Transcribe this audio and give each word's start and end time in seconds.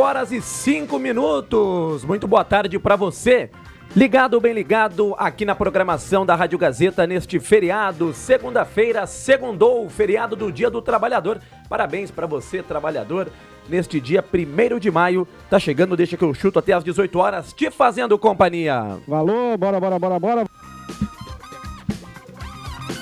horas 0.00 0.32
e 0.32 0.40
5 0.40 0.98
minutos. 0.98 2.04
Muito 2.04 2.26
boa 2.26 2.44
tarde 2.44 2.78
para 2.78 2.96
você. 2.96 3.50
Ligado, 3.94 4.40
bem 4.40 4.54
ligado, 4.54 5.16
aqui 5.18 5.44
na 5.44 5.54
programação 5.54 6.24
da 6.24 6.36
Rádio 6.36 6.56
Gazeta 6.56 7.08
neste 7.08 7.40
feriado, 7.40 8.14
segunda-feira, 8.14 9.04
segundou, 9.04 9.90
feriado 9.90 10.36
do 10.36 10.52
Dia 10.52 10.70
do 10.70 10.80
Trabalhador. 10.80 11.40
Parabéns 11.68 12.08
para 12.08 12.24
você, 12.24 12.62
trabalhador, 12.62 13.28
neste 13.68 14.00
dia 14.00 14.24
1 14.24 14.78
de 14.78 14.92
maio. 14.92 15.26
Tá 15.50 15.58
chegando, 15.58 15.96
deixa 15.96 16.16
que 16.16 16.22
eu 16.22 16.32
chuto 16.32 16.60
até 16.60 16.72
às 16.72 16.84
18 16.84 17.18
horas, 17.18 17.52
te 17.52 17.68
fazendo 17.68 18.16
companhia. 18.16 18.98
Valor, 19.08 19.58
bora, 19.58 19.80
bora, 19.80 19.98
bora, 19.98 20.18
bora. 20.20 20.44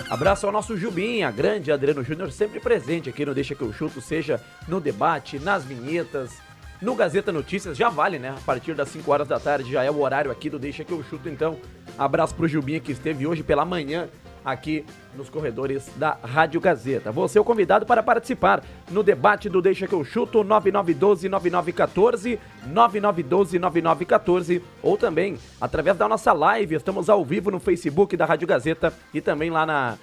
Abraço 0.08 0.46
ao 0.46 0.52
nosso 0.52 0.74
Jubinha, 0.74 1.30
grande 1.30 1.70
Adriano 1.70 2.02
Júnior, 2.02 2.32
sempre 2.32 2.60
presente 2.60 3.10
aqui 3.10 3.26
no 3.26 3.34
Deixa 3.34 3.54
que 3.54 3.60
eu 3.60 3.74
chuto, 3.74 4.00
seja 4.00 4.40
no 4.66 4.80
debate, 4.80 5.38
nas 5.38 5.64
vinhetas, 5.64 6.47
no 6.80 6.94
Gazeta 6.94 7.32
Notícias, 7.32 7.76
já 7.76 7.88
vale, 7.88 8.18
né? 8.18 8.30
A 8.30 8.40
partir 8.40 8.74
das 8.74 8.88
5 8.88 9.10
horas 9.10 9.28
da 9.28 9.40
tarde 9.40 9.72
já 9.72 9.82
é 9.82 9.90
o 9.90 10.00
horário 10.00 10.30
aqui 10.30 10.48
do 10.48 10.58
Deixa 10.58 10.84
que 10.84 10.92
eu 10.92 11.02
chuto, 11.02 11.28
então. 11.28 11.56
Abraço 11.98 12.34
pro 12.34 12.46
Jubinha 12.46 12.80
que 12.80 12.92
esteve 12.92 13.26
hoje 13.26 13.42
pela 13.42 13.64
manhã 13.64 14.08
aqui 14.44 14.84
nos 15.16 15.28
corredores 15.28 15.90
da 15.96 16.16
Rádio 16.22 16.60
Gazeta. 16.60 17.10
Você 17.10 17.38
é 17.38 17.40
o 17.40 17.44
convidado 17.44 17.84
para 17.84 18.02
participar 18.02 18.62
no 18.90 19.02
debate 19.02 19.48
do 19.48 19.60
Deixa 19.60 19.86
que 19.86 19.92
eu 19.92 20.04
chuto 20.04 20.44
9912-9914, 20.44 22.38
9912-9914 22.72 24.62
ou 24.82 24.96
também 24.96 25.36
através 25.60 25.96
da 25.96 26.08
nossa 26.08 26.32
live. 26.32 26.76
Estamos 26.76 27.10
ao 27.10 27.24
vivo 27.24 27.50
no 27.50 27.58
Facebook 27.58 28.16
da 28.16 28.24
Rádio 28.24 28.46
Gazeta 28.46 28.92
e 29.12 29.20
também 29.20 29.50
lá 29.50 29.66
na 29.66 29.98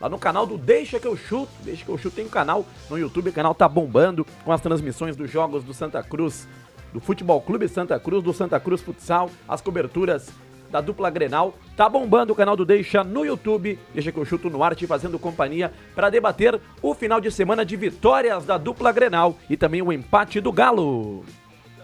lá 0.00 0.08
no 0.08 0.18
canal 0.18 0.46
do 0.46 0.56
Deixa 0.56 0.98
que 0.98 1.06
eu 1.06 1.16
chuto. 1.16 1.50
Deixa 1.62 1.84
que 1.84 1.90
eu 1.90 1.98
chuto 1.98 2.16
tem 2.16 2.26
um 2.26 2.30
canal 2.30 2.64
no 2.88 2.98
YouTube, 2.98 3.30
o 3.30 3.32
canal 3.32 3.54
tá 3.54 3.68
bombando 3.68 4.26
com 4.44 4.52
as 4.52 4.60
transmissões 4.60 5.16
dos 5.16 5.30
jogos 5.30 5.64
do 5.64 5.74
Santa 5.74 6.02
Cruz, 6.02 6.48
do 6.92 7.00
Futebol 7.00 7.40
Clube 7.40 7.68
Santa 7.68 7.98
Cruz, 7.98 8.22
do 8.22 8.32
Santa 8.32 8.58
Cruz 8.58 8.80
Futsal, 8.80 9.30
as 9.48 9.60
coberturas 9.60 10.30
da 10.70 10.80
dupla 10.80 11.10
Grenal. 11.10 11.54
Tá 11.76 11.88
bombando 11.88 12.32
o 12.32 12.36
canal 12.36 12.56
do 12.56 12.64
Deixa 12.64 13.02
no 13.02 13.24
YouTube. 13.24 13.78
Deixa 13.94 14.12
que 14.12 14.18
eu 14.18 14.24
chuto 14.24 14.50
no 14.50 14.62
ar 14.62 14.74
te 14.74 14.86
fazendo 14.86 15.18
companhia 15.18 15.72
para 15.94 16.10
debater 16.10 16.60
o 16.82 16.94
final 16.94 17.20
de 17.20 17.30
semana 17.30 17.64
de 17.64 17.76
vitórias 17.76 18.44
da 18.44 18.58
dupla 18.58 18.92
Grenal 18.92 19.36
e 19.48 19.56
também 19.56 19.82
o 19.82 19.92
empate 19.92 20.40
do 20.40 20.52
Galo. 20.52 21.24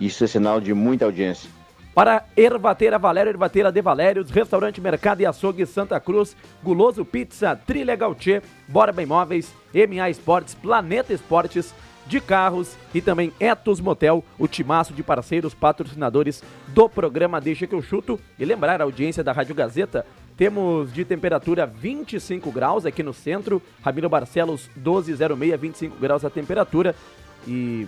Isso 0.00 0.24
é 0.24 0.26
sinal 0.26 0.60
de 0.60 0.74
muita 0.74 1.04
audiência. 1.04 1.48
Para 1.94 2.24
Ervateira 2.36 2.98
Valério, 2.98 3.30
Ervateira 3.30 3.70
de 3.70 3.80
Valérios, 3.80 4.30
Restaurante 4.30 4.80
Mercado 4.80 5.20
e 5.20 5.26
Açougue 5.26 5.64
Santa 5.64 6.00
Cruz, 6.00 6.36
Guloso 6.60 7.04
Pizza, 7.04 7.54
Trilegal 7.54 8.16
Tchê, 8.16 8.42
Borba 8.66 9.00
Imóveis, 9.00 9.54
MA 9.72 10.10
Esportes, 10.10 10.54
Planeta 10.54 11.12
Esportes, 11.12 11.72
de 12.06 12.20
carros 12.20 12.76
e 12.92 13.00
também 13.00 13.32
Etos 13.40 13.80
Motel, 13.80 14.24
o 14.38 14.46
timaço 14.46 14.92
de 14.92 15.02
parceiros 15.02 15.54
patrocinadores 15.54 16.42
do 16.68 16.88
programa 16.88 17.40
Deixa 17.40 17.66
que 17.66 17.74
eu 17.74 17.80
chuto. 17.80 18.20
E 18.38 18.44
lembrar 18.44 18.80
a 18.80 18.84
audiência 18.84 19.24
da 19.24 19.32
Rádio 19.32 19.54
Gazeta, 19.54 20.04
temos 20.36 20.92
de 20.92 21.04
temperatura 21.04 21.64
25 21.64 22.50
graus 22.50 22.84
aqui 22.84 23.02
no 23.02 23.14
centro, 23.14 23.62
Ramiro 23.82 24.08
Barcelos 24.08 24.68
1206, 24.76 25.60
25 25.60 25.96
graus 25.98 26.24
a 26.24 26.30
temperatura. 26.30 26.94
E 27.46 27.86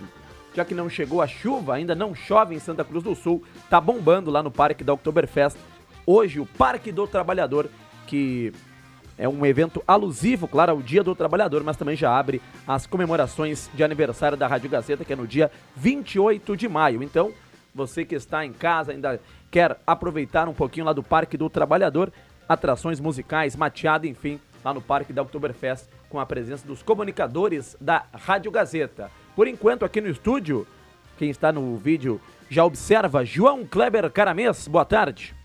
já 0.57 0.65
que 0.65 0.73
não 0.73 0.89
chegou 0.89 1.21
a 1.21 1.27
chuva, 1.27 1.75
ainda 1.75 1.93
não 1.93 2.15
chove 2.15 2.55
em 2.55 2.59
Santa 2.59 2.83
Cruz 2.83 3.03
do 3.03 3.13
Sul, 3.13 3.43
tá 3.69 3.79
bombando 3.79 4.31
lá 4.31 4.41
no 4.41 4.49
Parque 4.49 4.83
da 4.83 4.91
Oktoberfest. 4.91 5.55
Hoje, 6.03 6.39
o 6.39 6.47
Parque 6.47 6.91
do 6.91 7.05
Trabalhador, 7.05 7.69
que 8.07 8.51
é 9.19 9.29
um 9.29 9.45
evento 9.45 9.83
alusivo, 9.87 10.47
claro, 10.47 10.71
ao 10.71 10.81
Dia 10.81 11.03
do 11.03 11.13
Trabalhador, 11.13 11.63
mas 11.63 11.77
também 11.77 11.95
já 11.95 12.17
abre 12.17 12.41
as 12.67 12.87
comemorações 12.87 13.69
de 13.71 13.83
aniversário 13.83 14.35
da 14.35 14.47
Rádio 14.47 14.67
Gazeta, 14.67 15.05
que 15.05 15.13
é 15.13 15.15
no 15.15 15.27
dia 15.27 15.51
28 15.75 16.57
de 16.57 16.67
maio. 16.67 17.03
Então, 17.03 17.31
você 17.71 18.03
que 18.03 18.15
está 18.15 18.43
em 18.43 18.51
casa, 18.51 18.91
ainda 18.91 19.21
quer 19.51 19.79
aproveitar 19.85 20.49
um 20.49 20.55
pouquinho 20.55 20.87
lá 20.87 20.93
do 20.93 21.03
Parque 21.03 21.37
do 21.37 21.51
Trabalhador, 21.51 22.11
atrações 22.49 22.99
musicais, 22.99 23.55
mateada, 23.55 24.07
enfim, 24.07 24.39
lá 24.65 24.73
no 24.73 24.81
Parque 24.81 25.13
da 25.13 25.21
Oktoberfest, 25.21 25.85
com 26.09 26.19
a 26.19 26.25
presença 26.25 26.65
dos 26.65 26.81
comunicadores 26.81 27.77
da 27.79 28.05
Rádio 28.11 28.49
Gazeta. 28.49 29.11
Por 29.37 29.47
enquanto, 29.47 29.85
aqui 29.85 30.01
no 30.01 30.09
estúdio, 30.09 30.65
quem 31.15 31.29
está 31.29 31.51
no 31.51 31.77
vídeo 31.77 32.19
já 32.49 32.65
observa, 32.65 33.23
João 33.23 33.63
Kleber 33.63 34.09
Caramês, 34.09 34.67
boa 34.67 34.83
tarde. 34.83 35.35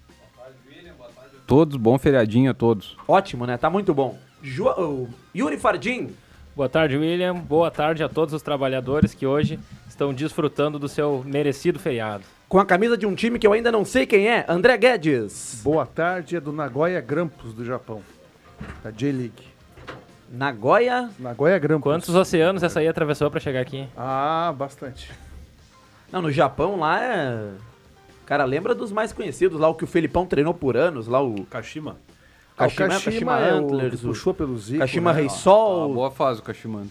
Todos, 1.46 1.76
bom 1.76 1.98
feriadinho 1.98 2.50
a 2.50 2.54
todos. 2.54 2.96
Ótimo, 3.06 3.46
né? 3.46 3.58
Tá 3.58 3.68
muito 3.68 3.92
bom. 3.92 4.18
Jo... 4.42 5.06
Yuri 5.36 5.58
Fardim. 5.58 6.08
Boa 6.56 6.70
tarde, 6.70 6.96
William. 6.96 7.34
Boa 7.34 7.70
tarde 7.70 8.02
a 8.02 8.08
todos 8.08 8.32
os 8.32 8.40
trabalhadores 8.40 9.12
que 9.12 9.26
hoje 9.26 9.60
estão 9.86 10.14
desfrutando 10.14 10.78
do 10.78 10.88
seu 10.88 11.22
merecido 11.26 11.78
feriado. 11.78 12.24
Com 12.48 12.58
a 12.58 12.64
camisa 12.64 12.96
de 12.96 13.04
um 13.04 13.14
time 13.14 13.38
que 13.38 13.46
eu 13.46 13.52
ainda 13.52 13.70
não 13.70 13.84
sei 13.84 14.06
quem 14.06 14.26
é, 14.26 14.46
André 14.48 14.78
Guedes. 14.78 15.60
Boa 15.62 15.84
tarde, 15.84 16.36
é 16.36 16.40
do 16.40 16.50
Nagoya 16.50 17.02
Grampus 17.02 17.52
do 17.52 17.62
Japão, 17.62 18.00
da 18.82 18.90
J-League. 18.90 19.51
Nagoya? 20.32 21.10
Nagoya 21.18 21.58
Grampus. 21.58 21.82
Quantos 21.82 22.14
oceanos 22.14 22.62
essa 22.62 22.80
aí 22.80 22.88
atravessou 22.88 23.30
para 23.30 23.38
chegar 23.38 23.60
aqui? 23.60 23.86
Ah, 23.94 24.54
bastante. 24.56 25.12
Não, 26.10 26.22
no 26.22 26.32
Japão 26.32 26.80
lá 26.80 27.04
é... 27.04 27.50
Cara, 28.24 28.44
lembra 28.46 28.74
dos 28.74 28.90
mais 28.90 29.12
conhecidos 29.12 29.60
lá, 29.60 29.68
o 29.68 29.74
que 29.74 29.84
o 29.84 29.86
Felipão 29.86 30.24
treinou 30.24 30.54
por 30.54 30.74
anos, 30.74 31.06
lá 31.06 31.22
o... 31.22 31.44
Kashima. 31.44 31.98
Ah, 32.56 32.64
Kashima, 32.64 32.86
o 32.86 32.88
Kashima, 32.88 33.12
Kashima 33.12 33.40
é 33.40 33.50
Antlers, 33.50 34.04
o, 34.04 34.08
puxou 34.08 34.32
pelo 34.32 34.56
Zico. 34.56 34.78
Kashima 34.78 35.12
né? 35.12 35.20
Rei 35.20 35.28
Sol. 35.28 35.86
uma 35.86 35.94
boa 35.94 36.10
fase 36.10 36.40
o 36.40 36.42
Kashima. 36.42 36.86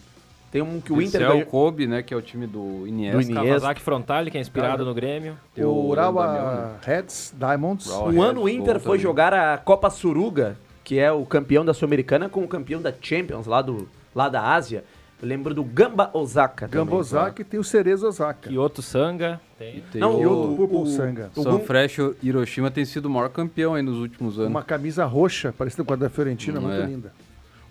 Tem 0.52 0.60
um 0.60 0.80
que 0.80 0.92
o 0.92 1.00
Esse 1.00 1.16
Inter 1.16 1.28
é 1.28 1.32
o. 1.32 1.46
Kobe, 1.46 1.86
né, 1.86 2.02
que 2.02 2.12
é 2.12 2.16
o 2.16 2.20
time 2.20 2.46
do 2.46 2.86
Iniesta. 2.86 3.16
Do 3.16 3.22
Iniesta. 3.22 3.46
Kawasaki 3.46 3.80
Frontale, 3.80 4.30
que 4.30 4.36
é 4.36 4.40
inspirado 4.40 4.84
no 4.84 4.92
Grêmio. 4.92 5.36
O 5.56 5.88
Urawa 5.88 6.76
Reds 6.82 7.34
Diamonds. 7.36 7.88
Um 7.88 8.20
ano 8.22 8.42
o 8.42 8.48
Inter 8.48 8.78
foi 8.78 8.98
também. 8.98 9.00
jogar 9.00 9.32
a 9.32 9.56
Copa 9.56 9.88
Suruga, 9.88 10.56
que 10.84 10.98
é 10.98 11.10
o 11.12 11.24
campeão 11.24 11.64
da 11.64 11.72
Sul-Americana, 11.74 12.28
com 12.28 12.42
o 12.42 12.48
campeão 12.48 12.80
da 12.82 12.92
Champions 13.00 13.46
lá, 13.46 13.62
do, 13.62 13.88
lá 14.14 14.28
da 14.28 14.42
Ásia. 14.42 14.84
Eu 15.20 15.28
lembro 15.28 15.54
do 15.54 15.62
Gamba 15.62 16.10
Osaka. 16.12 16.66
também. 16.66 16.84
Gamba 16.84 16.96
Osaka 16.96 17.42
e 17.42 17.44
tem 17.44 17.60
o 17.60 17.62
Cerezo 17.62 18.08
Osaka. 18.08 18.48
Kyoto 18.50 18.82
Sanga. 18.82 19.40
Tem. 19.56 19.80
Tem 19.92 20.00
Não, 20.00 20.20
E 20.20 20.26
o, 20.26 20.52
o 20.52 20.56
Purple 20.56 20.90
Sanga. 20.90 21.30
o 21.36 21.42
São 21.44 21.58
Gun- 21.58 21.64
Fresh 21.64 21.98
Hiroshima 22.20 22.70
tem 22.72 22.84
sido 22.84 23.06
o 23.06 23.10
maior 23.10 23.28
campeão 23.28 23.74
aí 23.74 23.82
nos 23.82 23.98
últimos 23.98 24.36
anos. 24.38 24.50
Uma 24.50 24.64
camisa 24.64 25.04
roxa, 25.04 25.52
parecida 25.56 25.84
com 25.84 25.92
a 25.92 25.96
da 25.96 26.10
Fiorentina, 26.10 26.58
Não 26.60 26.68
muito 26.68 26.82
é. 26.82 26.86
linda. 26.86 27.12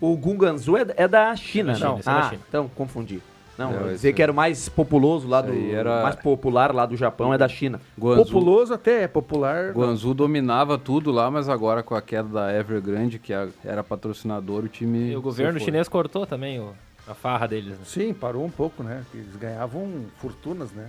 O 0.00 0.16
Gunganzu 0.16 0.78
é, 0.78 0.86
é 0.96 1.06
da 1.06 1.36
China, 1.36 1.72
É 1.72 1.74
da 1.74 1.78
China, 1.78 1.90
não? 1.90 1.98
é 1.98 2.02
da 2.02 2.18
Ah, 2.18 2.30
China. 2.30 2.40
então 2.48 2.70
confundi. 2.74 3.22
Não, 3.58 3.70
Não, 3.70 3.80
esse 3.86 3.92
dizer 3.96 4.08
é- 4.08 4.12
que 4.14 4.22
era 4.22 4.32
o 4.32 4.34
mais 4.34 4.68
populoso 4.68 5.28
lá 5.28 5.40
do. 5.42 5.52
Era- 5.52 6.02
mais 6.02 6.16
popular 6.16 6.74
lá 6.74 6.86
do 6.86 6.96
Japão 6.96 7.32
é 7.34 7.38
da 7.38 7.48
China. 7.48 7.80
Guangzhou, 7.98 8.24
Populoso 8.24 8.72
até 8.74 9.02
é 9.02 9.08
popular. 9.08 9.72
Guangzhou 9.72 10.14
dominava 10.14 10.78
tudo 10.78 11.10
lá, 11.12 11.30
mas 11.30 11.48
agora 11.48 11.82
com 11.82 11.94
a 11.94 12.00
queda 12.02 12.28
da 12.28 12.52
Evergrande, 12.58 13.18
que 13.18 13.32
era 13.64 13.82
patrocinador, 13.84 14.64
o 14.64 14.68
time... 14.68 15.10
E 15.10 15.16
o 15.16 15.20
governo 15.22 15.60
chinês 15.60 15.88
cortou 15.88 16.26
também 16.26 16.58
o- 16.60 16.72
a 17.06 17.14
farra 17.14 17.46
deles. 17.46 17.72
né? 17.72 17.84
Sim, 17.84 18.14
parou 18.14 18.44
um 18.44 18.50
pouco, 18.50 18.82
né? 18.82 19.04
Eles 19.12 19.36
ganhavam 19.36 20.06
fortunas, 20.18 20.70
né? 20.72 20.88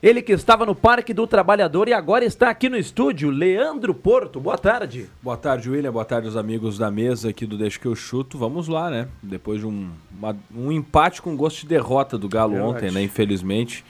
Ele 0.00 0.22
que 0.22 0.32
estava 0.32 0.64
no 0.64 0.76
Parque 0.76 1.12
do 1.12 1.26
Trabalhador 1.26 1.88
e 1.88 1.92
agora 1.92 2.24
está 2.24 2.48
aqui 2.50 2.68
no 2.68 2.76
estúdio, 2.76 3.30
Leandro 3.30 3.92
Porto. 3.92 4.38
Boa 4.38 4.56
tarde. 4.56 5.10
Boa 5.20 5.36
tarde, 5.36 5.68
William. 5.68 5.90
Boa 5.90 6.04
tarde 6.04 6.28
aos 6.28 6.36
amigos 6.36 6.78
da 6.78 6.88
mesa 6.88 7.30
aqui 7.30 7.44
do 7.44 7.58
Deixa 7.58 7.80
que 7.80 7.86
eu 7.86 7.96
chuto. 7.96 8.38
Vamos 8.38 8.68
lá, 8.68 8.88
né? 8.90 9.08
Depois 9.20 9.58
de 9.60 9.66
um, 9.66 9.90
uma- 10.16 10.36
um 10.56 10.70
empate 10.70 11.20
com 11.20 11.36
gosto 11.36 11.62
de 11.62 11.66
derrota 11.66 12.16
do 12.16 12.28
Galo 12.28 12.52
Verdade. 12.52 12.70
ontem, 12.76 12.90
né? 12.92 13.02
Infelizmente, 13.02 13.84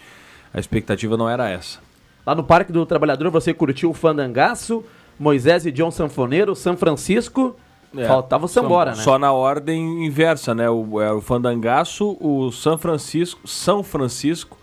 a 0.53 0.59
expectativa 0.59 1.15
não 1.15 1.29
era 1.29 1.47
essa. 1.51 1.79
Lá 2.27 2.35
no 2.35 2.43
Parque 2.43 2.73
do 2.73 2.87
Trabalhador 2.87 3.31
você 3.31 3.53
curtiu 3.53 3.91
o 3.91 3.95
Fandangaço, 3.95 4.83
Moisés 5.21 5.67
e 5.67 5.71
John 5.71 5.91
Sanfoneiro, 5.91 6.57
São 6.57 6.75
Francisco. 6.75 7.55
É, 7.97 8.05
Faltava 8.07 8.45
o 8.47 8.49
Sambora, 8.49 8.93
só, 8.93 8.97
né? 8.99 9.03
Só 9.05 9.19
na 9.19 9.33
ordem 9.33 10.05
inversa, 10.07 10.55
né? 10.55 10.69
O, 10.71 11.01
é, 11.03 11.11
o 11.13 11.21
Fandangaço, 11.21 12.17
o 12.21 12.51
São 12.51 12.77
Francisco, 12.79 13.47
São 13.49 13.83
Francisco, 13.83 14.58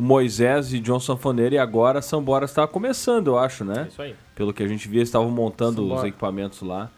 o 0.00 0.02
Moisés 0.02 0.72
e 0.72 0.80
John 0.80 0.98
Sanfoneiro 0.98 1.54
e 1.54 1.58
agora 1.58 2.00
Sambora 2.00 2.46
estava 2.46 2.66
começando, 2.66 3.28
eu 3.28 3.38
acho, 3.38 3.64
né? 3.64 3.82
É 3.84 3.88
isso 3.88 4.00
aí. 4.02 4.14
Pelo 4.34 4.52
que 4.52 4.62
a 4.62 4.66
gente 4.68 4.88
via, 4.88 5.02
estavam 5.02 5.30
montando 5.30 5.82
os 5.82 5.88
Sambora. 5.88 6.08
equipamentos 6.08 6.62
lá. 6.62 6.90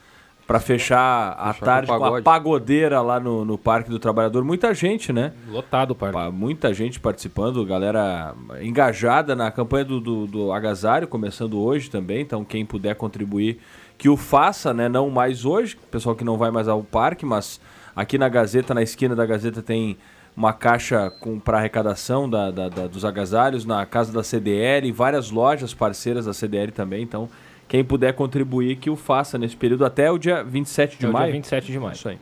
Pra 0.47 0.59
fechar 0.61 1.35
a 1.39 1.53
Fechar 1.53 1.65
tarde 1.65 1.87
com 1.89 1.97
com 1.97 2.03
a 2.03 2.07
pagode. 2.07 2.23
pagodeira 2.25 3.01
lá 3.01 3.19
no, 3.21 3.45
no 3.45 3.57
Parque 3.57 3.89
do 3.89 3.99
Trabalhador. 3.99 4.45
Muita 4.45 4.75
gente, 4.75 5.13
né? 5.13 5.33
Lotado 5.49 5.93
o 5.93 5.95
parque. 5.95 6.15
Pa- 6.15 6.31
Muita 6.33 6.75
gente 6.75 6.99
participando, 7.01 7.65
galera 7.65 8.35
engajada 8.61 9.35
na 9.37 9.51
campanha 9.51 9.85
do, 9.85 10.01
do, 10.01 10.27
do 10.27 10.53
Agasário, 10.53 11.07
começando 11.09 11.59
hoje 11.61 11.89
também. 11.89 12.21
Então, 12.21 12.45
quem 12.45 12.67
puder 12.67 12.95
contribuir, 12.97 13.61
que 13.97 14.09
o 14.09 14.17
faça, 14.17 14.75
né? 14.75 14.89
Não 14.89 15.09
mais 15.11 15.45
hoje, 15.45 15.77
pessoal 15.91 16.15
que 16.17 16.25
não 16.25 16.37
vai 16.37 16.51
mais 16.51 16.67
ao 16.69 16.83
parque, 16.83 17.25
mas 17.25 17.61
aqui 17.95 18.19
na 18.19 18.29
Gazeta, 18.29 18.75
na 18.75 18.83
esquina 18.83 19.15
da 19.15 19.25
Gazeta, 19.25 19.63
tem 19.63 19.97
uma 20.37 20.53
caixa 20.53 21.13
para 21.45 21.59
arrecadação 21.59 22.29
da, 22.29 22.51
da- 22.51 22.69
da- 22.69 22.87
dos 22.87 23.05
agasalhos, 23.05 23.65
na 23.65 23.85
casa 23.85 24.13
da 24.13 24.23
CDL, 24.23 24.91
várias 24.93 25.31
lojas 25.31 25.75
parceiras 25.75 26.25
da 26.27 26.33
CDL 26.33 26.73
também. 26.73 27.03
Então, 27.03 27.29
quem 27.69 27.85
puder 27.85 28.13
contribuir, 28.15 28.77
que 28.77 28.89
o 28.91 28.97
faça 28.97 29.37
nesse 29.39 29.57
período 29.57 29.85
até 29.85 30.11
o 30.11 30.19
dia 30.19 30.43
27 30.43 30.99
de 30.99 31.05
É 31.05 31.09
o 31.09 31.11
dia 31.11 31.19
maio. 31.21 31.33
27 31.33 31.71
de 31.73 31.79
maio. 31.79 31.93
Isso 31.95 32.09
aí. 32.09 32.19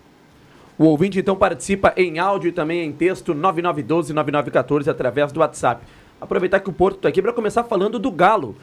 O 0.79 0.85
ouvinte 0.85 1.19
então 1.19 1.37
participa 1.37 1.93
em 1.97 2.19
áudio 2.19 2.49
e 2.49 2.53
também 2.53 2.85
em 2.87 2.93
texto 2.93 3.35
9912-9914 3.35 4.89
através 4.89 5.31
do 5.33 5.41
WhatsApp. 5.41 5.83
aproveitar 6.21 6.61
que 6.61 6.69
o 6.69 6.73
Porto 6.73 6.99
tá 7.01 7.09
aqui 7.09 7.23
para 7.23 7.33
começar 7.33 7.65
falando 7.65 7.99
do 7.99 8.11
Galo. 8.11 8.55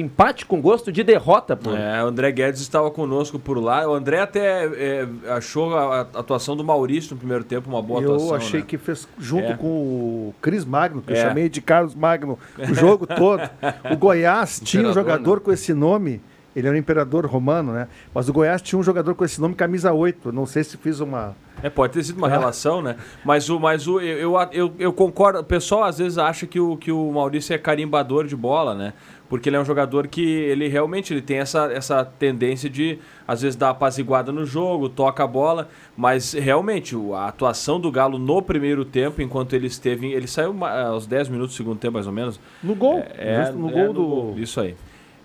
Empate 0.00 0.46
com 0.46 0.60
gosto 0.60 0.92
de 0.92 1.02
derrota, 1.02 1.56
pô. 1.56 1.74
É, 1.74 2.02
o 2.04 2.06
André 2.06 2.30
Guedes 2.32 2.60
estava 2.60 2.90
conosco 2.90 3.38
por 3.38 3.58
lá. 3.58 3.88
O 3.88 3.94
André 3.94 4.20
até 4.20 4.64
é, 4.66 5.08
achou 5.30 5.74
a 5.76 5.88
a 5.98 6.00
atuação 6.00 6.56
do 6.56 6.62
Maurício 6.64 7.12
no 7.14 7.18
primeiro 7.18 7.42
tempo 7.44 7.68
uma 7.68 7.82
boa 7.82 8.00
eu 8.02 8.14
atuação. 8.14 8.34
achei 8.36 8.60
né? 8.60 8.66
que 8.68 8.76
fez 8.78 9.08
junto 9.18 9.52
É. 9.52 9.56
com 9.56 9.66
o 9.66 10.34
Cris 10.40 10.64
Magno, 10.64 11.02
que 11.02 11.12
eu 11.12 11.16
É. 11.16 11.22
chamei 11.22 11.48
de 11.48 11.60
Carlos 11.60 11.94
Magno, 11.94 12.38
o 12.58 12.74
jogo 12.74 13.06
todo. 13.06 13.42
O 13.90 13.96
Goiás 13.96 14.60
tinha 14.62 14.88
um 14.88 14.92
jogador 14.92 15.36
né? 15.38 15.42
com 15.44 15.52
esse 15.52 15.72
nome, 15.74 16.20
ele 16.54 16.66
era 16.66 16.76
um 16.76 16.78
imperador 16.78 17.24
romano, 17.26 17.72
né? 17.72 17.88
Mas 18.14 18.28
o 18.28 18.32
Goiás 18.32 18.60
tinha 18.62 18.78
um 18.78 18.82
jogador 18.82 19.14
com 19.14 19.24
esse 19.24 19.40
nome, 19.40 19.54
camisa 19.54 19.92
8. 19.92 20.32
Não 20.32 20.44
sei 20.46 20.64
se 20.64 20.76
fiz 20.76 21.00
uma. 21.00 21.34
É, 21.62 21.68
pode 21.68 21.92
ter 21.92 22.04
sido 22.04 22.18
uma 22.18 22.28
relação, 22.28 22.80
né? 22.82 22.96
Mas 23.24 23.48
o, 23.48 23.58
mas 23.58 23.86
o, 23.88 24.00
eu, 24.00 24.32
eu, 24.34 24.48
eu, 24.52 24.72
eu 24.78 24.92
concordo. 24.92 25.40
O 25.40 25.44
pessoal 25.44 25.84
às 25.84 25.98
vezes 25.98 26.16
acha 26.18 26.46
que 26.46 26.58
o, 26.60 26.76
que 26.76 26.90
o 26.92 27.10
Maurício 27.12 27.52
é 27.54 27.58
carimbador 27.58 28.26
de 28.26 28.36
bola, 28.36 28.74
né? 28.74 28.92
Porque 29.28 29.48
ele 29.48 29.56
é 29.56 29.60
um 29.60 29.64
jogador 29.64 30.08
que 30.08 30.22
ele 30.22 30.68
realmente 30.68 31.12
ele 31.12 31.20
tem 31.20 31.38
essa, 31.38 31.70
essa 31.72 32.04
tendência 32.04 32.68
de, 32.68 32.98
às 33.26 33.42
vezes, 33.42 33.56
dar 33.56 33.70
apaziguada 33.70 34.32
no 34.32 34.46
jogo, 34.46 34.88
toca 34.88 35.22
a 35.22 35.26
bola. 35.26 35.68
Mas 35.96 36.32
realmente, 36.32 36.96
a 37.14 37.26
atuação 37.26 37.78
do 37.78 37.90
Galo 37.90 38.18
no 38.18 38.40
primeiro 38.40 38.84
tempo, 38.84 39.20
enquanto 39.20 39.52
ele 39.52 39.66
esteve. 39.66 40.12
Ele 40.12 40.26
saiu 40.26 40.54
aos 40.64 41.06
10 41.06 41.28
minutos 41.28 41.54
do 41.54 41.56
segundo 41.56 41.78
tempo, 41.78 41.94
mais 41.94 42.06
ou 42.06 42.12
menos. 42.12 42.40
No 42.62 42.74
gol. 42.74 43.04
É, 43.16 43.44
justo 43.44 43.58
no 43.58 43.68
é, 43.68 43.72
gol 43.72 43.92
do. 43.92 44.40
Isso 44.40 44.60
aí. 44.60 44.74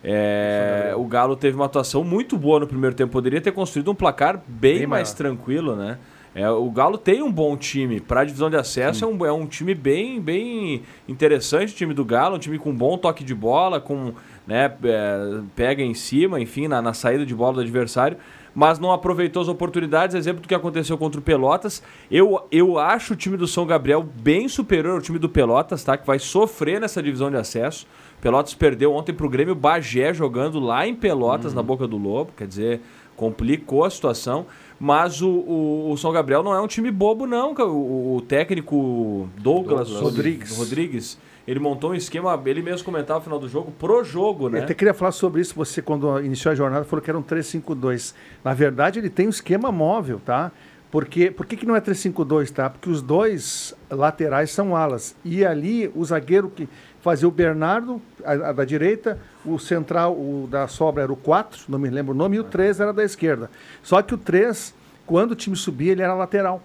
É, 0.03 0.93
o 0.97 1.05
Galo 1.05 1.35
teve 1.37 1.55
uma 1.55 1.65
atuação 1.65 2.03
muito 2.03 2.37
boa 2.37 2.59
no 2.59 2.67
primeiro 2.67 2.93
tempo. 2.95 3.11
Poderia 3.11 3.39
ter 3.39 3.53
construído 3.53 3.89
um 3.89 3.95
placar 3.95 4.41
bem, 4.45 4.79
Bem 4.79 4.87
mais 4.87 5.09
maior. 5.09 5.17
tranquilo, 5.17 5.75
né? 5.77 5.97
É, 6.35 6.49
o 6.49 6.69
Galo 6.71 6.97
tem 6.97 7.21
um 7.21 7.31
bom 7.31 7.55
time. 7.55 7.99
Para 7.99 8.21
a 8.21 8.23
divisão 8.23 8.49
de 8.49 8.55
acesso, 8.55 9.05
é 9.05 9.07
um, 9.07 9.25
é 9.25 9.31
um 9.31 9.45
time 9.45 9.75
bem, 9.75 10.19
bem 10.19 10.81
interessante 11.07 11.73
o 11.73 11.75
time 11.75 11.93
do 11.93 12.03
Galo. 12.03 12.35
Um 12.35 12.39
time 12.39 12.57
com 12.57 12.73
bom 12.73 12.97
toque 12.97 13.23
de 13.23 13.35
bola, 13.35 13.79
com 13.79 14.13
né, 14.47 14.73
é, 14.83 15.39
pega 15.55 15.83
em 15.83 15.93
cima, 15.93 16.39
enfim, 16.39 16.67
na, 16.67 16.81
na 16.81 16.93
saída 16.93 17.25
de 17.25 17.35
bola 17.35 17.53
do 17.53 17.59
adversário. 17.61 18.17
Mas 18.55 18.77
não 18.77 18.91
aproveitou 18.91 19.41
as 19.41 19.47
oportunidades. 19.47 20.15
Exemplo 20.15 20.41
do 20.41 20.47
que 20.47 20.53
aconteceu 20.55 20.97
contra 20.97 21.19
o 21.19 21.23
Pelotas. 21.23 21.81
Eu, 22.09 22.47
eu 22.51 22.77
acho 22.79 23.13
o 23.13 23.15
time 23.15 23.35
do 23.37 23.47
São 23.47 23.65
Gabriel 23.65 24.03
bem 24.03 24.47
superior 24.47 24.95
ao 24.95 25.01
time 25.01 25.17
do 25.19 25.27
Pelotas, 25.29 25.83
tá? 25.83 25.97
Que 25.97 26.05
vai 26.05 26.19
sofrer 26.19 26.79
nessa 26.79 27.01
divisão 27.01 27.29
de 27.31 27.37
acesso. 27.37 27.87
Pelotas 28.21 28.53
perdeu 28.53 28.93
ontem 28.93 29.11
pro 29.13 29.27
Grêmio 29.29 29.53
Bagé 29.55 30.13
jogando 30.13 30.59
lá 30.59 30.87
em 30.87 30.95
Pelotas, 30.95 31.51
Uhum. 31.51 31.55
na 31.57 31.63
boca 31.63 31.87
do 31.87 31.97
Lobo, 31.97 32.31
quer 32.37 32.47
dizer, 32.47 32.81
complicou 33.15 33.83
a 33.85 33.89
situação. 33.89 34.45
Mas 34.83 35.21
o, 35.21 35.29
o, 35.29 35.91
o 35.93 35.97
São 35.97 36.11
Gabriel 36.11 36.43
não 36.43 36.53
é 36.53 36.59
um 36.59 36.67
time 36.67 36.91
bobo, 36.91 37.25
não. 37.25 37.53
O, 37.53 38.17
o 38.17 38.21
técnico 38.21 39.29
Douglas, 39.37 39.87
Douglas 39.87 40.03
Rodrigues. 40.03 40.57
Rodrigues, 40.57 41.17
ele 41.47 41.57
montou 41.57 41.91
um 41.91 41.95
esquema, 41.95 42.37
ele 42.45 42.61
mesmo 42.61 42.83
comentava 42.83 43.19
no 43.19 43.23
final 43.23 43.39
do 43.39 43.47
jogo, 43.47 43.71
pro 43.79 44.03
jogo, 44.03 44.49
né? 44.49 44.59
Eu 44.59 44.63
até 44.65 44.73
queria 44.73 44.93
falar 44.93 45.13
sobre 45.13 45.39
isso. 45.39 45.55
Você, 45.55 45.81
quando 45.81 46.19
iniciou 46.19 46.51
a 46.51 46.55
jornada, 46.55 46.83
falou 46.83 47.01
que 47.01 47.09
era 47.09 47.17
um 47.17 47.23
3-5-2. 47.23 48.13
Na 48.43 48.53
verdade, 48.53 48.99
ele 48.99 49.09
tem 49.09 49.25
um 49.25 49.29
esquema 49.29 49.71
móvel, 49.71 50.19
tá? 50.19 50.51
Porque, 50.91 51.31
por 51.31 51.45
que, 51.45 51.55
que 51.55 51.65
não 51.65 51.77
é 51.77 51.79
3-5-2, 51.79 52.51
tá? 52.51 52.69
Porque 52.69 52.89
os 52.89 53.01
dois 53.01 53.73
laterais 53.89 54.51
são 54.51 54.75
alas. 54.75 55.15
E 55.23 55.45
ali, 55.45 55.89
o 55.95 56.03
zagueiro 56.03 56.49
que 56.49 56.67
fazia 57.03 57.27
o 57.27 57.31
Bernardo, 57.31 58.01
a, 58.23 58.31
a 58.31 58.51
da 58.53 58.65
direita, 58.65 59.19
o 59.45 59.59
central, 59.59 60.13
o 60.13 60.47
da 60.49 60.67
sobra 60.67 61.03
era 61.03 61.11
o 61.13 61.15
4, 61.17 61.65
não 61.67 61.77
me 61.77 61.89
lembro 61.89 62.13
o 62.13 62.17
nome, 62.17 62.37
e 62.37 62.39
o 62.39 62.43
3 62.45 62.79
era 62.79 62.91
da 62.93 63.03
esquerda. 63.03 63.51
Só 63.83 64.01
que 64.01 64.13
o 64.15 64.17
3, 64.17 64.73
quando 65.05 65.31
o 65.31 65.35
time 65.35 65.55
subia, 65.55 65.91
ele 65.91 66.01
era 66.01 66.13
lateral. 66.15 66.63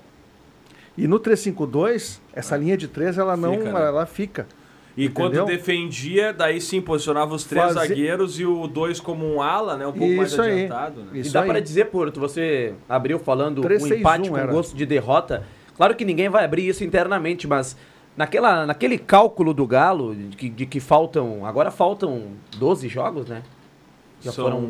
E 0.97 1.07
no 1.07 1.19
3-5-2, 1.21 2.19
essa 2.33 2.57
linha 2.57 2.77
de 2.77 2.89
3, 2.89 3.19
ela 3.19 3.37
não, 3.37 3.53
Fica, 3.59 3.73
né? 3.73 3.87
ela 3.87 4.07
fica. 4.07 4.47
E 4.97 5.05
Entendeu? 5.07 5.45
quando 5.45 5.47
defendia, 5.47 6.33
daí 6.33 6.61
sim 6.61 6.81
posicionava 6.81 7.33
os 7.33 7.45
três 7.45 7.67
Fazer- 7.73 7.89
zagueiros 7.89 8.41
e 8.41 8.45
o 8.45 8.67
dois 8.67 8.99
como 8.99 9.25
um 9.33 9.41
ala, 9.41 9.77
né? 9.77 9.87
Um 9.87 9.93
pouco 9.93 10.13
mais 10.15 10.33
Isso 10.33 10.43
aí. 10.43 10.65
adiantado. 10.65 11.01
Né? 11.03 11.19
Isso 11.21 11.31
e 11.31 11.33
dá 11.33 11.43
para 11.45 11.61
dizer, 11.61 11.85
Porto, 11.85 12.19
você 12.19 12.75
abriu 12.89 13.17
falando 13.21 13.63
3, 13.63 13.81
um 13.85 13.87
6, 13.87 14.01
empate 14.01 14.29
1 14.29 14.33
com 14.33 14.37
era. 14.39 14.51
gosto 14.53 14.77
de 14.77 14.85
derrota. 14.85 15.45
Claro 15.77 15.95
que 15.95 16.05
ninguém 16.05 16.29
vai 16.29 16.45
abrir 16.45 16.67
isso 16.67 16.83
internamente, 16.83 17.47
mas 17.47 17.77
naquela, 18.19 18.67
naquele 18.67 18.99
cálculo 18.99 19.55
do 19.55 19.67
Galo, 19.67 20.15
de 20.15 20.37
que, 20.37 20.49
de 20.51 20.67
que 20.67 20.81
faltam. 20.81 21.47
Agora 21.47 21.71
faltam 21.71 22.33
12 22.59 22.89
jogos, 22.89 23.27
né? 23.29 23.43
Já 24.21 24.33
São- 24.33 24.45
foram 24.45 24.69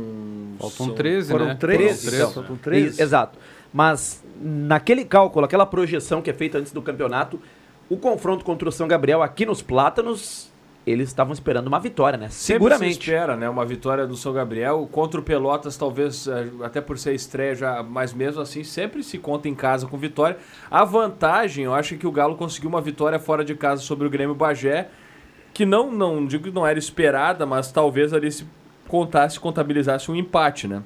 Faltam 0.61 0.87
são- 0.87 0.95
13, 0.95 1.31
Foram 1.33 1.47
né? 1.47 1.55
13, 1.55 1.79
Foram 1.79 1.89
então. 1.97 2.11
três. 2.11 2.35
faltam 2.35 2.57
13. 2.57 2.87
Isso, 2.91 3.03
Exato. 3.03 3.39
Mas 3.73 4.23
naquele 4.41 5.05
cálculo, 5.05 5.45
aquela 5.47 5.65
projeção 5.67 6.21
que 6.21 6.29
é 6.31 6.33
feita 6.35 6.59
antes 6.59 6.71
do 6.73 6.83
campeonato, 6.83 7.41
o 7.89 7.97
confronto 7.97 8.45
contra 8.45 8.69
o 8.69 8.73
São 8.73 8.87
Gabriel 8.87 9.23
aqui 9.23 9.47
nos 9.47 9.63
Plátanos, 9.63 10.48
eles 10.89 11.09
estavam 11.09 11.33
esperando 11.33 11.67
uma 11.67 11.79
vitória, 11.79 12.17
né? 12.17 12.29
Sempre 12.29 12.39
se 12.39 12.45
Seguramente. 12.45 13.01
espera, 13.01 13.37
né? 13.37 13.49
Uma 13.49 13.65
vitória 13.65 14.07
do 14.07 14.17
São 14.17 14.33
Gabriel 14.33 14.89
contra 14.91 15.21
o 15.21 15.23
Pelotas, 15.23 15.77
talvez 15.77 16.27
eh, 16.27 16.49
até 16.63 16.81
por 16.81 16.99
ser 16.99 17.15
estreia 17.15 17.55
já, 17.55 17.83
mas 17.83 18.13
mesmo 18.13 18.41
assim 18.41 18.65
sempre 18.65 19.03
se 19.03 19.19
conta 19.19 19.49
em 19.49 19.55
casa 19.55 19.87
com 19.87 19.97
vitória. 19.97 20.39
A 20.71 20.85
vantagem, 20.85 21.65
eu 21.65 21.75
acho 21.75 21.97
que 21.97 22.07
o 22.07 22.13
Galo 22.13 22.37
conseguiu 22.37 22.69
uma 22.69 22.81
vitória 22.81 23.19
fora 23.19 23.45
de 23.45 23.55
casa 23.55 23.83
sobre 23.83 24.07
o 24.07 24.11
Grêmio 24.11 24.35
Bagé, 24.35 24.89
que 25.53 25.67
não, 25.67 25.91
não 25.91 26.27
digo 26.27 26.45
que 26.45 26.51
não 26.51 26.67
era 26.67 26.79
esperada, 26.79 27.45
mas 27.45 27.71
talvez 27.73 28.13
ali 28.13 28.31
se 28.31 28.47
contasse, 28.87 29.39
contabilizasse 29.39 30.11
um 30.11 30.17
empate, 30.17 30.67
né? 30.67 30.83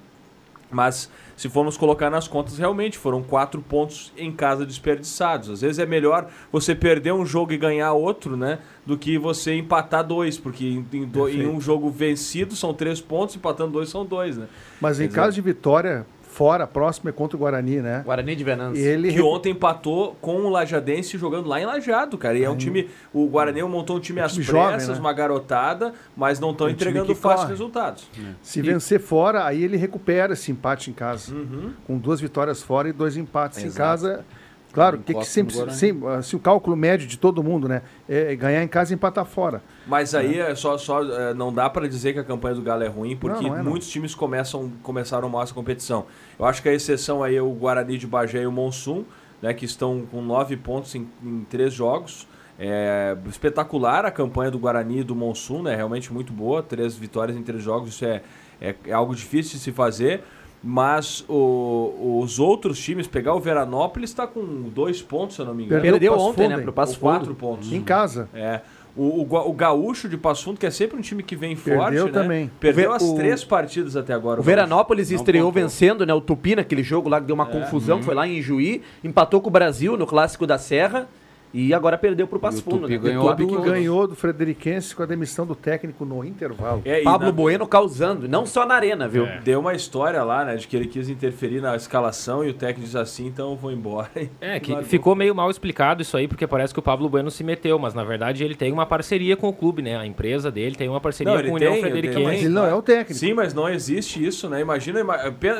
Mas 0.72 1.10
se 1.36 1.48
formos 1.48 1.76
colocar 1.76 2.08
nas 2.10 2.26
contas, 2.26 2.56
realmente 2.58 2.96
foram 2.96 3.22
quatro 3.22 3.60
pontos 3.60 4.12
em 4.16 4.32
casa 4.32 4.64
desperdiçados. 4.64 5.50
Às 5.50 5.60
vezes 5.60 5.78
é 5.78 5.86
melhor 5.86 6.28
você 6.50 6.74
perder 6.74 7.12
um 7.12 7.26
jogo 7.26 7.52
e 7.52 7.58
ganhar 7.58 7.92
outro, 7.92 8.36
né? 8.36 8.58
Do 8.86 8.96
que 8.96 9.19
você 9.19 9.54
empatar 9.54 10.02
dois, 10.04 10.38
porque 10.38 10.64
em, 10.64 10.86
em 10.92 11.04
do- 11.04 11.19
em 11.28 11.46
um 11.46 11.60
jogo 11.60 11.90
vencido 11.90 12.56
são 12.56 12.72
três 12.72 13.00
pontos, 13.00 13.36
empatando 13.36 13.72
dois 13.72 13.88
são 13.88 14.04
dois, 14.04 14.36
né? 14.36 14.46
Mas 14.80 14.98
em 15.00 15.08
Quer 15.08 15.14
caso 15.14 15.30
dizer- 15.30 15.42
de 15.42 15.48
vitória, 15.48 16.06
fora, 16.32 16.67
próximo 16.67 17.11
é 17.11 17.12
contra 17.12 17.37
o 17.37 17.40
Guarani, 17.40 17.76
né? 17.81 18.02
Guarani 18.05 18.34
de 18.34 18.43
Venâncio. 18.43 18.82
E 18.82 18.87
ele 18.87 19.12
Que 19.12 19.20
ontem 19.20 19.50
empatou 19.52 20.17
com 20.20 20.37
o 20.40 20.49
Lajadense 20.49 21.19
jogando 21.19 21.46
lá 21.49 21.61
em 21.61 21.67
Lajado, 21.67 22.17
cara. 22.17 22.37
E 22.38 22.43
é 22.43 22.50
um 22.50 22.56
time. 22.56 22.88
O 23.12 23.26
Guarani 23.29 23.62
montou 23.64 23.96
um 23.96 24.00
time 24.00 24.20
às 24.20 24.32
time 24.32 24.44
jovem, 24.44 24.69
pressas, 24.69 24.94
né? 24.96 25.00
uma 25.00 25.12
garotada, 25.12 25.93
mas 26.17 26.40
não 26.40 26.50
estão 26.50 26.67
Um 26.67 26.70
time 26.70 26.81
entregando 26.90 27.14
fáceis 27.14 27.40
corre. 27.43 27.50
resultados. 27.50 28.08
se 28.40 28.62
vencer 28.62 28.99
fora, 28.99 29.44
aí 29.44 29.62
ele 29.62 29.76
recupera 29.76 30.32
esse 30.32 30.50
empate 30.50 30.90
em 30.90 30.94
casa. 30.94 31.34
Uhum. 31.34 31.73
Com 31.87 31.99
duas 31.99 32.20
vitórias 32.20 32.62
fora 32.62 32.88
e 32.88 32.93
dois 32.93 33.17
empates 33.17 33.62
em 33.62 33.67
Exato. 33.67 33.78
casa. 33.78 34.25
Claro, 34.72 34.96
Não 34.96 35.02
que, 35.02 35.06
que 35.06 35.12
encosta 35.12 35.32
sempre, 35.32 35.54
sempre- 35.74 36.22
se 36.22 36.34
o 36.34 36.38
cálculo 36.38 36.75
médio 36.76 37.06
de 37.06 37.18
todo 37.18 37.42
mundo, 37.42 37.68
né, 37.68 37.82
é 38.08 38.35
ganhar 38.35 38.62
em 38.62 38.68
casa 38.68 38.92
e 38.92 38.94
empatar 38.94 39.25
fora. 39.26 39.62
Mas 39.87 40.14
aí 40.14 40.40
é 40.40 40.54
só, 40.54 40.78
só 40.78 41.02
é, 41.02 41.35
não 41.35 41.52
dá 41.52 41.68
pra 41.68 41.87
dizer 41.87 42.12
que 42.14 42.18
a 42.18 42.25
campanha 42.25 42.54
do 42.54 42.62
Galo 42.62 42.82
é 42.82 42.88
ruim, 42.88 43.14
porque 43.16 43.42
Não, 43.42 43.50
não 43.50 43.56
é, 43.58 43.62
não. 43.62 43.70
muitos 43.70 43.88
times 43.90 44.14
começam, 44.14 44.73
começaram 44.82 45.28
mal 45.28 45.42
essa 45.42 45.52
competição. 45.52 46.06
Eu 46.38 46.47
acho 46.47 46.62
que 46.62 46.68
a 46.68 46.73
exceção 46.73 47.23
aí 47.23 47.37
é 47.37 47.42
o 47.42 47.50
Guarani 47.50 47.99
de 47.99 48.06
Bagé 48.06 48.42
e 48.42 48.47
o 48.47 48.52
Monsum, 48.52 49.04
né, 49.42 49.52
que 49.52 49.64
estão 49.64 50.06
com 50.11 50.23
nove 50.23 50.56
pontos 50.56 50.94
em, 50.94 51.06
em 51.23 51.44
três 51.50 51.73
jogos. 51.75 52.26
É 52.58 53.16
espetacular 53.28 54.04
a 54.06 54.11
campanha 54.11 54.50
do 54.50 54.58
Guarani 54.58 55.00
e 55.00 55.02
do 55.04 55.14
Monsum, 55.16 55.62
né? 55.62 55.75
Realmente 55.75 56.12
muito 56.12 56.32
boa, 56.32 56.62
três 56.62 56.94
vitórias 56.94 57.37
em 57.37 57.42
três 57.42 57.62
jogos, 57.62 57.88
isso 57.90 58.04
é, 58.04 58.23
é, 58.61 58.75
é 58.87 58.92
algo 58.92 59.14
difícil 59.16 59.54
de 59.58 59.64
se 59.64 59.73
fazer. 59.73 60.23
Mas 60.64 61.25
o- 61.28 62.21
os 62.23 62.38
outros 62.38 62.78
times, 62.78 63.07
pegar 63.09 63.35
o 63.35 63.40
Veranópolis 63.40 64.11
está 64.11 64.26
com 64.26 64.40
dois 64.73 65.02
pontos, 65.02 65.35
se 65.37 65.42
eu 65.42 65.47
não 65.47 65.54
me 65.54 65.64
engano. 65.64 65.83
Perdeu 65.83 65.99
Perdeu 65.99 66.12
ontem, 66.19 66.45
Fundo, 66.45 66.57
né, 66.57 66.62
pro 66.62 66.73
Passo 66.73 66.92
Ou 66.95 66.99
quatro 67.00 67.26
Fundo. 67.26 67.37
pontos. 67.37 67.73
Em 67.73 67.81
casa. 67.83 68.28
É. 68.33 68.61
O, 68.95 69.23
o, 69.23 69.49
o 69.49 69.52
Gaúcho 69.54 70.07
de 70.09 70.16
Passo 70.19 70.45
Fundo, 70.45 70.61
que 70.61 70.66
é 70.66 70.71
sempre 70.71 70.99
um 70.99 71.00
time 71.00 71.23
que 71.23 71.35
vem 71.35 71.57
Perdeu 71.57 72.02
forte, 72.02 72.14
né? 72.16 72.23
também. 72.23 72.50
Perdeu 72.61 72.90
O 72.90 72.95
as 72.95 73.02
o- 73.02 73.14
três 73.16 73.42
partidas 73.42 73.97
até 73.97 74.12
agora. 74.12 74.38
O 74.38 74.42
Veranópolis 74.42 75.11
Não 75.11 75.16
estreou 75.16 75.47
contou. 75.50 75.62
vencendo, 75.62 76.04
né? 76.07 76.12
O 76.14 76.21
Tupi 76.21 76.54
naquele 76.54 76.83
jogo 76.83 77.09
lá 77.09 77.19
que 77.19 77.26
deu 77.26 77.35
uma 77.35 77.47
confusão, 77.47 77.99
que 77.99 78.04
foi 78.04 78.14
lá 78.14 78.28
em 78.28 78.40
Juí, 78.42 78.83
empatou 79.02 79.40
com 79.40 79.49
o 79.49 79.50
Brasil 79.52 79.97
no 79.97 80.07
clássico 80.07 80.47
da 80.47 80.59
Serra 80.59 81.09
e 81.54 81.75
agora 81.75 81.99
perdeu 81.99 82.26
pro 82.26 82.38
Passo 82.38 82.59
E 82.59 82.61
o 82.61 82.62
Fundo, 82.64 82.80
Tupi 82.82 82.92
né? 82.94 82.99
ganhou 82.99 83.25
O 83.26 83.37
Tupi 83.37 83.47
que 83.47 83.62
ganhou 83.62 84.06
do 84.09 84.14
Frederiquense 84.14 84.94
com 84.97 85.02
a 85.02 85.06
demissão 85.06 85.44
do 85.47 85.54
técnico 85.54 86.04
no 86.04 86.25
intervalo. 86.25 86.82
É, 86.85 87.02
Pablo 87.02 87.26
na- 87.26 87.32
Bueno 87.32 87.66
causando, 87.66 88.28
não 88.28 88.47
só 88.47 88.64
na 88.66 88.75
arena, 88.75 89.06
viu? 89.06 89.26
Deu 89.44 89.61
uma 89.61 89.75
história 89.75 90.23
lá, 90.23 90.44
né? 90.44 90.56
De 90.56 90.66
que 90.66 90.76
ele 90.76 90.87
quis 90.87 91.09
interferir 91.09 91.61
na 91.61 91.76
escalação 91.76 92.44
e 92.44 92.50
o 92.50 92.54
técnico 92.54 92.87
diz 92.87 92.97
assim, 92.97 93.26
então 93.26 93.50
eu 93.50 93.56
vou 93.56 93.71
embora. 93.73 94.09
É, 94.40 94.59
que 94.59 94.73
Largou. 94.73 94.88
ficou 94.88 95.14
meio 95.14 95.35
mal 95.35 95.50
explicado 95.50 96.02
isso 96.02 96.16
aí, 96.16 96.26
porque 96.26 96.47
parece 96.47 96.73
que 96.73 96.78
o 96.80 96.82
Pablo 96.82 97.09
Bueno 97.09 97.30
se 97.30 97.44
meteu, 97.44 97.78
mas 97.78 97.94
na 97.94 98.02
verdade 98.04 98.42
ele 98.44 98.54
tem 98.54 98.73
uma 98.73 98.87
parceria 98.87 99.37
com 99.37 99.49
o 99.49 99.52
clube, 99.52 99.82
né? 99.82 99.97
A 99.97 100.06
empresa 100.06 100.50
dele 100.50 100.75
tem 100.75 100.88
uma 100.88 101.00
parceria 101.00 101.35
Não, 101.35 101.42
com 101.42 101.50
o 101.50 101.54
União 101.54 101.76
Frederiquense. 101.76 102.23
Mas 102.25 102.40
ele 102.40 102.49
não 102.54 102.64
é 102.66 102.75
o 102.75 102.82
técnico. 102.82 103.14
Sim, 103.14 103.35
mas 103.35 103.52
não 103.54 103.68
existe 103.68 104.25
isso, 104.25 104.49
né? 104.49 104.61
Imagina, 104.61 105.00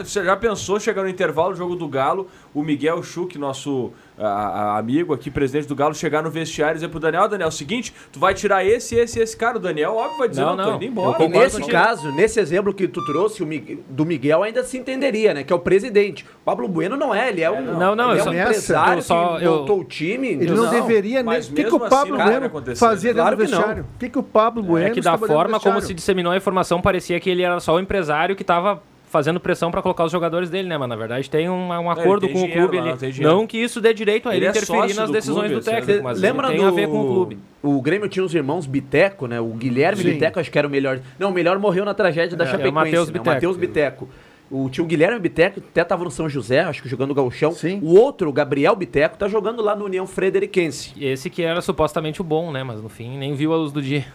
você 0.03 0.25
já 0.25 0.37
pensou 0.37 0.81
chegar 0.81 1.03
no 1.03 1.09
intervalo 1.09 1.53
do 1.53 1.57
jogo 1.59 1.77
do 1.77 1.87
Galo, 1.89 2.27
o 2.55 2.63
Miguel 2.63 3.03
Schuch, 3.03 3.39
nosso 3.39 3.93
a- 4.19 4.27
a- 4.27 4.79
amigo 4.79 5.13
aqui, 5.15 5.31
presidente 5.31 5.67
do 5.67 5.75
Galo, 5.75 5.95
chegar 5.95 6.23
no 6.23 6.31
vestiário 6.31 6.75
e 6.75 6.77
dizer 6.77 6.89
pro 6.89 7.01
Daniel, 7.01 7.29
Daniel, 7.29 7.47
é 7.47 7.49
o 7.49 7.53
seguinte, 7.53 7.93
tu 8.13 8.19
vai 8.21 8.35
tirar 8.35 8.65
esse, 8.65 8.95
esse 8.95 9.19
e 9.19 9.23
esse 9.23 9.37
cara. 9.37 9.57
O 9.57 9.61
Daniel, 9.61 9.95
óbvio, 9.95 10.19
vai 10.19 10.29
dizer, 10.29 10.43
Não, 10.43 10.55
não, 10.57 10.65
tô 10.65 10.71
não, 10.71 10.77
indo 10.77 10.85
eu 10.85 10.91
embora. 10.91 11.25
E 11.25 11.29
nesse 11.29 11.57
contigo. 11.57 11.73
caso, 11.73 12.13
nesse 12.13 12.39
exemplo 12.41 12.73
que 12.75 12.87
tu 12.87 13.05
trouxe 13.05 13.43
o 13.43 13.47
Mi- 13.47 13.83
do 13.89 14.05
Miguel, 14.05 14.43
ainda 14.43 14.63
se 14.63 14.77
entenderia, 14.79 15.33
né? 15.35 15.43
Que 15.45 15.53
é 15.53 15.57
o 15.57 15.59
presidente. 15.59 16.25
O 16.25 16.45
Pablo 16.45 16.69
Bueno 16.69 16.97
não 16.97 17.15
é, 17.15 17.29
ele 17.31 17.41
é 17.43 17.51
um, 17.51 17.63
Não, 17.79 17.97
não, 17.97 18.11
ele 18.11 18.19
eu 18.19 18.21
é 18.21 18.25
só- 18.25 18.31
um 18.31 18.35
empresário 18.35 18.99
eu 18.99 19.03
só- 19.03 19.39
que 19.39 19.45
eu- 19.45 19.59
montou 19.61 19.81
o 19.81 19.85
time. 19.85 20.29
Ele 20.29 20.35
entendeu? 20.45 20.57
não, 20.57 20.71
deveria 20.71 21.23
nem. 21.23 21.39
O 21.39 21.43
que, 21.43 21.49
que 21.55 21.63
mesmo 21.63 21.79
o 21.79 21.83
assim 21.85 21.91
Pablo 21.97 22.19
não 22.19 22.25
vai 22.25 22.41
Bueno 22.49 22.77
fazia 22.77 23.15
Claro 23.15 23.37
dentro 23.37 23.45
do 23.45 23.51
que 23.51 23.53
não. 23.53 23.59
vestiário? 23.61 23.87
O 23.95 23.99
que, 23.99 24.09
que 24.11 24.19
o 24.19 24.23
Pablo 24.23 24.63
Bueno 24.63 24.87
É 24.87 24.91
que 24.91 25.01
da 25.01 25.17
forma 25.19 25.59
como 25.59 25.81
se 25.81 25.93
disseminou 25.95 26.33
a 26.33 26.37
informação, 26.37 26.81
parecia 26.81 27.19
que 27.19 27.31
ele 27.31 27.43
era 27.43 27.59
só 27.61 27.75
o 27.77 27.81
empresário 27.81 28.37
que 28.37 28.43
estava 28.43 28.83
fazendo 29.13 29.39
pressão 29.39 29.71
para 29.71 29.83
colocar 29.83 30.05
os 30.05 30.11
jogadores 30.11 30.49
dele, 30.49 30.67
né? 30.67 30.79
Mas 30.79 30.89
na 30.89 30.97
verdade 30.97 31.29
tem 31.29 31.49
um, 31.49 31.69
um 31.69 31.91
acordo 31.91 32.27
tem 32.27 32.35
com 32.35 32.45
o 32.45 32.51
clube 32.51 32.79
lá, 32.79 32.93
ali. 32.95 33.21
não 33.21 33.47
que 33.47 33.59
isso 33.59 33.79
dê 33.79 33.93
direito 33.93 34.27
a 34.27 34.33
ele, 34.35 34.39
Ele 34.39 34.47
é 34.47 34.51
interferir 34.51 34.81
sócio 34.81 34.97
nas 34.97 35.11
decisões 35.11 35.51
clube, 35.51 35.61
do 35.61 35.65
técnico, 35.65 36.03
mas 36.03 36.19
Lembra 36.19 36.49
ele 36.49 36.57
tem 36.57 36.65
do... 36.65 36.69
a 36.69 36.75
ver 36.75 36.89
com 36.89 37.01
o 37.01 37.07
clube. 37.07 37.39
O 37.63 37.81
Grêmio 37.83 38.09
tinha 38.09 38.25
os 38.25 38.35
irmãos 38.35 38.65
Biteco, 38.67 39.27
né? 39.27 39.39
O 39.39 39.49
Guilherme 39.49 40.03
Sim. 40.03 40.13
Biteco, 40.13 40.41
acho 40.41 40.51
que 40.51 40.59
era 40.59 40.67
o 40.67 40.71
melhor. 40.71 40.99
Não, 41.19 41.29
o 41.29 41.33
melhor 41.33 41.59
morreu 41.59 41.85
na 41.85 41.93
tragédia 41.93 42.37
da 42.37 42.45
É, 42.45 42.47
é 42.47 42.49
o 42.49 42.51
Chapecoense. 42.53 42.75
Matheus 42.75 43.09
né? 43.09 43.13
Biteco. 43.13 43.31
O 43.31 43.35
Matheus 43.35 43.57
Biteco. 43.57 44.09
O 44.51 44.69
tio 44.69 44.85
Guilherme 44.85 45.19
Biteco 45.19 45.61
até 45.61 45.83
estava 45.83 46.05
no 46.05 46.11
São 46.11 46.29
José, 46.29 46.61
acho 46.61 46.83
que 46.83 46.89
jogando 46.89 47.15
gauchão. 47.15 47.53
Sim. 47.53 47.81
O 47.83 47.95
outro, 47.95 48.29
o 48.29 48.33
Gabriel 48.33 48.75
Biteco, 48.75 49.17
tá 49.17 49.29
jogando 49.29 49.63
lá 49.63 49.77
no 49.77 49.85
União 49.85 50.07
Frederiquense. 50.07 50.93
Esse 50.99 51.31
que 51.31 51.43
era 51.43 51.61
supostamente 51.61 52.21
o 52.21 52.25
bom, 52.25 52.51
né? 52.51 52.63
Mas 52.63 52.83
no 52.83 52.89
fim 52.89 53.19
nem 53.19 53.35
viu 53.35 53.53
a 53.53 53.57
luz 53.57 53.73
do 53.73 53.81
dia. 53.81 54.07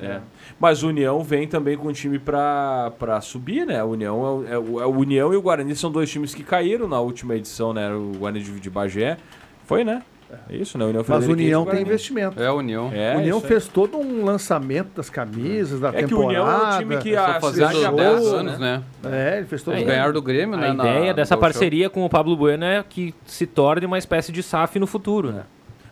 É. 0.00 0.20
Mas 0.58 0.82
o 0.82 0.88
União 0.88 1.22
vem 1.22 1.46
também 1.46 1.76
com 1.76 1.88
um 1.88 1.92
time 1.92 2.18
pra, 2.18 2.90
pra 2.98 3.20
subir, 3.20 3.66
né? 3.66 3.78
A 3.80 3.84
União 3.84 4.44
é, 4.48 4.56
o- 4.58 4.80
é 4.80 4.84
é 4.84 4.86
o 4.86 4.90
União 4.98 5.32
e 5.32 5.36
o 5.36 5.42
Guarani 5.42 5.76
são 5.76 5.90
dois 5.92 6.10
times 6.10 6.34
que 6.34 6.42
caíram 6.42 6.88
na 6.88 6.98
última 6.98 7.34
edição, 7.34 7.74
né? 7.74 7.92
O 7.92 8.12
Guarani 8.18 8.42
de, 8.42 8.58
de 8.58 8.70
Bagé. 8.70 9.18
Foi, 9.66 9.84
né? 9.84 10.02
É 10.50 10.56
isso, 10.56 10.76
né? 10.76 10.84
União 10.86 11.04
Mas 11.06 11.28
União 11.28 11.64
tem 11.64 11.82
investimento. 11.82 12.42
É 12.42 12.46
a 12.48 12.52
União. 12.52 12.90
É, 12.92 13.14
o 13.14 13.18
União 13.18 13.40
fez 13.40 13.68
todo 13.68 13.96
um 13.96 14.24
lançamento 14.24 14.88
das 14.96 15.08
camisas, 15.08 15.78
da 15.78 15.90
É 15.90 15.92
que 16.02 16.04
o 16.06 16.08
temporada. 16.08 16.26
União 16.42 16.48
é 16.48 16.74
um 16.74 16.78
time 16.78 16.96
que 16.96 17.14
a 17.14 17.34
Só 17.34 17.40
fazendo 17.40 17.68
cidade 17.68 17.74
10 17.74 17.86
abraça, 17.86 18.36
anos, 18.36 18.58
né? 18.58 18.82
É, 19.04 19.36
ele 19.38 19.46
fez 19.46 19.62
todo 19.62 19.76
É, 19.76 19.80
um... 19.80 19.84
ganharam 19.84 20.12
do 20.12 20.20
Grêmio, 20.22 20.56
né? 20.56 20.70
A 20.70 20.74
na- 20.74 20.84
ideia 20.84 21.10
no 21.10 21.14
dessa 21.14 21.36
parceria 21.36 21.88
com 21.88 22.04
o 22.04 22.08
Pablo 22.10 22.36
Bueno 22.36 22.64
é 22.64 22.82
que 22.82 23.14
se 23.24 23.46
torne 23.46 23.86
uma 23.86 23.98
espécie 23.98 24.32
de 24.32 24.42
SAF 24.42 24.80
no 24.80 24.86
futuro, 24.86 25.30
né? 25.30 25.42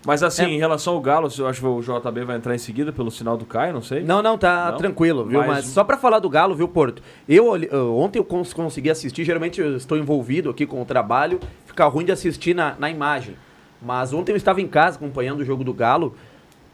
Mas 0.06 0.22
assim, 0.22 0.42
É. 0.44 0.48
em 0.50 0.58
relação 0.58 0.94
ao 0.94 1.00
Galo, 1.00 1.28
eu 1.38 1.46
acho 1.46 1.60
que 1.60 1.66
o 1.66 1.80
JB 1.80 2.24
vai 2.24 2.36
entrar 2.36 2.54
em 2.54 2.58
seguida 2.58 2.92
pelo 2.92 3.10
sinal 3.10 3.36
do 3.38 3.46
Caio, 3.46 3.72
não 3.72 3.80
sei. 3.82 4.02
Não, 4.02 4.22
não, 4.22 4.36
tá 4.36 4.70
Não? 4.72 4.78
tranquilo, 4.78 5.24
viu? 5.24 5.38
Mas- 5.40 5.48
Mas, 5.48 5.64
só 5.66 5.82
pra 5.82 5.96
falar 5.96 6.18
do 6.18 6.28
Galo, 6.28 6.54
viu, 6.54 6.68
Porto? 6.68 7.02
Eu, 7.28 7.46
ontem 7.96 8.18
eu 8.18 8.24
cons- 8.24 8.52
consegui 8.52 8.90
assistir, 8.90 9.24
geralmente 9.24 9.60
eu 9.60 9.76
estou 9.76 9.96
envolvido 9.96 10.50
aqui 10.50 10.66
com 10.66 10.82
o 10.82 10.84
trabalho, 10.84 11.40
fica 11.64 11.86
ruim 11.86 12.04
de 12.04 12.12
assistir 12.12 12.54
na, 12.54 12.74
na 12.78 12.90
imagem. 12.90 13.34
Mas 13.80 14.12
ontem 14.12 14.32
eu 14.32 14.36
estava 14.36 14.60
em 14.60 14.68
casa 14.68 14.96
acompanhando 14.96 15.40
o 15.40 15.44
jogo 15.44 15.64
do 15.64 15.72
Galo. 15.72 16.14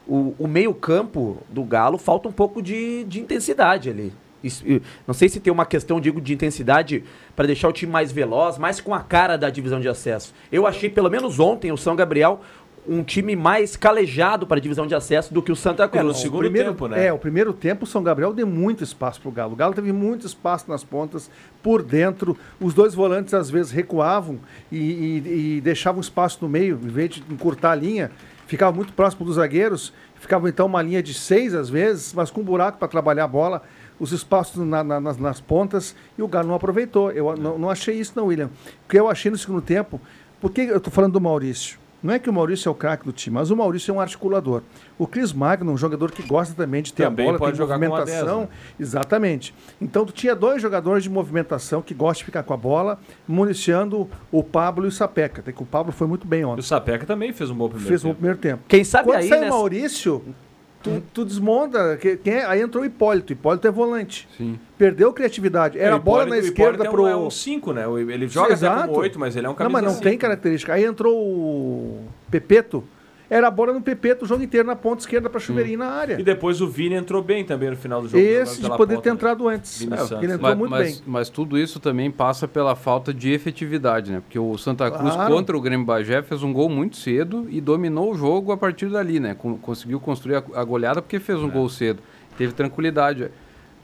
O, 0.07 0.33
o 0.39 0.47
meio-campo 0.47 1.37
do 1.49 1.63
Galo 1.63 1.97
falta 1.97 2.27
um 2.27 2.31
pouco 2.31 2.61
de, 2.61 3.03
de 3.05 3.19
intensidade 3.21 3.89
ali. 3.89 4.11
Isso- 4.43 4.63
não 5.05 5.13
sei 5.13 5.29
se 5.29 5.39
tem 5.39 5.53
uma 5.53 5.65
questão, 5.67 6.01
digo, 6.01 6.19
de 6.19 6.33
intensidade 6.33 7.03
para 7.35 7.45
deixar 7.45 7.69
o 7.69 7.71
time 7.71 7.91
mais 7.91 8.11
veloz, 8.11 8.57
mais 8.57 8.81
com 8.81 8.93
a 8.93 8.99
cara 8.99 9.37
da 9.37 9.49
divisão 9.51 9.79
de 9.79 9.87
acesso. 9.87 10.33
Eu 10.51 10.65
achei, 10.65 10.89
pelo 10.89 11.09
menos 11.11 11.39
ontem, 11.39 11.71
o 11.71 11.77
São 11.77 11.95
Gabriel 11.95 12.41
um 12.87 13.03
time 13.03 13.35
mais 13.35 13.75
calejado 13.75 14.47
para 14.47 14.57
a 14.57 14.59
divisão 14.61 14.87
de 14.87 14.95
acesso 14.95 15.33
do 15.33 15.41
que 15.41 15.51
o 15.51 15.55
Santa 15.55 15.87
Cruz. 15.87 16.03
no 16.05 16.13
segundo 16.13 16.39
primeiro, 16.41 16.69
tempo, 16.71 16.87
né? 16.87 17.05
É, 17.07 17.13
o 17.13 17.17
primeiro 17.17 17.53
tempo 17.53 17.83
o 17.83 17.87
São 17.87 18.01
Gabriel 18.01 18.33
deu 18.33 18.47
muito 18.47 18.83
espaço 18.83 19.21
pro 19.21 19.29
Galo. 19.31 19.53
O 19.53 19.55
Galo 19.55 19.73
teve 19.73 19.91
muito 19.91 20.25
espaço 20.25 20.65
nas 20.69 20.83
pontas, 20.83 21.29
por 21.61 21.83
dentro. 21.83 22.35
Os 22.59 22.73
dois 22.73 22.93
volantes 22.95 23.33
às 23.33 23.49
vezes 23.49 23.71
recuavam 23.71 24.39
e, 24.71 24.77
e- 24.77 25.55
e 25.57 25.61
deixavam 25.61 26.01
espaço 26.01 26.39
no 26.41 26.49
meio, 26.49 26.79
em 26.83 26.87
vez 26.87 27.11
de 27.11 27.23
encurtar 27.31 27.71
a 27.71 27.75
linha, 27.75 28.11
ficava 28.47 28.75
muito 28.75 28.93
próximo 28.93 29.25
dos 29.25 29.35
zagueiros. 29.35 29.93
Ficava 30.15 30.47
então 30.49 30.67
uma 30.67 30.81
linha 30.83 31.01
de 31.01 31.13
seis 31.15 31.53
às 31.55 31.67
vezes, 31.69 32.13
mas 32.13 32.29
com 32.29 32.43
buraco 32.43 32.77
para 32.77 32.87
trabalhar 32.87 33.23
a 33.23 33.27
bola. 33.27 33.63
Os 33.99 34.11
espaços 34.11 34.63
na- 34.65 34.83
na- 34.83 34.99
nas, 34.99 35.17
nas 35.17 35.39
pontas 35.41 35.95
e 36.17 36.21
o 36.21 36.27
Galo 36.27 36.47
não 36.47 36.55
aproveitou. 36.55 37.11
Eu 37.11 37.35
não, 37.35 37.57
não 37.57 37.69
achei 37.69 37.95
isso, 37.95 38.13
não, 38.15 38.25
William. 38.27 38.49
O 38.85 38.89
que 38.89 38.99
eu 38.99 39.07
achei 39.09 39.29
no 39.31 39.37
segundo 39.37 39.61
tempo, 39.61 39.99
por 40.39 40.51
que 40.51 40.61
eu 40.61 40.77
estou 40.77 40.91
falando 40.91 41.13
do 41.13 41.21
Maurício? 41.21 41.79
Não 42.03 42.13
é 42.13 42.19
que 42.19 42.29
o 42.29 42.33
Maurício 42.33 42.67
é 42.67 42.71
o 42.71 42.75
craque 42.75 43.05
do 43.05 43.11
time, 43.11 43.35
mas 43.35 43.51
o 43.51 43.55
Maurício 43.55 43.91
é 43.91 43.93
um 43.95 43.99
articulador. 43.99 44.63
O 44.97 45.05
Cris 45.05 45.31
Magno, 45.31 45.71
um 45.71 45.77
jogador 45.77 46.11
que 46.11 46.23
gosta 46.23 46.53
também 46.55 46.81
de 46.81 46.91
ter 46.93 47.03
Também 47.03 47.25
a 47.25 47.29
bola, 47.29 47.39
pode 47.39 47.51
tem 47.51 47.57
jogar 47.57 47.79
com 47.79 47.85
movimentação. 47.85 48.39
10, 48.39 48.49
né? 48.49 48.55
Exatamente. 48.79 49.53
Então 49.79 50.05
tu 50.05 50.11
tinha 50.11 50.35
dois 50.35 50.61
jogadores 50.61 51.03
de 51.03 51.09
movimentação 51.09 51.81
que 51.81 51.93
gostam 51.93 52.19
de 52.21 52.25
ficar 52.25 52.43
com 52.43 52.53
a 52.53 52.57
bola, 52.57 52.99
municiando 53.27 54.09
o 54.31 54.43
Pablo 54.43 54.85
e 54.85 54.87
o 54.87 54.91
Sapeca. 54.91 55.41
Até 55.41 55.51
que 55.51 55.61
o 55.61 55.65
Pablo 55.65 55.91
foi 55.91 56.07
muito 56.07 56.27
bem 56.27 56.41
E 56.41 56.45
o 56.45 56.49
ontem. 56.49 56.61
Sapeca 56.63 57.05
também 57.05 57.31
fez 57.33 57.49
um 57.49 57.55
bom 57.55 57.67
primeiro 57.69 57.87
Fez 57.87 58.03
um 58.03 58.07
tempo. 58.09 58.15
primeiro 58.15 58.37
tempo. 58.39 58.63
Quem 58.67 58.83
sabe 58.83 59.05
Quando 59.09 59.17
aí, 59.17 59.29
sai 59.29 59.39
né? 59.41 59.47
o 59.47 59.49
Maurício, 59.49 60.23
tu, 60.83 61.03
tu 61.13 61.25
desmonta. 61.25 61.97
que- 61.97 62.17
Quem 62.17 62.33
é? 62.33 62.45
Aí 62.45 62.61
entrou 62.61 62.83
o 62.83 62.85
Hipólito. 62.85 63.31
Hipólito 63.33 63.67
é 63.67 63.71
volante. 63.71 64.27
Sim. 64.37 64.59
Perdeu 64.77 65.11
criatividade. 65.13 65.77
Era 65.79 65.89
É, 65.89 65.93
a 65.93 65.95
o 65.95 65.99
bola 65.99 66.25
na 66.25 66.37
esquerda 66.37 66.89
pro. 66.89 67.07
É 67.07 67.15
um 67.15 67.29
5, 67.29 67.71
né? 67.73 67.83
Ele 68.09 68.27
joga 68.27 68.47
até 68.47 68.53
Exato. 68.53 68.87
como 68.87 68.99
8, 68.99 69.19
mas 69.19 69.35
ele 69.35 69.45
é 69.45 69.49
um 69.49 69.51
Não, 69.51 69.57
camisa 69.57 69.73
mas 69.73 69.83
não 69.83 69.91
cinco. 69.91 70.03
tem 70.03 70.17
característica. 70.17 70.73
Aí 70.73 70.83
entrou 70.83 71.15
o 71.17 72.05
Pepeto. 72.29 72.83
Era 73.33 73.47
a 73.47 73.51
bola 73.51 73.71
no 73.71 73.81
Pepeto 73.81 74.25
o 74.25 74.27
jogo 74.27 74.43
inteiro 74.43 74.67
na 74.67 74.75
ponta 74.75 74.99
esquerda 74.99 75.29
para 75.29 75.39
chuveirinho 75.39 75.79
na 75.79 75.85
área. 75.87 76.19
E 76.19 76.23
depois 76.23 76.59
o 76.59 76.67
Vini 76.67 76.95
entrou 76.95 77.23
bem 77.23 77.45
também 77.45 77.69
no 77.69 77.77
final 77.77 78.01
do 78.01 78.09
jogo. 78.09 78.21
Esse 78.21 78.55
jogando 78.57 78.71
de 78.73 78.77
poder 78.77 78.95
ponta, 78.95 79.03
ter 79.03 79.09
né? 79.09 79.15
entrado 79.15 79.47
antes. 79.47 79.81
É, 79.81 79.85
ele 80.21 80.33
entrou 80.33 80.39
Mas, 80.41 80.57
muito 80.57 80.69
mas- 80.71 80.91
bem. 80.97 81.01
mas 81.07 81.29
tudo 81.29 81.57
isso 81.57 81.79
também 81.79 82.11
passa 82.11 82.45
pela 82.45 82.75
falta 82.75 83.13
de 83.13 83.31
efetividade, 83.31 84.11
né? 84.11 84.19
Porque 84.19 84.37
o 84.37 84.57
Santa 84.57 84.91
Cruz 84.91 85.13
Claro. 85.15 85.33
contra 85.33 85.55
o 85.55 85.61
Grêmio 85.61 85.85
Bagé 85.85 86.21
fez 86.21 86.43
um 86.43 86.51
gol 86.51 86.67
muito 86.67 86.97
cedo 86.97 87.47
e 87.49 87.61
dominou 87.61 88.11
o 88.11 88.15
jogo 88.15 88.51
a 88.51 88.57
partir 88.57 88.87
dali, 88.89 89.17
né? 89.17 89.33
Conseguiu 89.61 90.01
construir 90.01 90.35
a, 90.35 90.43
a 90.55 90.63
goleada 90.65 91.01
porque 91.01 91.17
fez 91.17 91.39
um 91.39 91.47
É. 91.47 91.51
gol 91.51 91.69
cedo. 91.69 92.01
Teve 92.37 92.51
tranquilidade. 92.51 93.31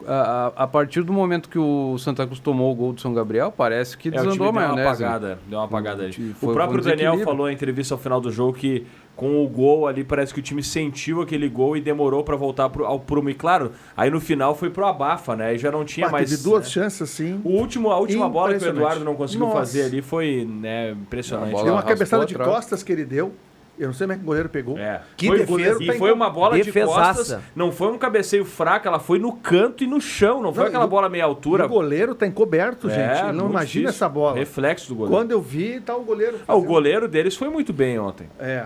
A, 0.05 0.51
a- 0.57 0.63
a 0.63 0.67
partir 0.67 1.01
do 1.03 1.11
momento 1.13 1.47
que 1.49 1.57
o 1.57 1.97
Santa 1.97 2.25
Cruz 2.25 2.39
tomou 2.39 2.71
o 2.71 2.75
gol 2.75 2.91
do 2.93 2.99
São 3.01 3.13
Gabriel, 3.13 3.51
parece 3.55 3.97
que 3.97 4.09
É, 4.09 4.11
o 4.11 4.13
time 4.13 4.25
desandou 4.25 4.51
deu 4.51 4.59
a 4.61 4.65
uma 4.65 4.73
maionese. 4.75 5.01
né? 5.01 5.07
apagada, 5.07 5.39
deu 5.47 5.57
uma 5.57 5.65
apagada 5.65 6.07
O 6.09 6.33
foi- 6.35 6.53
próprio 6.53 6.83
Daniel 6.83 7.17
falou 7.19 7.49
em 7.49 7.53
entrevista 7.53 7.95
ao 7.95 7.97
final 7.97 8.19
do 8.21 8.29
jogo 8.29 8.53
que 8.53 8.85
com 9.17 9.43
o 9.43 9.47
gol 9.49 9.85
ali 9.87 10.03
parece 10.03 10.33
que 10.33 10.39
o 10.39 10.43
time 10.43 10.63
sentiu 10.63 11.21
aquele 11.21 11.49
gol 11.49 11.75
e 11.75 11.81
demorou 11.81 12.23
pra 12.23 12.35
voltar 12.37 12.69
pro, 12.69 12.85
ao 12.85 12.99
prumo. 12.99 13.29
E 13.29 13.33
claro, 13.33 13.71
aí 13.97 14.09
no 14.09 14.21
final 14.21 14.55
foi 14.55 14.69
pro 14.69 14.85
abafa, 14.85 15.35
né? 15.35 15.47
Aí 15.47 15.57
já 15.57 15.69
não 15.71 15.83
tinha 15.83 16.07
Ah, 16.07 16.11
mais. 16.11 16.29
teve 16.29 16.43
duas 16.43 16.63
né? 16.65 16.69
chances 16.69 17.01
assim. 17.01 17.41
O 17.43 17.49
último, 17.49 17.91
a 17.91 17.97
última 17.99 18.29
bola 18.29 18.53
que 18.57 18.63
o. 18.63 18.67
Eduardo 18.69 19.03
não 19.03 19.15
conseguiu 19.15 19.47
Nossa. 19.47 19.57
fazer 19.59 19.83
ali 19.85 20.01
foi 20.01 20.47
né, 20.49 20.91
impressionante. 20.91 21.61
Deu 21.63 21.73
uma 21.73 21.83
cabeçada 21.83 22.25
de 22.25 22.35
costas 22.35 22.83
que 22.83 22.91
ele 22.93 23.03
deu. 23.03 23.33
Eu 23.79 23.87
não 23.87 23.93
sei 23.93 24.07
como 24.07 24.13
é 24.13 24.15
que 24.17 24.23
o 24.23 24.25
goleiro 24.25 24.49
pegou. 24.49 24.75
É. 24.79 25.01
Que 25.15 25.27
foi, 25.27 25.37
defesa. 25.45 25.83
E 25.83 25.97
foi 25.99 26.11
uma 26.11 26.31
bola 26.31 26.57
de 26.57 26.63
Defesaça. 26.63 27.13
costas. 27.19 27.39
Não 27.55 27.71
foi 27.71 27.89
um 27.91 27.97
cabeceio 27.99 28.43
fraco, 28.43 28.87
ela 28.87 28.97
foi 28.97 29.19
no 29.19 29.31
canto 29.33 29.83
e 29.83 29.87
no 29.87 30.01
chão. 30.01 30.41
Não 30.41 30.51
foi 30.51 30.63
Não, 30.63 30.67
aquela 30.69 30.83
e 30.85 30.87
o- 30.87 30.89
bola 30.89 31.07
meia 31.09 31.25
altura. 31.25 31.65
O 31.65 31.69
goleiro 31.69 32.15
tá 32.15 32.25
encoberto, 32.25 32.89
É, 32.89 32.93
gente. 32.93 33.23
Ele 33.25 33.33
não 33.37 33.47
imagina 33.47 33.65
difícil. 33.65 33.89
essa 33.89 34.09
bola. 34.09 34.35
Reflexo 34.35 34.87
do 34.89 34.95
goleiro. 34.95 35.15
Quando 35.15 35.31
eu 35.31 35.39
vi, 35.39 35.79
tá 35.79 35.95
o 35.95 36.01
goleiro. 36.03 36.39
Ah, 36.47 36.55
o 36.55 36.63
goleiro 36.63 37.07
deles 37.07 37.35
foi 37.35 37.49
muito 37.49 37.71
bem 37.71 37.99
ontem. 37.99 38.27
É. 38.39 38.65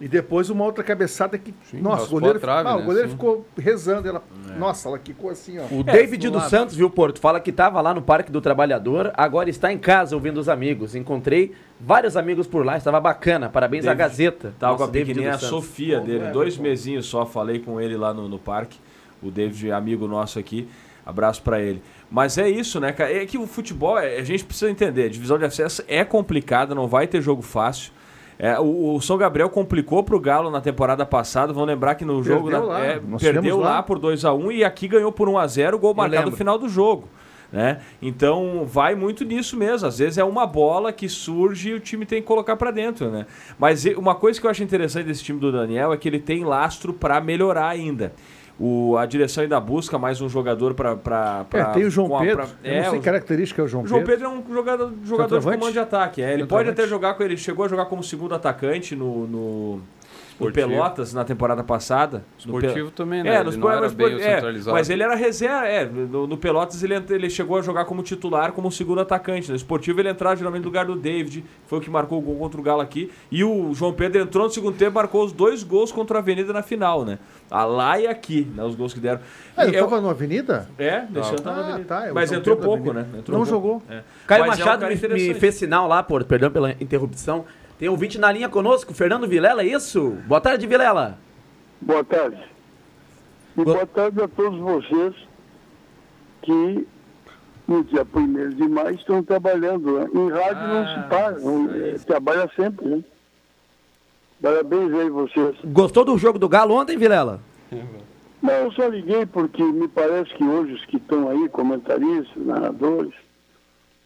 E 0.00 0.08
depois 0.08 0.50
uma 0.50 0.64
outra 0.64 0.82
cabeçada 0.82 1.38
que. 1.38 1.54
Sim, 1.70 1.80
nossa, 1.80 2.06
o 2.06 2.10
goleiro, 2.10 2.38
a 2.38 2.40
trave, 2.40 2.68
ah, 2.68 2.76
né? 2.76 2.82
o 2.82 2.84
goleiro 2.84 3.08
Sim. 3.08 3.14
ficou 3.14 3.46
rezando. 3.56 4.08
Ela, 4.08 4.22
Nossa, 4.58 4.88
ela 4.88 4.98
quicou 4.98 5.30
assim, 5.30 5.56
ó. 5.58 5.62
O 5.72 5.80
É, 5.86 5.92
David 5.92 6.28
do 6.28 6.32
dos. 6.38 6.48
Santos, 6.50 6.74
viu, 6.74 6.90
Porto? 6.90 7.20
Fala 7.20 7.38
que 7.38 7.50
estava 7.50 7.80
lá 7.80 7.94
no 7.94 8.02
Parque 8.02 8.30
do 8.32 8.40
Trabalhador, 8.40 9.12
agora 9.16 9.48
está 9.48 9.72
em 9.72 9.78
casa 9.78 10.16
ouvindo 10.16 10.38
os 10.38 10.48
amigos. 10.48 10.96
Encontrei 10.96 11.52
vários 11.80 12.16
amigos 12.16 12.46
por 12.48 12.66
lá, 12.66 12.76
estava 12.76 13.00
bacana. 13.00 13.48
Parabéns 13.48 13.84
à 13.86 13.94
David- 13.94 13.98
Gazeta. 14.08 14.54
Tava 14.58 14.74
com 14.74 14.80
Nosso 14.80 14.90
a 14.90 14.92
David 14.92 15.06
pequenininha 15.14 15.38
Santos. 15.38 15.48
Sofia 15.48 16.00
Bom, 16.00 16.06
dele, 16.06 16.24
é, 16.24 16.30
dois 16.32 16.58
mesinhos 16.58 17.06
só, 17.06 17.24
falei 17.24 17.60
com 17.60 17.80
ele 17.80 17.96
lá 17.96 18.12
no, 18.12 18.28
no 18.28 18.38
parque. 18.38 18.78
O 19.22 19.30
David, 19.30 19.70
amigo 19.70 20.08
nosso 20.08 20.40
aqui, 20.40 20.68
abraço 21.06 21.40
pra 21.40 21.60
ele. 21.62 21.80
Mas 22.10 22.36
é 22.36 22.48
isso, 22.50 22.80
né, 22.80 22.90
cara? 22.92 23.12
É 23.12 23.24
que 23.24 23.38
o 23.38 23.46
futebol, 23.46 23.96
é- 23.96 24.18
a 24.18 24.24
gente 24.24 24.44
precisa 24.44 24.68
entender, 24.70 25.04
a 25.04 25.08
divisão 25.08 25.38
de 25.38 25.44
acesso 25.44 25.84
é 25.86 26.04
complicada, 26.04 26.74
não 26.74 26.88
vai 26.88 27.06
ter 27.06 27.22
jogo 27.22 27.42
fácil. 27.42 27.92
É, 28.38 28.58
o, 28.58 28.94
o 28.96 29.00
São 29.00 29.16
Gabriel 29.16 29.48
complicou 29.48 30.02
pro 30.02 30.18
Galo 30.18 30.50
na 30.50 30.60
temporada 30.60 31.06
passada. 31.06 31.52
Vão 31.52 31.64
lembrar 31.64 31.94
que 31.94 32.04
no 32.04 32.22
jogo 32.22 32.48
Perdeu 32.50 32.60
na- 32.66 32.72
lá, 32.74 32.84
é, 32.84 33.00
perdeu 33.20 33.58
lá 33.58 33.68
lá. 33.76 33.82
por 33.82 33.98
2 33.98 34.24
a 34.24 34.32
1 34.34 34.50
e 34.52 34.64
aqui 34.64 34.88
ganhou 34.88 35.12
por 35.12 35.28
1 35.28 35.38
a 35.38 35.46
0 35.46 35.78
gol 35.78 35.94
marcado 35.94 36.30
no 36.30 36.36
final 36.36 36.58
do 36.58 36.68
jogo. 36.68 37.08
Né? 37.52 37.78
Então 38.02 38.64
vai 38.66 38.96
muito 38.96 39.24
nisso 39.24 39.56
mesmo. 39.56 39.86
Às 39.86 39.98
vezes 39.98 40.18
é 40.18 40.24
uma 40.24 40.44
bola 40.44 40.92
que 40.92 41.08
surge 41.08 41.70
e 41.70 41.74
o 41.74 41.78
time 41.80 42.04
tem 42.04 42.20
que 42.20 42.26
colocar 42.26 42.56
pra 42.56 42.72
dentro, 42.72 43.08
né? 43.10 43.26
Mas 43.56 43.84
uma 43.96 44.16
coisa 44.16 44.40
que 44.40 44.46
eu 44.46 44.50
acho 44.50 44.64
interessante 44.64 45.06
desse 45.06 45.22
time 45.22 45.38
do 45.38 45.52
Daniel 45.52 45.92
é 45.92 45.96
que 45.96 46.08
ele 46.08 46.18
tem 46.18 46.42
lastro 46.42 46.92
pra 46.92 47.20
melhorar 47.20 47.68
ainda. 47.68 48.12
O, 48.58 48.96
a 48.96 49.04
direção 49.04 49.42
ainda 49.42 49.58
busca 49.58 49.98
mais 49.98 50.20
um 50.20 50.28
jogador 50.28 50.74
pra. 50.74 50.94
pra, 50.94 51.44
É, 51.52 51.64
tem 51.72 51.84
o 51.84 51.90
João 51.90 52.16
a- 52.16 52.20
Pedro. 52.20 52.36
pra- 52.36 52.46
é, 52.62 52.82
não 52.84 52.90
sei 52.90 52.98
o- 53.00 53.02
característica 53.02 53.60
é 53.60 53.64
o 53.64 53.68
João, 53.68 53.84
João 53.84 54.02
Pedro. 54.04 54.14
Pedro 54.14 54.26
é 54.26 54.50
um 54.50 54.54
jogador, 54.54 54.92
jogador 55.04 55.38
de 55.40 55.44
comando 55.44 55.72
de 55.72 55.78
ataque. 55.80 56.22
É, 56.22 56.32
ele 56.34 56.46
pode 56.46 56.68
até 56.70 56.86
jogar 56.86 57.14
com 57.14 57.22
ele. 57.24 57.36
Chegou 57.36 57.64
a 57.64 57.68
jogar 57.68 57.86
como 57.86 58.02
segundo 58.04 58.32
atacante 58.34 58.94
no. 58.94 59.26
no 59.26 59.80
no 60.40 60.48
Esportivo. 60.48 60.68
Pelotas 60.68 61.14
na 61.14 61.24
temporada 61.24 61.62
passada. 61.62 62.24
No 62.44 62.56
Esportivo 62.56 62.90
também, 62.90 63.22
né? 63.22 63.30
É, 63.30 63.34
Ele 63.36 63.44
nos 63.44 63.56
não 63.56 63.70
era 63.70 63.80
mas, 63.82 63.92
bem 63.94 64.14
é, 64.16 64.34
centralizado. 64.34 64.76
mas 64.76 64.90
ele 64.90 65.02
era 65.02 65.14
reserva, 65.14 65.66
é, 65.66 65.84
no, 65.84 66.26
no 66.26 66.36
Pelotas 66.36 66.82
ele, 66.82 66.94
ele 67.10 67.30
chegou 67.30 67.56
a 67.56 67.62
jogar 67.62 67.84
como 67.84 68.02
titular, 68.02 68.52
como 68.52 68.70
segundo 68.70 69.00
atacante. 69.00 69.48
No 69.48 69.56
Esportivo 69.56 70.00
ele 70.00 70.08
entrava 70.08 70.34
geralmente 70.36 70.62
no 70.62 70.68
lugar 70.68 70.86
do 70.86 70.96
David, 70.96 71.44
foi 71.66 71.78
o 71.78 71.80
que 71.80 71.88
marcou 71.88 72.18
o 72.18 72.20
gol 72.22 72.36
contra 72.36 72.60
o 72.60 72.62
Galo 72.64 72.80
aqui. 72.80 73.10
E 73.30 73.44
o 73.44 73.72
João 73.74 73.92
Pedro 73.92 74.20
entrou 74.22 74.44
no 74.44 74.50
segundo 74.50 74.76
tempo 74.76 74.90
e 74.92 74.94
marcou 74.94 75.24
os 75.24 75.32
dois 75.32 75.62
gols 75.62 75.92
contra 75.92 76.18
a 76.18 76.20
Avenida 76.20 76.52
na 76.52 76.62
final, 76.62 77.04
né? 77.04 77.18
A 77.50 77.64
lá 77.64 78.00
e 78.00 78.06
aqui, 78.06 78.50
né, 78.54 78.64
os 78.64 78.74
gols 78.74 78.92
que 78.92 79.00
deram. 79.00 79.20
Ah, 79.56 79.64
ele 79.66 79.76
eu- 79.76 79.84
tava 79.88 80.00
na 80.00 80.10
Avenida? 80.10 80.68
É, 80.78 81.02
deixando 81.08 81.46
Ah, 81.48 81.52
na 81.52 81.60
Avenida. 81.60 81.84
tá, 81.84 82.08
eu 82.08 82.14
Mas 82.14 82.32
entrou 82.32 82.56
pouco, 82.56 82.92
né? 82.92 83.06
Entrou 83.16 83.38
Não 83.38 83.46
pouco. 83.46 83.66
jogou. 83.78 83.82
É. 83.88 84.02
Caio 84.26 84.46
Mas 84.46 84.58
é 84.58 84.62
um 84.62 84.66
Machado 84.66 84.86
me, 84.86 85.14
me 85.28 85.34
fez 85.34 85.54
sinal 85.54 85.86
lá, 85.86 86.02
por, 86.02 86.24
perdão 86.24 86.50
pela 86.50 86.72
interrupção. 86.72 87.44
Tem 87.78 87.88
ouvinte 87.88 88.18
na 88.18 88.30
linha 88.30 88.48
conosco, 88.48 88.94
Fernando 88.94 89.26
Vilela, 89.26 89.62
é 89.62 89.66
isso? 89.66 90.16
Boa 90.26 90.40
tarde, 90.40 90.66
Vilela. 90.66 91.18
Boa 91.80 92.04
tarde. 92.04 92.40
E 93.56 93.64
Boa- 93.64 93.76
boa 93.76 93.86
tarde 93.86 94.22
a 94.22 94.28
todos 94.28 94.58
vocês 94.58 95.14
que 96.42 96.86
no 97.66 97.82
dia 97.84 98.04
1 98.04 98.50
de 98.50 98.68
maio 98.68 98.94
estão 98.94 99.22
trabalhando. 99.22 99.98
Né? 99.98 100.06
Em 100.14 100.30
rádio 100.30 100.68
não 100.68 100.86
se 100.86 101.08
para, 101.08 101.38
não- 101.40 101.70
eh, 101.74 101.94
trabalha 102.06 102.50
sempre. 102.54 102.86
Né? 102.86 103.04
Parabéns 104.40 104.92
aí 104.92 105.08
vocês. 105.10 105.56
Gostou 105.64 106.04
do 106.04 106.16
jogo 106.18 106.38
do 106.38 106.48
Galo 106.48 106.74
ontem, 106.74 106.96
Vilela? 106.96 107.40
Não, 108.42 108.52
eu 108.52 108.72
só 108.72 108.86
liguei 108.88 109.24
porque 109.26 109.62
me 109.62 109.88
parece 109.88 110.32
que 110.34 110.44
hoje 110.44 110.74
os 110.74 110.84
que 110.86 110.98
estão 110.98 111.28
aí, 111.30 111.48
comentaristas, 111.48 112.36
narradores, 112.44 113.14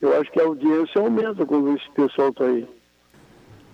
eu 0.00 0.18
acho 0.20 0.30
que 0.30 0.40
a 0.40 0.44
audiência 0.44 1.00
aumenta 1.00 1.44
quando 1.44 1.74
esse 1.76 1.90
pessoal 1.90 2.28
está 2.28 2.44
aí. 2.44 2.66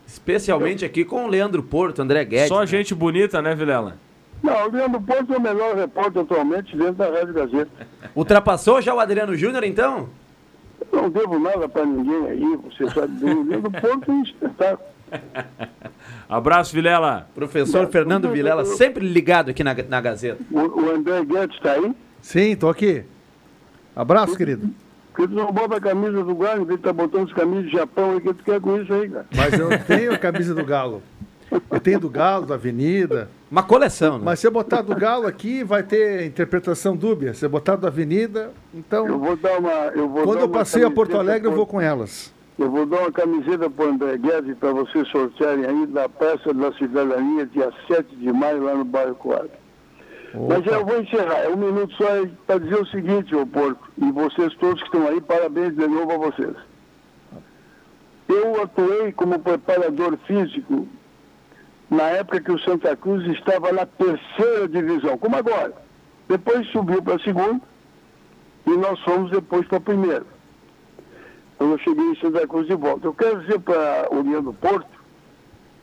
Especialmente 0.07 0.85
aqui 0.85 1.05
com 1.05 1.25
o 1.25 1.29
Leandro 1.29 1.63
Porto, 1.63 2.01
André 2.01 2.25
Guedes. 2.25 2.49
Só 2.49 2.61
né? 2.61 2.67
gente 2.67 2.95
bonita, 2.95 3.41
né, 3.43 3.55
Vilela? 3.55 3.97
Não, 4.43 4.69
o 4.69 4.71
Leandro 4.71 5.01
Porto 5.01 5.33
é 5.33 5.37
o 5.37 5.41
melhor 5.41 5.75
repórter 5.75 6.23
atualmente 6.23 6.77
dentro 6.77 6.95
da 6.95 7.11
Rádio 7.11 7.33
Gazeta. 7.33 7.71
Ultrapassou 8.15 8.81
já 8.83 8.95
o 8.95 9.01
Adriano 9.01 9.35
Júnior, 9.37 9.65
então? 9.65 10.09
Eu 10.93 11.03
não 11.03 11.11
devo 11.11 11.39
nada 11.39 11.69
para 11.69 11.87
ninguém 11.87 12.27
aí, 12.27 12.57
você 12.57 12.89
sabe 12.91 13.13
bem. 13.25 13.35
O 13.35 13.43
Leandro 13.43 13.71
Porto 13.71 14.11
é 14.11 14.15
um 14.15 14.23
espetáculo. 14.23 14.89
Abraço, 16.29 16.75
Vilela. 16.75 17.29
Professor 17.35 17.87
Fernando 17.89 18.31
Vilela, 18.31 18.65
sempre 18.65 19.07
ligado 19.07 19.51
aqui 19.51 19.65
na, 19.65 19.75
na 19.89 20.01
Gazeta. 20.01 20.43
O, 20.51 20.59
o 20.59 20.91
André 20.91 21.25
Guedes 21.25 21.57
está 21.57 21.73
aí? 21.73 21.95
Sim, 22.21 22.57
tô 22.57 22.69
aqui. 22.69 23.05
Abraço, 23.97 24.37
querido. 24.37 24.69
Porque 25.15 25.29
tu 25.29 25.35
não 25.35 25.53
bota 25.53 25.77
a 25.77 25.81
camisa 25.81 26.25
do 26.25 26.35
Galo, 26.35 26.67
ele 26.69 26.77
tá 26.77 26.93
botando 26.93 27.29
as 27.29 27.33
camisas 27.33 27.67
de 27.67 27.77
Japão 27.77 28.11
aí, 28.11 28.17
o 28.17 28.21
que 28.21 28.35
tu 28.35 28.43
quer 28.45 28.61
com 28.61 28.77
isso 28.81 28.93
aí, 28.93 29.09
cara? 29.09 29.27
Mas 29.37 29.57
eu 29.57 29.69
tenho 29.87 30.13
a 30.13 30.19
camisa 30.19 30.53
do 30.53 30.65
Galo. 30.65 31.01
Eu 31.71 31.79
tenho 31.79 32.01
do 32.01 32.11
Galo, 32.11 32.47
da 32.47 32.57
Avenida. 32.57 33.29
Uma 33.49 33.63
coleção, 33.63 34.19
né? 34.19 34.25
Mas 34.25 34.41
se 34.41 34.47
eu 34.49 34.51
botar 34.51 34.83
do 34.83 34.93
Galo 34.97 35.29
aqui, 35.29 35.63
vai 35.63 35.85
ter 35.85 36.27
interpretação 36.27 36.97
dúbia. 36.97 37.33
Se 37.33 37.47
eu 37.47 37.49
botar 37.49 37.77
do 37.77 37.87
Avenida, 37.87 38.51
Eu 38.73 38.81
então. 38.81 39.19
vou 39.19 39.37
dar 39.37 39.59
uma. 39.61 39.71
Eu 39.95 40.09
vou 40.09 40.25
Quando 40.25 40.39
dar 40.39 40.41
eu 40.43 40.47
uma 40.49 40.59
passei 40.59 40.83
a 40.85 40.91
Porto 40.91 41.17
Alegre, 41.17 41.47
eu 41.47 41.53
vou 41.53 41.65
com 41.65 41.81
elas. 41.81 42.35
Eu 42.59 42.69
vou 42.69 42.85
dar 42.85 43.03
uma 43.03 43.13
camiseta 43.13 43.71
para 43.71 43.85
André 43.87 44.17
Guedes 44.19 44.57
para 44.59 44.73
vocês 44.73 45.07
sortearem 45.09 45.65
aí 45.65 45.87
da 45.87 46.09
Praça 46.09 46.53
da 46.53 46.73
Cidadania, 46.73 47.47
dia 47.47 47.73
7 47.87 48.17
de 48.17 48.33
maio, 48.33 48.65
lá 48.65 48.75
no 48.75 48.85
bairro 48.85 49.15
Coab. 50.35 50.49
Mas 50.49 50.67
eu 50.67 50.85
vou 50.85 51.01
encerrar. 51.01 51.39
É 51.45 51.49
um 51.49 51.57
minuto 51.57 51.95
só 51.95 52.05
para 52.47 52.59
dizer 52.59 52.81
o 52.81 52.87
seguinte, 52.87 53.35
ô 53.35 53.47
Porto, 53.47 53.81
e 53.97 54.11
vocês 54.11 54.53
todos 54.57 54.81
que 54.83 54.87
estão 54.87 55.07
aí, 55.07 55.21
parabéns 55.21 55.75
de 55.77 55.87
novo 55.87 56.13
a 56.13 56.19
vocês. 56.19 56.57
Eu 58.29 58.63
atuei 58.63 59.13
como 59.13 59.39
preparador 59.39 60.17
físico 60.27 60.89
na 61.91 62.05
época 62.11 62.41
que 62.41 62.51
o 62.51 62.59
Santa 62.59 62.97
Cruz 62.97 63.25
estava 63.29 63.71
na 63.73 63.87
terceira 63.87 64.69
divisão, 64.69 65.17
como 65.19 65.37
agora. 65.37 65.73
Depois 66.29 66.67
subiu 66.69 67.03
para 67.03 67.17
a 67.17 67.21
segunda 67.21 67.61
e 68.67 68.71
nós 68.71 68.99
fomos 69.01 69.31
depois 69.31 69.67
para 69.69 69.79
a 69.79 69.83
primeira. 69.83 70.27
Então 71.55 71.71
eu 71.71 71.79
cheguei 71.79 72.05
em 72.05 72.17
Santa 72.17 72.47
Cruz 72.49 72.67
de 72.67 72.75
volta. 72.75 73.07
Eu 73.07 73.15
quero 73.15 73.41
dizer 73.41 73.61
para 73.61 74.09
o 74.11 74.23
Leandro 74.23 74.55
Porto, 74.55 74.89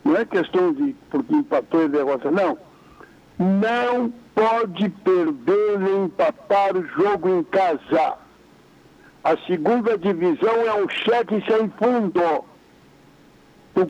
não 0.04 0.18
é 0.18 0.26
questão 0.26 0.74
de 0.74 0.96
porque 1.10 1.34
empatou 1.34 1.84
e 1.84 1.88
derrota, 1.88 2.30
não. 2.32 2.58
Não 3.42 4.14
pode 4.36 4.88
perder 4.90 5.80
nem 5.80 6.06
empatar 6.06 6.78
o 6.78 6.86
jogo 6.90 7.28
em 7.28 7.44
casa. 7.44 8.18
A 9.24 9.38
segunda 9.48 9.98
divisão 9.98 10.56
é 10.68 10.74
um 10.76 10.88
cheque 10.88 11.44
sem 11.48 11.68
fundo. 11.70 12.46
Tu 13.74 13.90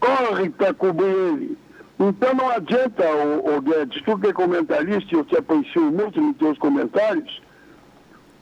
corre 0.00 0.50
para 0.50 0.74
cobrir 0.74 1.06
ele. 1.06 1.58
Então 2.00 2.34
não 2.34 2.50
adianta, 2.50 3.04
o, 3.44 3.60
Guedes, 3.60 4.02
tu 4.02 4.18
que 4.18 4.26
é 4.26 4.32
comentarista, 4.32 5.14
eu 5.14 5.24
te 5.24 5.36
aprecio 5.36 5.82
muito 5.92 6.20
nos 6.20 6.36
teus 6.36 6.58
comentários, 6.58 7.40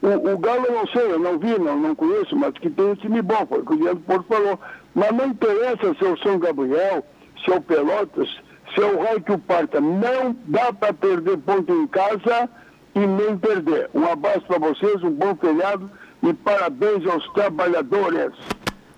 o, 0.01 0.33
o 0.33 0.39
Galo 0.39 0.65
eu 0.65 0.73
não 0.73 0.87
sei, 0.87 1.13
eu 1.13 1.19
não 1.19 1.39
vi, 1.39 1.59
não, 1.59 1.79
não 1.79 1.95
conheço, 1.95 2.35
mas 2.35 2.55
que 2.55 2.71
tem 2.71 2.87
um 2.87 2.95
time 2.95 3.21
bom, 3.21 3.47
foi 3.47 3.59
o 3.59 3.67
que 3.67 3.75
o 3.75 3.85
Leandro 3.85 4.03
Porto 4.05 4.27
falou. 4.27 4.59
Mas 4.95 5.13
não 5.13 5.27
interessa 5.27 5.95
se 5.95 6.07
é 6.07 6.09
o 6.09 6.19
São 6.19 6.39
Gabriel, 6.39 7.05
se 7.45 7.53
é 7.53 7.57
o 7.57 7.61
Pelotas, 7.61 8.41
se 8.75 8.81
é 8.81 8.87
o 8.87 9.03
Raio 9.03 9.21
que 9.21 9.33
o 9.33 9.39
parta. 9.39 9.81
Não 9.81 10.37
dá 10.47 10.73
para 10.73 10.93
perder 10.93 11.37
ponto 11.39 11.73
em 11.73 11.87
casa 11.87 12.49
e 12.95 13.01
nem 13.01 13.37
perder. 13.39 13.91
Um 13.95 14.05
abraço 14.05 14.43
para 14.47 14.59
vocês, 14.59 15.03
um 15.03 15.11
bom 15.11 15.35
feriado 15.37 15.91
e 16.23 16.33
parabéns 16.35 17.07
aos 17.07 17.27
trabalhadores. 17.33 18.33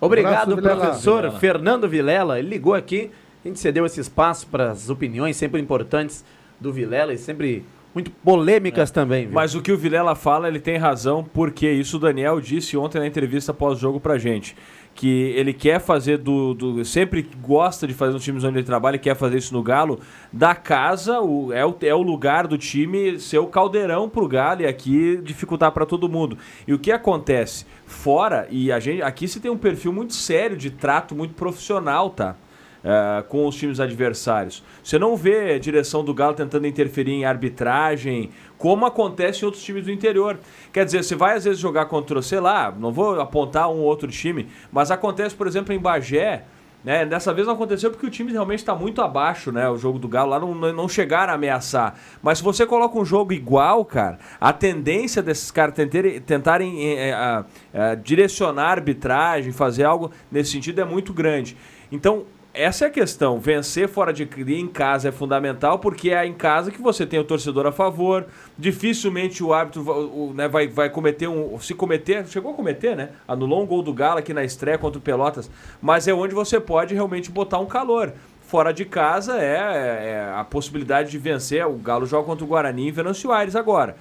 Obrigado, 0.01 0.57
Vilela. 0.57 0.81
professor 0.81 1.23
Vilela. 1.23 1.39
Fernando 1.39 1.89
Vilela. 1.89 2.39
Ele 2.39 2.49
ligou 2.49 2.75
aqui, 2.75 3.11
a 3.45 3.49
gente 3.49 3.61
cedeu 3.61 3.87
esse 3.87 4.01
espaço 4.01 4.47
para 4.47 4.71
as 4.71 4.91
opiniões 4.91 5.37
sempre 5.37 5.61
importantes 5.61 6.25
do 6.61 6.73
Vilela 6.73 7.13
e 7.13 7.19
sempre 7.19 7.65
muito 7.95 8.11
polêmicas 8.11 8.91
também. 8.91 9.27
viu? 9.27 9.35
Mas 9.35 9.55
o 9.55 9.61
que 9.61 9.71
o 9.71 9.77
Vilela 9.77 10.15
fala, 10.15 10.49
ele 10.49 10.59
tem 10.59 10.77
razão, 10.77 11.23
porque 11.23 11.71
isso 11.71 11.99
o 11.99 12.01
Daniel 12.01 12.41
disse 12.41 12.77
ontem 12.77 12.99
na 12.99 13.07
entrevista 13.07 13.53
pós-jogo 13.53 14.01
pra 14.01 14.19
gente. 14.19 14.57
Que 14.95 15.33
ele 15.37 15.53
quer 15.55 15.81
fazer 15.81 16.19
do, 16.19 16.53
do- 16.55 16.85
Sempre 16.85 17.27
gosta 17.43 17.87
de 17.87 17.95
fazer 17.95 18.13
nos 18.13 18.23
times 18.23 18.45
onde 18.45 18.59
ele 18.59 18.67
trabalha, 18.67 18.99
quer 18.99 19.17
fazer 19.17 19.39
isso 19.39 19.55
no 19.55 19.63
Galo. 19.63 19.99
Da 20.33 20.55
casa, 20.55 21.21
o, 21.21 21.53
é, 21.53 21.65
o, 21.65 21.75
é 21.81 21.95
o 21.95 22.03
lugar 22.03 22.47
do 22.47 22.59
time 22.59 23.19
ser 23.19 23.39
o 23.39 23.47
caldeirão 23.47 24.09
pro 24.09 24.29
Galo 24.29 24.63
e 24.63 24.67
aqui 24.67 25.17
dificultar 25.23 25.73
pra 25.73 25.87
todo 25.87 26.09
mundo. 26.09 26.37
E 26.69 26.75
o 26.75 26.79
que 26.79 26.93
acontece? 26.93 27.65
Fora, 27.87 28.47
e 28.51 28.71
a 28.71 28.79
gente 28.79 29.03
aqui 29.03 29.27
se 29.27 29.41
tem 29.41 29.51
um 29.51 29.57
perfil 29.57 29.93
muito 29.93 30.15
sério 30.15 30.57
de 30.57 30.71
trato 30.71 31.15
muito 31.15 31.35
profissional, 31.35 32.11
tá? 32.11 32.37
eh, 32.85 33.23
com 33.29 33.47
os 33.47 33.55
times 33.57 33.79
adversários. 33.81 34.63
Você 34.83 34.99
não 34.99 35.17
vê 35.17 35.55
a 35.55 35.59
direção 35.59 36.05
do 36.05 36.13
Galo 36.13 36.35
tentando 36.35 36.67
interferir 36.67 37.13
em 37.13 37.25
arbitragem, 37.25 38.31
como 38.63 38.87
acontece 38.87 39.43
em 39.43 39.45
outros 39.45 39.65
times 39.65 39.87
do 39.87 39.91
interior. 39.91 40.39
Quer 40.73 40.85
dizer, 40.85 41.03
você 41.03 41.17
vai 41.17 41.37
às 41.37 41.43
vezes 41.43 41.59
jogar 41.59 41.87
contra, 41.87 42.23
sei 42.23 42.39
lá, 42.39 42.71
não 42.71 42.93
vou 42.93 43.21
apontar 43.21 43.69
um 43.69 43.79
ou 43.79 43.87
outro 43.87 44.09
time, 44.09 44.47
mas 44.71 44.93
acontece, 44.93 45.35
por 45.35 45.49
exemplo, 45.49 45.75
em 45.75 45.81
Bagé. 45.81 46.45
Né? 46.85 47.05
Dessa 47.05 47.35
vez 47.35 47.45
não 47.45 47.55
aconteceu 47.55 47.91
porque 47.91 48.07
o 48.07 48.11
time 48.11 48.31
realmente 48.31 48.61
está 48.61 48.73
muito 48.73 49.03
abaixo, 49.03 49.51
né? 49.51 49.69
O 49.69 49.77
jogo 49.77 49.99
do 49.99 50.07
Galo 50.07 50.31
lá 50.31 50.39
não, 50.39 50.55
não 50.55 50.89
chegaram 50.89 51.33
a 51.33 51.35
ameaçar. 51.35 51.97
Mas 52.23 52.39
se 52.39 52.45
você 52.45 52.65
coloca 52.65 52.97
um 52.97 53.05
jogo 53.05 53.33
igual, 53.33 53.85
cara, 53.85 54.21
a 54.41 54.53
tendência 54.53 55.21
desses 55.21 55.51
caras 55.51 55.75
tentarem, 55.75 56.21
tentarem 56.21 56.89
eh, 56.89 57.09
eh, 57.09 57.13
ah, 57.15 57.45
ah, 57.75 57.95
direcionar 57.97 58.67
a 58.67 58.71
arbitragem, 58.71 59.51
fazer 59.51 59.83
algo 59.83 60.13
nesse 60.31 60.53
sentido 60.53 60.81
é 60.81 60.85
muito 60.85 61.13
grande. 61.13 61.57
Então, 61.91 62.27
essa 62.55 62.85
é 62.85 62.89
a 62.89 62.91
questão. 62.91 63.39
Vencer 63.39 63.89
fora 63.89 64.13
de 64.13 64.29
em 64.55 64.69
casa 64.69 65.09
é 65.09 65.13
fundamental, 65.13 65.79
porque 65.79 66.11
é 66.11 66.27
em 66.27 66.35
casa 66.35 66.71
que 66.71 66.81
você 66.81 67.07
tem 67.07 67.19
o 67.19 67.25
torcedor 67.25 67.67
a 67.67 67.73
favor. 67.73 68.27
Dificilmente 68.59 69.43
o 69.43 69.53
árbitro 69.53 69.83
va- 69.83 69.95
o- 69.97 70.33
né, 70.35 70.49
vai, 70.49 70.69
vai 70.69 70.91
cometer 70.91 71.29
um. 71.29 71.59
Se 71.59 71.75
cometer, 71.75 72.27
chegou 72.27 72.53
a 72.53 72.55
cometer, 72.55 72.95
né? 72.97 73.11
Anulou 73.27 73.63
um 73.63 73.67
gol 73.67 73.83
do 73.83 73.93
Galo 73.93 74.19
aqui 74.19 74.35
na 74.35 74.45
estreia 74.45 74.77
contra 74.77 74.99
o 74.99 75.03
Pelotas. 75.03 75.51
Mas 75.81 76.07
é 76.07 76.13
onde 76.13 76.35
você 76.35 76.61
pode 76.61 76.95
realmente 76.95 77.31
botar 77.31 77.59
um 77.59 77.67
calor. 77.67 78.13
Fora 78.43 78.71
de 78.73 78.85
casa 78.85 79.39
é, 79.39 79.55
é 79.57 80.33
a 80.37 80.45
possibilidade 80.45 81.11
de 81.11 81.19
vencer. 81.19 81.67
O 81.67 81.75
Galo 81.75 82.05
joga 82.05 82.27
contra 82.27 82.45
o 82.45 82.49
Guarani 82.49 82.89
em 82.89 82.93
Venâncio 82.93 83.33
Aires 83.33 83.57
agora. 83.57 83.97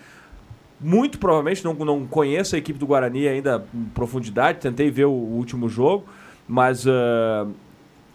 Muito 0.80 1.20
provavelmente, 1.20 1.64
não, 1.64 1.74
não 1.74 2.06
conheço 2.08 2.56
a 2.56 2.58
equipe 2.58 2.78
do 2.80 2.88
Guarani 2.88 3.28
ainda 3.28 3.64
em 3.74 3.84
profundidade, 3.94 4.58
tentei 4.60 4.90
ver 4.90 5.06
o, 5.06 5.12
último 5.12 5.70
jogo, 5.70 6.06
mas 6.48 6.88
ah, 6.88 7.46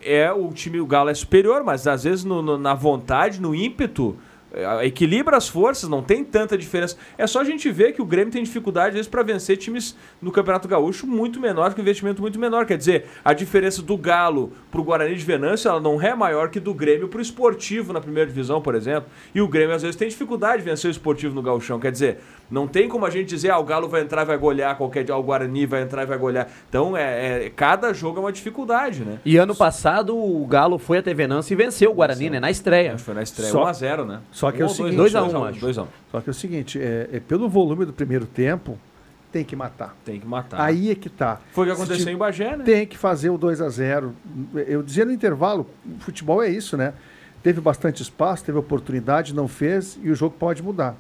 é 0.07 0.33
o 0.33 0.53
time, 0.53 0.81
o 0.81 0.87
Galo 0.87 1.11
é 1.11 1.15
superior, 1.15 1.63
mas 1.65 1.87
às 1.87 2.05
vezes 2.05 2.25
no- 2.25 2.41
no- 2.43 2.59
na 2.59 2.75
vontade, 2.75 3.41
no 3.41 3.55
ímpeto, 3.55 4.17
eh, 4.53 4.87
equilibra 4.87 5.37
as 5.37 5.49
forças, 5.49 5.89
não 5.91 6.03
tem 6.03 6.25
tanta 6.25 6.57
diferença. 6.57 6.97
É 7.19 7.27
só 7.27 7.41
a 7.41 7.45
gente 7.45 7.71
ver 7.71 7.93
que 7.93 8.01
o 8.01 8.05
Grêmio 8.07 8.33
tem 8.33 8.43
dificuldade, 8.43 8.89
às 8.89 8.95
vezes, 8.95 9.09
para 9.09 9.23
vencer 9.23 9.57
times 9.57 9.97
no 10.23 10.31
Campeonato 10.33 10.67
Gaúcho 10.69 11.07
muito 11.07 11.41
menor, 11.41 11.75
com 11.75 11.81
investimento 11.81 12.23
muito 12.23 12.39
menor. 12.39 12.65
Quer 12.65 12.79
dizer, 12.79 13.07
a 13.25 13.33
diferença 13.35 13.83
do 13.83 13.97
Galo 13.97 14.53
pro 14.71 14.83
Guarani 14.85 15.15
de 15.17 15.25
Venâncio, 15.25 15.69
ela 15.69 15.81
não 15.81 16.01
é 16.01 16.15
maior 16.15 16.49
que 16.49 16.61
do 16.61 16.73
Grêmio 16.73 17.09
pro 17.09 17.21
esportivo 17.21 17.93
na 17.93 18.01
primeira 18.01 18.29
divisão, 18.31 18.63
por 18.63 18.75
exemplo. 18.75 19.11
E 19.35 19.41
o 19.43 19.49
Grêmio 19.49 19.75
às 19.75 19.83
vezes 19.83 19.97
tem 19.97 20.09
dificuldade 20.09 20.63
de 20.63 20.69
vencer 20.71 20.89
o 20.89 20.93
esportivo 20.93 21.35
no 21.35 21.43
gauchão. 21.43 21.79
Quer 21.81 21.93
dizer, 21.93 22.19
não 22.51 22.67
tem 22.67 22.89
como 22.89 23.05
a 23.07 23.11
gente 23.11 23.27
dizer, 23.29 23.51
ah, 23.51 23.59
o 23.59 23.65
Galo 23.65 23.89
vai 23.89 24.03
entrar 24.03 24.23
e 24.23 24.25
vai 24.25 24.39
golear 24.39 24.77
qualquer 24.77 25.05
dia, 25.05 25.15
ah, 25.15 25.19
o 25.19 25.23
Guarani 25.23 25.67
vai 25.67 25.83
entrar 25.83 26.03
e 26.03 26.07
vai 26.07 26.17
golear. 26.19 26.49
Então, 26.69 26.97
é, 26.97 27.47
é- 27.47 27.51
cada 27.51 27.93
jogo 27.93 28.19
é 28.19 28.21
uma 28.21 28.33
dificuldade, 28.33 29.05
né? 29.05 29.19
E 29.25 29.37
ano 29.37 29.55
passado 29.55 30.17
o 30.17 30.47
Galo 30.47 30.79
foi 30.79 30.99
até 30.99 31.13
Venâncio 31.13 31.53
e 31.55 31.57
venceu 31.57 31.91
o 31.91 31.95
Guarani, 31.95 32.31
né? 32.31 32.41
Na 32.41 32.51
estreia. 32.51 32.91
Acho 32.95 32.99
que 32.99 33.05
foi 33.05 33.15
na 33.15 33.23
estreia 33.23 33.51
Só- 33.51 33.65
1x0, 33.65 34.05
né? 34.05 34.21
só 34.31 34.53
que 34.53 34.63
é 34.63 34.65
o 34.65 34.69
seguinte- 34.69 34.97
2 34.97 35.15
a 35.15 35.23
1, 35.23 35.29
2 35.33 35.51
acho. 35.51 35.61
2 35.61 35.79
a 35.79 35.83
1. 35.83 35.87
Só 36.13 36.21
que 36.21 36.29
é 36.29 36.33
o 36.33 36.35
seguinte, 36.35 36.81
é, 36.81 37.09
é 37.15 37.21
pelo 37.21 37.49
volume 37.49 37.85
do 37.85 37.93
primeiro 37.93 38.27
tempo, 38.27 38.79
tem 39.33 39.45
que 39.45 39.57
matar. 39.57 39.95
Tem 40.05 40.19
que 40.21 40.27
matar. 40.27 40.61
Aí 40.61 40.91
é 40.91 40.95
que 40.95 41.11
tá. 41.11 41.41
Foi 41.53 41.65
o 41.65 41.67
que 41.69 41.73
aconteceu 41.75 42.11
em 42.13 42.17
Bagé, 42.17 42.57
né? 42.57 42.65
Tem 42.65 42.87
que 42.87 42.97
fazer 42.97 43.29
o 43.31 43.37
2 43.37 43.61
a 43.61 43.69
0 43.69 44.15
Eu 44.67 44.83
dizia 44.83 45.05
no 45.05 45.13
intervalo, 45.13 45.67
o 45.85 46.01
futebol 46.01 46.43
é 46.43 46.49
isso, 46.49 46.77
né? 46.77 46.95
Teve 47.43 47.61
bastante 47.61 48.03
espaço, 48.03 48.45
teve 48.45 48.57
oportunidade, 48.59 49.35
não 49.35 49.47
fez 49.47 49.99
e 50.03 50.11
o 50.11 50.15
jogo 50.15 50.35
pode 50.39 50.63
mudar. 50.63 50.97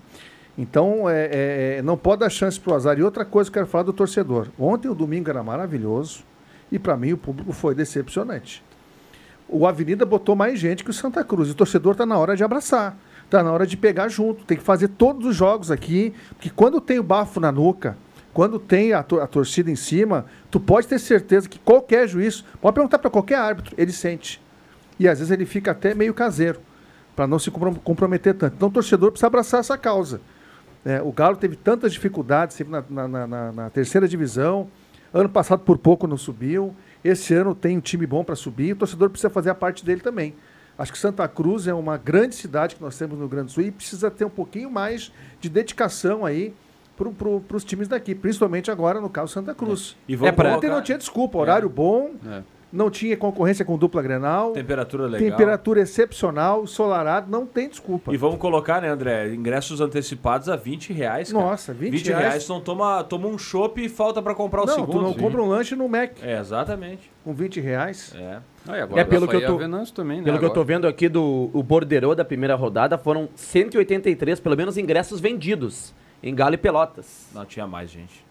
Então, 0.58 1.08
é, 1.08 1.76
é, 1.78 1.82
não 1.82 1.96
pode 1.96 2.20
dar 2.20 2.30
chance 2.30 2.58
pro 2.58 2.74
azar. 2.74 2.98
E 2.98 3.02
outra 3.02 3.24
coisa 3.24 3.50
que 3.50 3.58
eu 3.58 3.62
quero 3.62 3.70
falar 3.70 3.84
do 3.84 3.92
torcedor. 3.92 4.48
Ontem 4.58 4.88
o 4.88 4.94
domingo 4.94 5.28
era 5.28 5.42
maravilhoso 5.42 6.20
e 6.72 6.78
para 6.78 6.96
mim 6.96 7.12
o 7.12 7.18
público 7.18 7.52
foi 7.52 7.74
decepcionante. 7.74 8.64
O 9.48 9.66
Avenida 9.66 10.04
botou 10.06 10.34
mais 10.34 10.58
gente 10.58 10.82
que 10.82 10.90
o 10.90 10.94
Santa 10.94 11.22
Cruz. 11.22 11.48
E 11.48 11.52
o 11.52 11.54
torcedor 11.54 11.92
está 11.92 12.06
na 12.06 12.18
hora 12.18 12.34
de 12.34 12.42
abraçar. 12.42 12.96
Está 13.24 13.42
na 13.42 13.52
hora 13.52 13.66
de 13.66 13.76
pegar 13.76 14.08
junto. 14.08 14.44
Tem 14.44 14.56
que 14.56 14.62
fazer 14.62 14.88
todos 14.88 15.26
os 15.26 15.36
jogos 15.36 15.70
aqui. 15.70 16.14
Porque 16.30 16.48
quando 16.50 16.80
tem 16.80 16.98
o 16.98 17.02
bafo 17.02 17.38
na 17.38 17.52
nuca, 17.52 17.96
quando 18.32 18.58
tem 18.58 18.92
a, 18.92 19.02
tor- 19.02 19.20
a 19.22 19.26
torcida 19.26 19.70
em 19.70 19.76
cima, 19.76 20.24
tu 20.50 20.58
pode 20.58 20.86
ter 20.88 20.98
certeza 20.98 21.48
que 21.48 21.58
qualquer 21.58 22.08
juiz, 22.08 22.42
pode 22.60 22.74
perguntar 22.74 22.98
para 22.98 23.10
qualquer 23.10 23.36
árbitro, 23.36 23.74
ele 23.78 23.92
sente. 23.92 24.42
E 24.98 25.06
às 25.06 25.18
vezes 25.18 25.30
ele 25.30 25.44
fica 25.46 25.70
até 25.70 25.94
meio 25.94 26.12
caseiro, 26.14 26.58
para 27.14 27.26
não 27.26 27.38
se 27.38 27.50
comprom- 27.50 27.74
comprometer 27.74 28.34
tanto. 28.34 28.54
Então 28.56 28.68
o 28.68 28.72
torcedor 28.72 29.10
precisa 29.10 29.26
abraçar 29.28 29.60
essa 29.60 29.76
causa. 29.78 30.20
É, 30.86 31.02
o 31.02 31.10
Galo 31.10 31.36
teve 31.36 31.56
tantas 31.56 31.92
dificuldades 31.92 32.54
sempre 32.56 32.72
na, 32.72 33.08
na- 33.08 33.26
na- 33.26 33.52
na- 33.52 33.70
terceira 33.70 34.06
divisão. 34.06 34.68
Ano 35.12 35.28
passado, 35.28 35.60
por 35.60 35.76
pouco, 35.78 36.06
não 36.06 36.16
subiu. 36.16 36.74
Esse 37.02 37.34
ano 37.34 37.54
tem 37.56 37.76
um 37.76 37.80
time 37.80 38.06
bom 38.06 38.22
para 38.22 38.36
subir. 38.36 38.72
O 38.72 38.76
torcedor 38.76 39.10
precisa 39.10 39.28
fazer 39.28 39.50
a 39.50 39.54
parte 39.54 39.84
dele 39.84 40.00
também. 40.00 40.34
Acho 40.78 40.92
que 40.92 40.98
Santa 40.98 41.26
Cruz 41.26 41.66
é 41.66 41.74
uma 41.74 41.96
grande 41.96 42.36
cidade 42.36 42.76
que 42.76 42.82
nós 42.82 42.96
temos 42.96 43.18
no 43.18 43.26
Grande 43.26 43.46
do 43.46 43.52
Sul 43.52 43.64
e 43.64 43.70
precisa 43.72 44.10
ter 44.10 44.24
um 44.26 44.30
pouquinho 44.30 44.70
mais 44.70 45.10
de 45.40 45.48
dedicação 45.48 46.24
aí 46.24 46.54
para 46.96 47.56
os 47.56 47.64
times 47.64 47.88
daqui, 47.88 48.14
principalmente 48.14 48.70
agora 48.70 49.00
no 49.00 49.08
caso 49.10 49.32
Santa 49.32 49.54
Cruz. 49.54 49.96
E 50.06 50.14
vamos 50.14 50.28
É 50.28 50.32
pra- 50.32 50.56
Ontem 50.56 50.70
não 50.70 50.82
tinha 50.82 50.98
desculpa, 50.98 51.36
horário 51.38 51.68
bom, 51.68 52.12
É. 52.26 52.42
não 52.76 52.90
tinha 52.90 53.16
concorrência 53.16 53.64
com 53.64 53.76
dupla 53.78 54.02
Grenal, 54.02 54.52
temperatura 54.52 55.06
legal. 55.06 55.30
temperatura 55.30 55.80
excepcional, 55.80 56.62
ensolarado, 56.64 57.30
não 57.30 57.46
tem 57.46 57.68
desculpa. 57.68 58.12
E 58.12 58.16
vamos 58.16 58.38
colocar, 58.38 58.80
né, 58.82 58.88
André? 58.88 59.32
Ingressos 59.34 59.80
antecipados 59.80 60.48
a 60.48 60.54
20 60.56 60.92
reais. 60.92 61.32
Cara. 61.32 61.44
Nossa, 61.44 61.72
20 61.72 61.90
20 61.92 62.06
reais. 62.08 62.24
reais. 62.24 62.48
não 62.48 62.60
toma, 62.60 63.02
toma 63.02 63.26
um 63.26 63.38
chopp 63.38 63.82
e 63.82 63.88
falta 63.88 64.20
pra 64.22 64.34
comprar 64.34 64.62
o 64.62 64.66
não, 64.66 64.74
segundo. 64.74 64.92
tu 64.92 65.00
não 65.02 65.12
Sim. 65.14 65.18
compra 65.20 65.42
um 65.42 65.48
lanche 65.48 65.74
no 65.74 65.88
Mac 65.88 66.12
É, 66.22 66.38
exatamente. 66.38 67.10
com 67.24 67.32
20 67.32 67.60
reais. 67.60 68.14
É. 68.14 68.38
Ah, 68.68 68.76
e 68.76 68.80
agora 68.80 69.00
É 69.00 69.04
pelo 69.04 69.26
vai 69.26 69.36
que 69.38 69.44
eu 69.44 69.46
tô- 69.46 69.92
também, 69.94 70.18
né? 70.18 70.24
Pelo 70.24 70.38
que 70.38 70.44
eu 70.44 70.48
tô 70.50 70.60
agora. 70.60 70.66
vendo 70.66 70.86
aqui 70.86 71.08
do 71.08 71.50
o 71.54 71.62
borderô 71.62 72.14
da 72.14 72.24
primeira 72.24 72.54
rodada, 72.56 72.98
foram 72.98 73.28
183, 73.36 74.40
pelo 74.40 74.56
menos, 74.56 74.76
ingressos 74.76 75.20
vendidos 75.20 75.94
em 76.22 76.34
Galo 76.34 76.54
e 76.54 76.58
Pelotas. 76.58 77.28
Não 77.32 77.44
tinha 77.44 77.66
mais, 77.66 77.88
gente. 77.90 78.25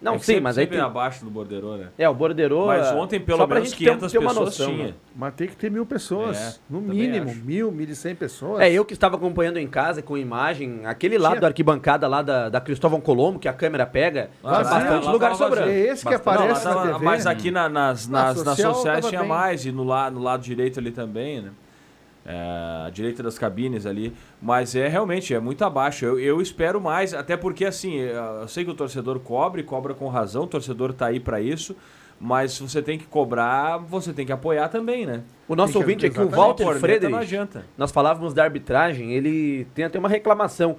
Não, 0.00 0.14
É 0.14 0.18
que 0.18 0.26
sim, 0.26 0.32
sempre- 0.32 0.42
mas 0.42 0.58
aí 0.58 0.64
sempre 0.64 0.76
tem... 0.76 0.86
abaixo 0.86 1.24
do 1.24 1.30
borderô, 1.30 1.76
né? 1.76 1.88
É, 1.96 2.06
o 2.08 2.14
borderô... 2.14 2.66
Mas 2.66 2.86
é, 2.88 2.94
ontem, 2.94 3.18
pelo 3.18 3.38
só 3.38 3.46
menos, 3.46 3.68
gente 3.70 3.78
ter 3.78 3.90
um- 3.90 3.94
500 3.94 4.12
ter 4.12 4.18
uma 4.18 4.28
pessoas 4.28 4.46
noção, 4.58 4.74
tinha. 4.74 4.86
né? 4.88 4.94
Mas 5.16 5.34
tem 5.34 5.48
que 5.48 5.56
ter 5.56 5.70
mil 5.70 5.86
pessoas, 5.86 6.36
É, 6.38 6.54
no 6.68 6.80
mínimo, 6.82 7.30
acho. 7.30 7.38
mil, 7.40 7.72
mil 7.72 7.88
e 7.88 7.94
cem 7.94 8.14
pessoas. 8.14 8.60
É, 8.60 8.70
eu 8.70 8.84
que 8.84 8.92
estava 8.92 9.16
acompanhando 9.16 9.56
em 9.58 9.66
casa 9.66 10.02
com 10.02 10.16
imagem, 10.18 10.84
aquele 10.84 11.16
lado 11.16 11.32
Tinha- 11.32 11.40
da 11.40 11.46
arquibancada 11.46 12.06
lá 12.06 12.20
da, 12.20 12.48
da 12.50 12.60
Cristóvão 12.60 13.00
Colombo, 13.00 13.38
que 13.38 13.48
a 13.48 13.52
câmera 13.54 13.86
pega, 13.86 14.28
Ah, 14.44 14.62
tinha 14.62 14.70
bastante 14.70 15.08
lugar 15.08 15.34
sobrando. 15.34 15.70
É 15.70 15.78
esse 15.78 16.04
que 16.04 16.10
Bastante. 16.12 16.26
Não, 16.26 16.34
lá 16.34 16.42
aparece 16.52 16.64
na 16.66 16.74
tava- 16.74 16.92
TV. 16.92 17.04
mas 17.04 17.26
aqui 17.26 17.50
na- 17.50 17.68
nas, 17.68 18.06
Na 18.06 18.22
nas, 18.24 18.36
nas 18.44 18.56
social 18.56 18.74
sociais 18.74 18.98
tava 19.00 19.08
tinha 19.08 19.20
bem. 19.20 19.28
mais, 19.30 19.64
e 19.64 19.72
no, 19.72 19.82
la, 19.82 20.10
no 20.10 20.20
lado 20.22 20.42
direito 20.42 20.78
ali 20.78 20.90
também, 20.90 21.40
né? 21.40 21.50
É, 22.28 22.86
a 22.86 22.90
direita 22.90 23.22
das 23.22 23.38
cabines 23.38 23.86
ali. 23.86 24.12
Mas 24.42 24.74
é 24.74 24.88
realmente, 24.88 25.32
é 25.32 25.38
muito 25.38 25.64
abaixo. 25.64 26.04
Eu, 26.04 26.18
eu 26.18 26.40
espero 26.40 26.80
mais, 26.80 27.14
até 27.14 27.36
porque 27.36 27.64
assim, 27.64 27.98
eu 27.98 28.48
sei 28.48 28.64
que 28.64 28.70
o 28.70 28.74
torcedor 28.74 29.20
cobre, 29.20 29.62
cobra 29.62 29.94
com 29.94 30.08
razão, 30.08 30.42
o 30.42 30.46
torcedor 30.46 30.92
tá 30.92 31.06
aí 31.06 31.20
para 31.20 31.40
isso. 31.40 31.76
Mas 32.20 32.52
se 32.52 32.62
você 32.62 32.80
tem 32.82 32.98
que 32.98 33.04
cobrar, 33.06 33.76
você 33.76 34.12
tem 34.12 34.24
que 34.24 34.32
apoiar 34.32 34.68
também, 34.68 35.04
né? 35.04 35.22
O 35.46 35.54
nosso 35.54 35.74
Tem 35.74 35.82
ouvinte 35.82 36.06
aqui, 36.06 36.18
o 36.18 36.22
exatamente. 36.22 36.64
Walter 36.64 37.08
não 37.10 37.18
adianta. 37.18 37.66
nós 37.76 37.92
falávamos 37.92 38.32
da 38.32 38.42
arbitragem, 38.42 39.12
ele 39.12 39.66
tem 39.74 39.84
até 39.84 39.98
uma 39.98 40.08
reclamação. 40.08 40.76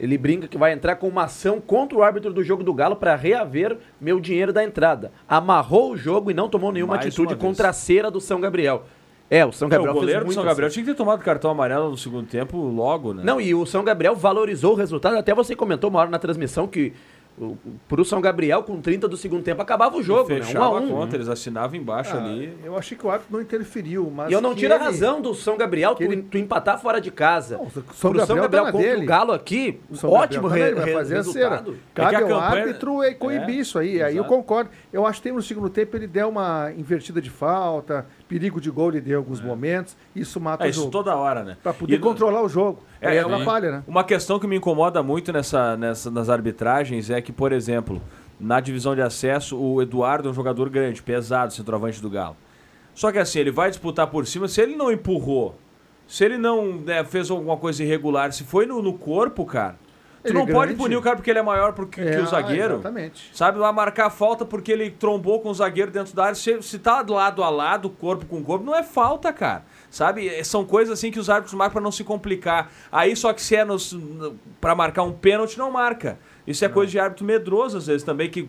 Ele 0.00 0.16
brinca 0.16 0.46
que 0.46 0.56
vai 0.56 0.72
entrar 0.72 0.96
com 0.96 1.08
uma 1.08 1.24
ação 1.24 1.60
contra 1.60 1.98
o 1.98 2.02
árbitro 2.02 2.32
do 2.32 2.42
jogo 2.42 2.62
do 2.62 2.72
Galo 2.72 2.96
para 2.96 3.16
reaver 3.16 3.76
meu 4.00 4.20
dinheiro 4.20 4.52
da 4.52 4.62
entrada. 4.62 5.12
Amarrou 5.28 5.92
o 5.92 5.96
jogo 5.96 6.30
e 6.30 6.34
não 6.34 6.48
tomou 6.48 6.70
nenhuma 6.72 6.94
Mais 6.94 7.06
atitude 7.06 7.34
contra 7.36 7.68
a 7.68 7.72
cera 7.72 8.10
do 8.10 8.20
São 8.20 8.40
Gabriel. 8.40 8.84
É, 9.30 9.44
o 9.44 9.52
São 9.52 9.68
É, 9.68 9.70
Gabriel 9.72 9.92
o 9.92 9.94
goleiro 9.94 10.20
fez 10.22 10.30
do 10.30 10.34
São 10.34 10.44
Gabriel 10.44 10.66
assim. 10.68 10.74
tinha 10.74 10.84
que 10.86 10.90
ter 10.92 10.96
tomado 10.96 11.22
cartão 11.22 11.50
amarelo 11.50 11.90
no 11.90 11.96
segundo 11.98 12.26
tempo 12.26 12.56
logo, 12.56 13.12
né? 13.12 13.22
Não, 13.24 13.40
e 13.40 13.54
o 13.54 13.66
São 13.66 13.84
Gabriel 13.84 14.14
valorizou 14.16 14.72
o 14.72 14.76
resultado. 14.76 15.16
Até 15.16 15.34
você 15.34 15.54
comentou 15.54 15.90
uma 15.90 16.00
hora 16.00 16.08
na 16.10 16.18
transmissão 16.18 16.66
que 16.66 16.94
o, 17.40 17.56
pro 17.86 18.04
São 18.04 18.20
Gabriel, 18.20 18.64
com 18.64 18.80
30 18.80 19.06
do 19.06 19.16
segundo 19.16 19.44
tempo, 19.44 19.62
acabava 19.62 19.96
o 19.96 20.02
jogo, 20.02 20.28
né? 20.30 20.40
Um 20.56 20.60
a 20.60 20.66
a 20.66 20.70
um. 20.70 20.88
conta, 20.88 21.14
eles 21.14 21.28
assinavam 21.28 21.76
embaixo 21.78 22.16
Ah, 22.16 22.24
ali. 22.24 22.52
Eu 22.64 22.76
achei 22.76 22.98
que 22.98 23.06
o 23.06 23.10
árbitro 23.10 23.32
não 23.36 23.40
interferiu, 23.40 24.10
mas 24.12 24.28
E 24.30 24.32
eu 24.32 24.40
não 24.40 24.56
tiro 24.56 24.72
a 24.72 24.76
ele- 24.76 24.84
razão 24.86 25.20
do 25.20 25.32
São 25.34 25.56
Gabriel 25.56 25.92
tu, 25.94 25.98
que 25.98 26.04
ele- 26.04 26.22
tu 26.22 26.36
empatar 26.36 26.80
fora 26.80 27.00
de 27.00 27.12
casa. 27.12 27.56
Não, 27.58 27.66
o 27.66 27.70
São 27.70 28.10
Pro 28.10 28.26
São 28.26 28.34
Gabriel 28.34 28.40
Gabriel 28.42 28.64
tá 28.64 28.72
contra 28.72 28.88
dele. 28.90 29.02
o 29.02 29.06
Galo 29.06 29.32
aqui, 29.32 29.78
O 29.88 29.94
São 29.94 30.10
ótimo 30.10 30.48
Gabriel 30.48 30.74
re, 30.78 30.84
re- 30.86 30.92
fazer 30.94 31.16
a 31.18 31.22
cera. 31.22 31.48
resultado. 31.58 31.76
Cabe 31.94 32.08
É 32.08 32.10
que 32.10 32.16
a 32.16 32.34
ao 32.34 32.40
campanha- 32.40 32.62
árbitro 32.64 33.02
é 33.04 33.14
coibir 33.14 33.58
É, 33.58 33.60
isso 33.60 33.78
aí. 33.78 34.02
Aí 34.02 34.16
eu 34.16 34.24
exato. 34.24 34.28
concordo. 34.34 34.70
Eu 34.92 35.06
acho 35.06 35.20
que 35.20 35.24
tem 35.28 35.32
no 35.32 35.42
segundo 35.42 35.68
tempo 35.68 35.96
ele 35.96 36.08
deu 36.08 36.28
uma 36.30 36.72
invertida 36.76 37.20
de 37.22 37.30
falta, 37.30 38.04
perigo 38.28 38.60
de 38.60 38.70
gol 38.70 38.90
ele 38.90 39.00
deu 39.00 39.18
alguns 39.18 39.40
momentos. 39.40 39.96
Isso 40.14 40.38
mata 40.40 40.64
É 40.64 40.66
o 40.66 40.70
isso 40.70 40.80
jogo. 40.80 40.92
toda 40.92 41.16
hora, 41.16 41.42
né? 41.42 41.56
Pra 41.62 41.72
poder 41.72 41.94
E- 41.94 41.98
controlar 41.98 42.42
o 42.42 42.48
jogo. 42.48 42.80
É, 43.00 43.16
É, 43.16 43.18
é 43.18 43.44
falha, 43.44 43.70
né? 43.70 43.82
Uma 43.86 44.04
questão 44.04 44.38
que 44.38 44.46
me 44.46 44.56
incomoda 44.56 45.02
muito 45.02 45.32
nessa, 45.32 45.76
nessa, 45.76 46.10
nas 46.10 46.28
arbitragens 46.28 47.08
é 47.10 47.20
que, 47.22 47.32
por 47.32 47.52
exemplo, 47.52 48.00
na 48.38 48.60
divisão 48.60 48.94
de 48.94 49.00
acesso, 49.02 49.56
o 49.58 49.80
Eduardo 49.82 50.28
é 50.28 50.30
um 50.30 50.34
jogador 50.34 50.68
grande, 50.68 51.02
pesado, 51.02 51.52
centroavante 51.52 52.00
do 52.02 52.10
Galo. 52.10 52.36
Só 52.94 53.10
que 53.10 53.18
assim, 53.18 53.38
ele 53.38 53.50
vai 53.50 53.70
disputar 53.70 54.06
por 54.08 54.26
cima, 54.26 54.46
se 54.48 54.60
ele 54.60 54.76
não 54.76 54.90
empurrou, 54.92 55.56
se 56.06 56.24
ele 56.24 56.36
não 56.36 56.72
né, 56.78 57.04
fez 57.04 57.30
alguma 57.30 57.56
coisa 57.56 57.82
irregular, 57.82 58.32
se 58.32 58.44
foi 58.44 58.66
no, 58.66 58.82
no 58.82 58.92
corpo, 58.94 59.44
cara, 59.46 59.76
tu 60.22 60.28
Ele 60.28 60.38
não 60.38 60.48
é 60.48 60.52
pode 60.52 60.74
punir 60.74 60.96
o 60.96 61.02
cara 61.02 61.16
porque 61.16 61.30
ele 61.30 61.38
é 61.38 61.42
maior 61.42 61.72
porque, 61.72 62.02
que 62.02 62.08
É, 62.08 62.20
o 62.20 62.26
zagueiro. 62.26 62.74
Exatamente. 62.74 63.30
Sabe, 63.32 63.58
vai 63.58 63.72
marcar 63.72 64.06
a 64.06 64.10
falta 64.10 64.44
porque 64.44 64.72
ele 64.72 64.90
trombou 64.90 65.40
com 65.40 65.48
o 65.50 65.54
zagueiro 65.54 65.90
dentro 65.90 66.14
da 66.14 66.24
área. 66.24 66.34
Se, 66.34 66.60
se 66.62 66.78
tá 66.78 67.04
lado 67.08 67.42
a 67.42 67.50
lado, 67.50 67.88
corpo 67.90 68.26
com 68.26 68.42
corpo, 68.42 68.64
não 68.64 68.74
é 68.74 68.82
falta, 68.82 69.32
cara. 69.32 69.64
Sabe? 69.90 70.28
É, 70.28 70.42
São 70.44 70.64
coisas 70.64 70.98
assim 70.98 71.10
que 71.10 71.18
os 71.18 71.30
árbitros 71.30 71.54
marcam 71.54 71.74
pra 71.74 71.82
não 71.82 71.92
se 71.92 72.04
complicar. 72.04 72.70
Aí 72.90 73.14
só 73.16 73.32
que 73.32 73.42
se 73.42 73.56
é 73.56 73.64
pra 74.60 74.74
marcar 74.74 75.02
um 75.02 75.12
pênalti, 75.12 75.58
não 75.58 75.70
marca. 75.70 76.18
Isso 76.46 76.64
é 76.64 76.68
coisa 76.68 76.90
de 76.90 76.98
árbitro 76.98 77.26
medroso, 77.26 77.76
às 77.76 77.86
vezes, 77.88 78.02
também, 78.02 78.30
que 78.30 78.48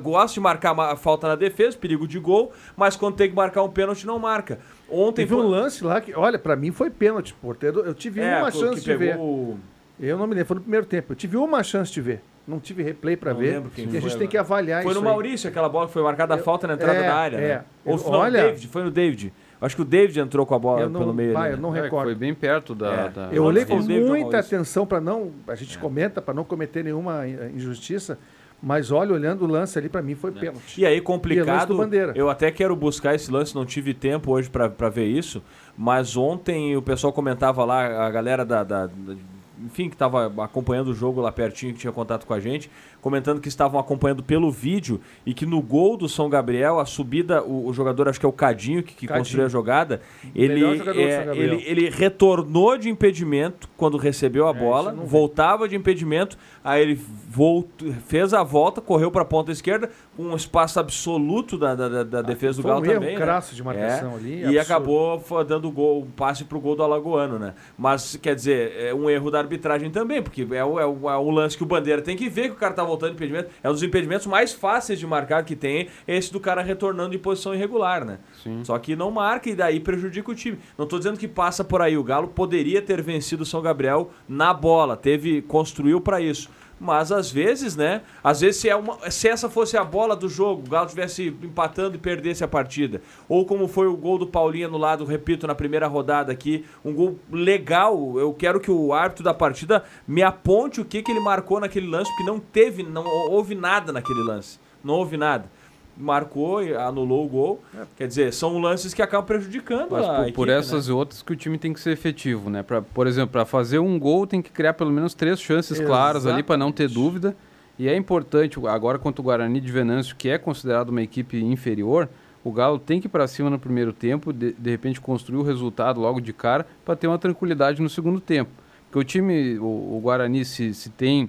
gosta 0.00 0.32
de 0.32 0.40
marcar 0.40 0.72
uma 0.72 0.96
falta 0.96 1.28
na 1.28 1.34
defesa, 1.34 1.76
perigo 1.76 2.08
de 2.08 2.18
gol, 2.18 2.50
mas 2.74 2.96
quando 2.96 3.16
tem 3.16 3.28
que 3.28 3.36
marcar 3.36 3.62
um 3.62 3.68
pênalti, 3.68 4.06
não 4.06 4.18
marca. 4.18 4.58
Ontem 4.88 5.26
Teve 5.26 5.34
um 5.34 5.46
lance 5.46 5.84
lá 5.84 6.00
que, 6.00 6.14
olha, 6.16 6.38
pra 6.38 6.56
mim 6.56 6.72
foi 6.72 6.88
pênalti, 6.88 7.34
porteiro. 7.34 7.80
Eu 7.80 7.92
tive 7.92 8.22
é, 8.22 8.38
uma 8.38 8.50
que 8.50 8.58
chance 8.58 8.82
de 8.82 8.96
ver. 8.96 9.18
o- 9.18 9.58
Eu 9.98 10.18
não 10.18 10.26
me 10.26 10.34
lembro, 10.34 10.46
foi 10.48 10.54
no 10.56 10.60
primeiro 10.62 10.86
tempo. 10.86 11.12
Eu 11.12 11.16
tive 11.16 11.36
uma 11.36 11.62
chance 11.62 11.90
de 11.92 12.00
ver. 12.00 12.20
Não 12.46 12.60
tive 12.60 12.82
replay 12.82 13.16
pra 13.16 13.32
Não 13.32 13.40
ver. 13.40 13.54
lembro 13.54 13.70
quem 13.74 13.86
E 13.86 13.88
a 13.88 13.90
foi 13.92 14.00
gente 14.02 14.18
tem 14.18 14.28
que 14.28 14.36
avaliar 14.38 14.82
Foi 14.82 14.92
isso. 14.92 15.00
no 15.00 15.06
aí. 15.08 15.12
Maurício, 15.12 15.48
aquela 15.48 15.68
bola 15.68 15.86
que 15.86 15.92
foi 15.92 16.02
marcada 16.02 16.34
a 16.34 16.38
falta 16.38 16.66
na 16.68 16.74
entrada 16.74 16.98
é, 16.98 17.06
da 17.06 17.14
área. 17.14 17.36
é. 17.38 17.48
né? 17.56 17.64
Ou 17.84 17.98
foi 17.98 18.12
no 18.12 18.18
olha- 18.18 18.42
David, 18.44 18.68
foi 18.68 18.82
no 18.84 18.90
David. 18.90 19.32
Acho 19.60 19.74
que 19.74 19.82
o 19.82 19.84
David 19.86 20.20
entrou 20.20 20.44
com 20.46 20.54
a 20.54 20.58
bola 20.58 20.82
Eu 20.82 20.90
não, 20.90 21.00
pelo 21.00 21.14
meio. 21.14 21.36
ali, 21.36 21.50
eu 21.52 21.56
né? 21.56 21.62
não 21.62 21.74
É, 21.74 21.80
recordo. 21.82 22.04
foi 22.06 22.14
bem 22.14 22.34
perto 22.34 22.74
da. 22.74 22.92
É. 22.92 23.08
da- 23.08 23.28
Eu 23.32 23.42
olhei 23.42 23.64
foi 23.64 23.76
com 23.78 23.82
muita 23.82 24.38
atenção 24.38 24.86
para 24.86 25.00
não. 25.00 25.30
A 25.48 25.54
gente 25.54 25.76
comenta 25.78 26.20
para 26.22 26.34
não 26.34 26.44
cometer 26.44 26.84
nenhuma 26.84 27.26
injustiça, 27.26 28.16
mas 28.62 28.92
olha, 28.92 29.12
olhando 29.14 29.44
o 29.44 29.48
lance 29.48 29.76
ali, 29.78 29.88
para 29.88 30.02
mim 30.02 30.14
foi 30.14 30.30
pênalti. 30.30 30.78
E 30.80 30.86
aí, 30.86 30.94
E 30.94 30.98
é 30.98 31.00
complicado. 31.00 31.68
do 31.68 31.76
Bandeira. 31.78 32.12
Eu 32.14 32.28
até 32.30 32.50
quero 32.52 32.76
buscar 32.76 33.14
esse 33.14 33.30
lance, 33.30 33.54
não 33.54 33.64
tive 33.66 33.92
tempo 33.94 34.30
hoje 34.30 34.48
pra 34.50 34.68
pra 34.68 34.88
ver 34.88 35.06
isso. 35.06 35.42
Mas 35.76 36.16
ontem 36.16 36.76
o 36.76 36.82
pessoal 36.82 37.12
comentava 37.12 37.64
lá, 37.64 38.06
a 38.06 38.10
galera 38.10 38.44
da, 38.44 38.62
da- 38.62 38.86
da- 38.86 39.16
enfim, 39.64 39.88
que 39.88 39.94
estava 39.94 40.26
acompanhando 40.42 40.88
o 40.88 40.94
jogo 40.94 41.20
lá 41.20 41.32
pertinho, 41.32 41.72
que 41.72 41.80
tinha 41.80 41.92
contato 41.92 42.26
com 42.26 42.34
a 42.34 42.40
gente, 42.40 42.70
comentando 43.06 43.40
que 43.40 43.46
estavam 43.46 43.78
acompanhando 43.78 44.20
pelo 44.20 44.50
vídeo 44.50 45.00
e 45.24 45.32
que 45.32 45.46
no 45.46 45.62
gol 45.62 45.96
do 45.96 46.08
São 46.08 46.28
Gabriel, 46.28 46.80
a 46.80 46.84
subida, 46.84 47.40
o, 47.44 47.68
o 47.68 47.72
jogador, 47.72 48.08
acho 48.08 48.18
que 48.18 48.26
é 48.26 48.28
o 48.28 48.32
Cadinho, 48.32 48.82
que, 48.82 48.94
que 48.94 49.06
Cadinho. 49.06 49.20
construiu 49.24 49.46
a 49.46 49.48
jogada, 49.48 50.00
ele, 50.34 50.64
é, 50.64 51.36
ele, 51.36 51.62
ele 51.64 51.88
retornou 51.88 52.76
de 52.76 52.90
impedimento 52.90 53.68
quando 53.76 53.96
recebeu 53.96 54.48
a 54.48 54.52
bola, 54.52 54.90
É, 54.90 54.94
vi. 54.96 55.06
voltava 55.06 55.68
de 55.68 55.76
impedimento, 55.76 56.36
aí 56.64 56.82
ele 56.82 57.00
voltou, 57.30 57.92
fez 58.08 58.34
a 58.34 58.42
volta, 58.42 58.80
correu 58.80 59.08
para 59.12 59.22
a 59.22 59.24
ponta 59.24 59.52
esquerda, 59.52 59.88
com 60.16 60.24
um 60.24 60.34
espaço 60.34 60.80
absoluto 60.80 61.56
da, 61.56 61.74
da, 61.76 61.88
da- 61.88 62.02
da 62.02 62.22
defesa 62.22 62.60
do 62.60 62.66
um 62.66 62.70
Galo 62.70 62.84
erro 62.86 62.94
também. 62.94 63.14
né? 63.14 63.20
crasso 63.20 63.54
de 63.54 63.62
marcação 63.62 64.12
É, 64.12 64.14
ali, 64.16 64.30
E 64.40 64.44
absurdo. 64.44 64.58
acabou 64.60 65.22
dando 65.44 65.70
gol, 65.70 66.02
um 66.02 66.10
passe 66.10 66.44
pro 66.44 66.58
gol 66.58 66.74
do 66.74 66.82
Alagoano, 66.82 67.38
né? 67.38 67.54
Mas, 67.78 68.16
quer 68.16 68.34
dizer, 68.34 68.72
é 68.80 68.92
um 68.94 69.08
erro 69.08 69.30
da 69.30 69.38
arbitragem 69.38 69.90
também, 69.90 70.22
porque 70.22 70.44
é 70.50 70.64
o, 70.64 70.80
é 70.80 70.86
o, 70.86 71.08
é 71.10 71.16
o 71.16 71.30
lance 71.30 71.56
que 71.56 71.62
o 71.62 71.66
Bandeira 71.66 72.00
tem 72.02 72.16
que 72.16 72.28
ver 72.28 72.44
que 72.48 72.52
o 72.52 72.56
cara 72.56 72.72
tá 72.72 72.82
voltando 72.82 72.95
impedimento. 73.04 73.50
É 73.62 73.68
um 73.68 73.72
dos 73.72 73.82
impedimentos 73.82 74.26
mais 74.26 74.52
fáceis 74.52 74.98
de 74.98 75.06
marcar 75.06 75.44
que 75.44 75.54
tem, 75.54 75.88
esse 76.06 76.32
do 76.32 76.40
cara 76.40 76.62
retornando 76.62 77.14
em 77.14 77.18
posição 77.18 77.54
irregular, 77.54 78.04
né? 78.04 78.18
Sim. 78.42 78.64
Só 78.64 78.78
que 78.78 78.96
não 78.96 79.10
marca 79.10 79.50
e 79.50 79.54
daí 79.54 79.80
prejudica 79.80 80.30
o 80.30 80.34
time. 80.34 80.58
Não 80.78 80.86
tô 80.86 80.98
dizendo 80.98 81.18
que 81.18 81.28
passa 81.28 81.62
por 81.64 81.82
aí. 81.82 81.96
O 81.96 82.04
Galo 82.04 82.28
poderia 82.28 82.80
ter 82.80 83.02
vencido 83.02 83.42
o 83.42 83.46
São 83.46 83.60
Gabriel 83.62 84.10
na 84.28 84.52
bola, 84.52 84.96
teve 84.96 85.42
construiu 85.42 86.00
para 86.00 86.20
isso. 86.20 86.48
Mas 86.78 87.10
às 87.10 87.30
vezes, 87.30 87.74
né? 87.74 88.02
Às 88.22 88.40
vezes 88.40 88.60
se, 88.60 88.68
é 88.68 88.76
uma, 88.76 89.10
se 89.10 89.28
essa 89.28 89.48
fosse 89.48 89.76
a 89.76 89.84
bola 89.84 90.14
do 90.14 90.28
jogo, 90.28 90.62
o 90.66 90.70
Galo 90.70 90.88
tivesse 90.88 91.34
empatando 91.42 91.96
e 91.96 91.98
perdesse 91.98 92.44
a 92.44 92.48
partida. 92.48 93.00
Ou 93.28 93.46
como 93.46 93.66
foi 93.66 93.86
o 93.86 93.96
gol 93.96 94.18
do 94.18 94.26
Paulinho 94.26 94.68
no 94.68 94.76
lado, 94.76 95.04
repito, 95.04 95.46
na 95.46 95.54
primeira 95.54 95.86
rodada 95.86 96.30
aqui, 96.30 96.66
um 96.84 96.92
gol 96.92 97.18
legal. 97.32 98.18
Eu 98.18 98.34
quero 98.34 98.60
que 98.60 98.70
o 98.70 98.92
árbitro 98.92 99.24
da 99.24 99.32
partida 99.32 99.84
me 100.06 100.22
aponte 100.22 100.80
o 100.80 100.84
que, 100.84 101.02
que 101.02 101.10
ele 101.10 101.20
marcou 101.20 101.60
naquele 101.60 101.86
lance, 101.86 102.10
porque 102.10 102.30
não 102.30 102.38
teve, 102.38 102.82
não 102.82 103.04
houve 103.30 103.54
nada 103.54 103.90
naquele 103.90 104.22
lance. 104.22 104.60
Não 104.84 104.94
houve 104.94 105.16
nada. 105.16 105.50
Marcou 105.96 106.62
e 106.62 106.74
anulou 106.74 107.24
o 107.24 107.28
gol. 107.28 107.62
Quer 107.96 108.06
dizer, 108.06 108.32
são 108.32 108.58
lances 108.58 108.92
que 108.92 109.00
acabam 109.00 109.26
prejudicando 109.26 109.88
Mas 109.90 110.04
a 110.04 110.08
por, 110.08 110.22
equipe, 110.22 110.36
por 110.36 110.48
essas 110.48 110.88
né? 110.88 110.92
e 110.92 110.96
outras 110.96 111.22
que 111.22 111.32
o 111.32 111.36
time 111.36 111.58
tem 111.58 111.72
que 111.72 111.80
ser 111.80 111.90
efetivo, 111.90 112.50
né? 112.50 112.62
Pra, 112.62 112.82
por 112.82 113.06
exemplo, 113.06 113.32
para 113.32 113.44
fazer 113.44 113.78
um 113.78 113.98
gol 113.98 114.26
tem 114.26 114.42
que 114.42 114.50
criar 114.50 114.74
pelo 114.74 114.90
menos 114.90 115.14
três 115.14 115.40
chances 115.40 115.80
claras 115.80 116.26
ali 116.26 116.42
para 116.42 116.56
não 116.56 116.70
ter 116.70 116.88
dúvida. 116.88 117.36
E 117.78 117.88
é 117.88 117.96
importante, 117.96 118.58
agora 118.66 118.98
contra 118.98 119.20
o 119.20 119.24
Guarani 119.24 119.60
de 119.60 119.70
Venâncio, 119.70 120.16
que 120.16 120.28
é 120.28 120.38
considerado 120.38 120.88
uma 120.88 121.02
equipe 121.02 121.42
inferior, 121.42 122.08
o 122.42 122.50
Galo 122.50 122.78
tem 122.78 123.00
que 123.00 123.06
ir 123.06 123.10
para 123.10 123.26
cima 123.26 123.50
no 123.50 123.58
primeiro 123.58 123.92
tempo, 123.92 124.32
de, 124.32 124.52
de 124.52 124.70
repente 124.70 125.00
construir 125.00 125.38
o 125.38 125.42
resultado 125.42 126.00
logo 126.00 126.20
de 126.20 126.32
cara 126.32 126.66
para 126.84 126.96
ter 126.96 127.06
uma 127.06 127.18
tranquilidade 127.18 127.82
no 127.82 127.88
segundo 127.88 128.20
tempo. 128.20 128.50
Porque 128.84 128.98
o 128.98 129.04
time, 129.04 129.58
o, 129.58 129.96
o 129.96 130.00
Guarani, 130.02 130.44
se, 130.44 130.72
se 130.72 130.88
tem 130.90 131.28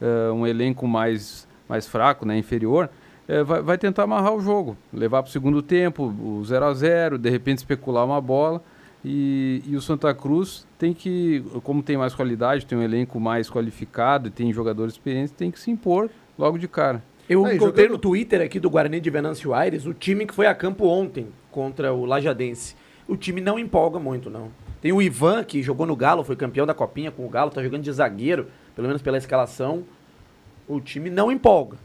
eh, 0.00 0.30
um 0.30 0.46
elenco 0.46 0.86
mais, 0.86 1.48
mais 1.68 1.86
fraco, 1.86 2.24
né, 2.26 2.38
inferior, 2.38 2.88
eh, 3.28 3.42
vai, 3.44 3.62
vai 3.62 3.78
tentar 3.78 4.04
amarrar 4.04 4.34
o 4.34 4.40
jogo, 4.40 4.76
levar 4.92 5.22
para 5.22 5.28
o 5.28 5.32
segundo 5.32 5.62
tempo, 5.62 6.04
o 6.04 6.42
0 6.44 6.64
a 6.64 6.74
0 6.74 7.18
de 7.18 7.28
repente 7.30 7.58
especular 7.58 8.04
uma 8.04 8.20
bola. 8.20 8.62
E, 9.04 9.62
e 9.66 9.76
o 9.76 9.80
Santa 9.80 10.12
Cruz 10.12 10.66
tem 10.76 10.92
que, 10.92 11.44
como 11.62 11.82
tem 11.84 11.96
mais 11.96 12.14
qualidade, 12.14 12.66
tem 12.66 12.76
um 12.76 12.82
elenco 12.82 13.20
mais 13.20 13.48
qualificado 13.48 14.26
e 14.26 14.30
tem 14.30 14.52
jogadores 14.52 14.94
experientes, 14.94 15.32
tem 15.32 15.52
que 15.52 15.60
se 15.60 15.70
impor 15.70 16.10
logo 16.36 16.58
de 16.58 16.66
cara. 16.66 17.02
Eu 17.28 17.42
encontrei 17.42 17.84
jogando- 17.84 17.90
no 17.92 17.98
Twitter 17.98 18.40
aqui 18.40 18.58
do 18.58 18.68
Guarani 18.68 18.98
de 19.00 19.08
Venâncio 19.10 19.54
Aires 19.54 19.86
o 19.86 19.94
time 19.94 20.26
que 20.26 20.34
foi 20.34 20.46
a 20.46 20.54
campo 20.54 20.86
ontem 20.86 21.28
contra 21.52 21.92
o 21.92 22.04
Lajadense. 22.04 22.74
O 23.06 23.16
time 23.16 23.40
não 23.40 23.56
empolga 23.58 23.98
muito, 24.00 24.28
não. 24.28 24.48
Tem 24.80 24.92
o 24.92 25.00
Ivan, 25.00 25.44
que 25.44 25.62
jogou 25.62 25.86
no 25.86 25.94
Galo, 25.94 26.24
foi 26.24 26.34
campeão 26.36 26.66
da 26.66 26.74
Copinha 26.74 27.10
com 27.10 27.24
o 27.24 27.28
Galo, 27.28 27.50
tá 27.50 27.62
jogando 27.62 27.82
de 27.82 27.92
zagueiro, 27.92 28.46
pelo 28.74 28.86
menos 28.88 29.00
pela 29.02 29.16
escalação. 29.18 29.84
O 30.66 30.80
time 30.80 31.08
não 31.08 31.30
empolga. 31.30 31.76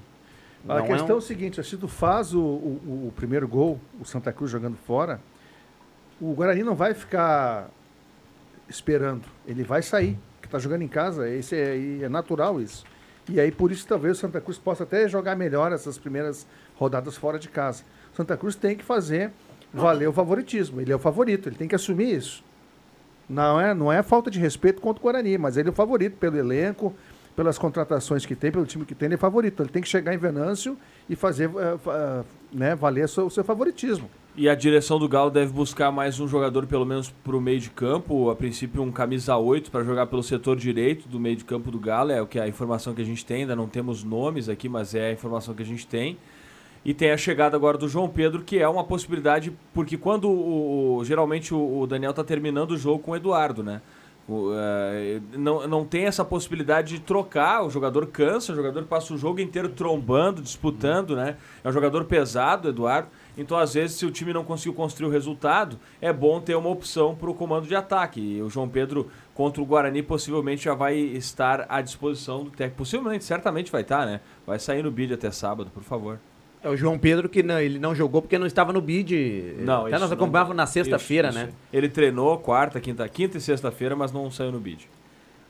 A 0.67 0.79
Não 0.79 0.85
questão 0.87 1.07
é, 1.07 1.11
é 1.11 1.13
um- 1.15 1.17
o 1.17 1.21
seguinte, 1.21 1.61
se 1.63 1.75
tu 1.77 1.87
faz 1.87 2.33
o, 2.33 2.39
o- 2.41 3.07
o 3.07 3.13
primeiro 3.15 3.47
gol, 3.47 3.79
o 3.99 4.05
Santa 4.05 4.31
Cruz 4.31 4.49
jogando 4.49 4.77
fora, 4.77 5.19
o 6.21 6.33
Guarani 6.33 6.63
não 6.63 6.75
vai 6.75 6.93
ficar 6.93 7.69
esperando. 8.69 9.23
Ele 9.45 9.63
vai 9.63 9.81
sair, 9.81 10.17
que 10.41 10.47
está 10.47 10.57
jogando 10.59 10.81
em 10.83 10.87
casa, 10.87 11.29
esse 11.29 11.55
é, 11.55 12.03
é 12.03 12.09
natural 12.09 12.61
isso. 12.61 12.85
E 13.29 13.39
aí 13.39 13.51
por 13.51 13.71
isso 13.71 13.85
talvez 13.87 14.17
o 14.17 14.19
Santa 14.21 14.41
Cruz 14.41 14.57
possa 14.57 14.83
até 14.83 15.07
jogar 15.07 15.35
melhor 15.35 15.71
essas 15.71 15.97
primeiras 15.97 16.45
rodadas 16.75 17.15
fora 17.17 17.39
de 17.39 17.49
casa. 17.49 17.83
O 18.13 18.15
Santa 18.15 18.35
Cruz 18.37 18.55
tem 18.55 18.75
que 18.75 18.83
fazer 18.83 19.31
valer 19.73 20.07
o 20.07 20.13
favoritismo. 20.13 20.79
Ele 20.81 20.91
é 20.91 20.95
o 20.95 20.99
favorito, 20.99 21.49
ele 21.49 21.55
tem 21.55 21.67
que 21.67 21.75
assumir 21.75 22.15
isso. 22.15 22.43
Não 23.27 23.59
é, 23.59 23.73
não 23.73 23.91
é 23.91 24.03
falta 24.03 24.29
de 24.29 24.39
respeito 24.39 24.81
contra 24.81 24.99
o 25.01 25.03
Guarani, 25.03 25.37
mas 25.37 25.55
ele 25.57 25.69
é 25.69 25.71
o 25.71 25.75
favorito 25.75 26.17
pelo 26.17 26.37
elenco, 26.37 26.93
pelas 27.35 27.57
contratações 27.57 28.25
que 28.25 28.35
tem, 28.35 28.51
pelo 28.51 28.65
time 28.65 28.85
que 28.85 28.93
tem, 28.93 29.07
ele 29.07 29.15
é 29.15 29.17
favorito. 29.17 29.61
Ele 29.63 29.69
tem 29.69 29.81
que 29.81 29.87
chegar 29.89 30.13
em 30.13 30.17
Venâncio 30.17 30.77
e 31.09 31.15
fazer 31.15 31.49
fa- 31.79 31.91
ah, 31.91 32.23
né, 32.51 32.75
valer 32.75 33.05
o 33.05 33.07
seu, 33.07 33.25
o 33.25 33.29
seu 33.31 33.43
favoritismo. 33.43 34.09
E 34.35 34.49
a 34.49 34.55
direção 34.55 34.97
do 34.97 35.07
Galo 35.07 35.29
deve 35.29 35.51
buscar 35.53 35.91
mais 35.91 36.19
um 36.19 36.27
jogador, 36.27 36.65
pelo 36.65 36.85
menos 36.85 37.09
pro 37.23 37.39
meio 37.39 37.59
de 37.59 37.69
campo. 37.69 38.29
A 38.31 38.35
princípio, 38.35 38.81
um 38.81 38.91
camisa 38.91 39.37
8 39.37 39.69
para 39.69 39.83
jogar 39.83 40.07
pelo 40.07 40.23
setor 40.23 40.55
direito 40.57 41.07
do 41.07 41.19
meio 41.19 41.35
de 41.35 41.43
campo 41.43 41.69
do 41.69 41.79
Galo. 41.79 42.11
É 42.11 42.21
o 42.21 42.25
que 42.25 42.39
a 42.39 42.47
informação 42.47 42.93
que 42.95 43.01
a 43.01 43.05
gente 43.05 43.23
tem. 43.25 43.41
Ainda 43.41 43.55
não 43.55 43.67
temos 43.67 44.03
nomes 44.03 44.49
aqui, 44.49 44.67
mas 44.67 44.95
é 44.95 45.09
a 45.09 45.11
informação 45.11 45.53
que 45.53 45.61
a 45.61 45.65
gente 45.65 45.85
tem. 45.85 46.17
E 46.85 46.93
tem 46.93 47.11
a 47.11 47.17
chegada 47.17 47.55
agora 47.55 47.77
do 47.77 47.87
João 47.87 48.09
Pedro, 48.09 48.41
que 48.43 48.57
é 48.59 48.67
uma 48.67 48.83
possibilidade, 48.83 49.53
porque 49.73 49.97
quando 49.97 50.27
o, 50.29 50.97
o- 50.97 51.05
geralmente 51.05 51.53
o, 51.53 51.79
o 51.81 51.87
Daniel 51.87 52.13
tá 52.13 52.23
terminando 52.23 52.71
o 52.71 52.77
jogo 52.77 52.99
com 53.03 53.11
o 53.11 53.15
Eduardo, 53.15 53.63
né? 53.63 53.81
Eh, 54.29 55.19
não, 55.33 55.67
não 55.67 55.85
tem 55.85 56.05
essa 56.05 56.23
possibilidade 56.23 56.95
de 56.95 57.01
trocar, 57.01 57.63
o 57.63 57.69
jogador 57.69 58.07
cansa, 58.07 58.53
o 58.53 58.55
jogador 58.55 58.83
passa 58.83 59.13
o 59.13 59.17
jogo 59.17 59.41
inteiro 59.41 59.69
trombando, 59.69 60.41
disputando, 60.41 61.15
né? 61.15 61.35
É 61.63 61.69
um 61.69 61.71
jogador 61.71 62.05
pesado, 62.05 62.69
Eduardo. 62.69 63.09
Então, 63.37 63.57
às 63.57 63.73
vezes, 63.73 63.97
se 63.97 64.05
o 64.05 64.11
time 64.11 64.31
não 64.31 64.43
conseguiu 64.43 64.73
construir 64.73 65.07
o 65.07 65.11
resultado, 65.11 65.77
é 65.99 66.13
bom 66.13 66.39
ter 66.39 66.55
uma 66.55 66.69
opção 66.69 67.15
para 67.15 67.29
o 67.29 67.33
comando 67.33 67.67
de 67.67 67.75
ataque. 67.75 68.21
E 68.21 68.41
o 68.41 68.49
João 68.49 68.69
Pedro 68.69 69.09
contra 69.33 69.61
o 69.61 69.65
Guarani 69.65 70.03
possivelmente 70.03 70.63
já 70.63 70.73
vai 70.73 70.95
estar 70.95 71.65
à 71.67 71.81
disposição 71.81 72.43
do 72.43 72.51
técnico. 72.51 72.77
Possivelmente, 72.77 73.23
certamente 73.23 73.71
vai 73.71 73.81
estar, 73.81 74.05
né? 74.05 74.21
Vai 74.45 74.59
sair 74.59 74.83
no 74.83 74.91
bid 74.91 75.13
até 75.13 75.31
sábado, 75.31 75.69
por 75.73 75.83
favor. 75.83 76.19
É 76.63 76.69
o 76.69 76.77
João 76.77 76.97
Pedro 76.97 77.27
que 77.27 77.43
não, 77.43 77.59
ele 77.59 77.77
não 77.77 77.93
jogou 77.93 78.21
porque 78.21 78.39
não 78.39 78.47
estava 78.47 78.71
no 78.71 78.79
bid. 78.79 79.55
Não, 79.59 79.85
Até 79.85 79.99
nós 79.99 80.11
acompanhávamos 80.11 80.55
na 80.55 80.65
sexta-feira, 80.65 81.31
né? 81.31 81.49
Ele 81.73 81.89
treinou 81.89 82.37
quarta, 82.37 82.79
quinta, 82.79 83.07
quinta 83.09 83.37
e 83.37 83.41
sexta-feira, 83.41 83.97
mas 83.97 84.13
não 84.13 84.31
saiu 84.31 84.51
no 84.51 84.59
bid. 84.59 84.87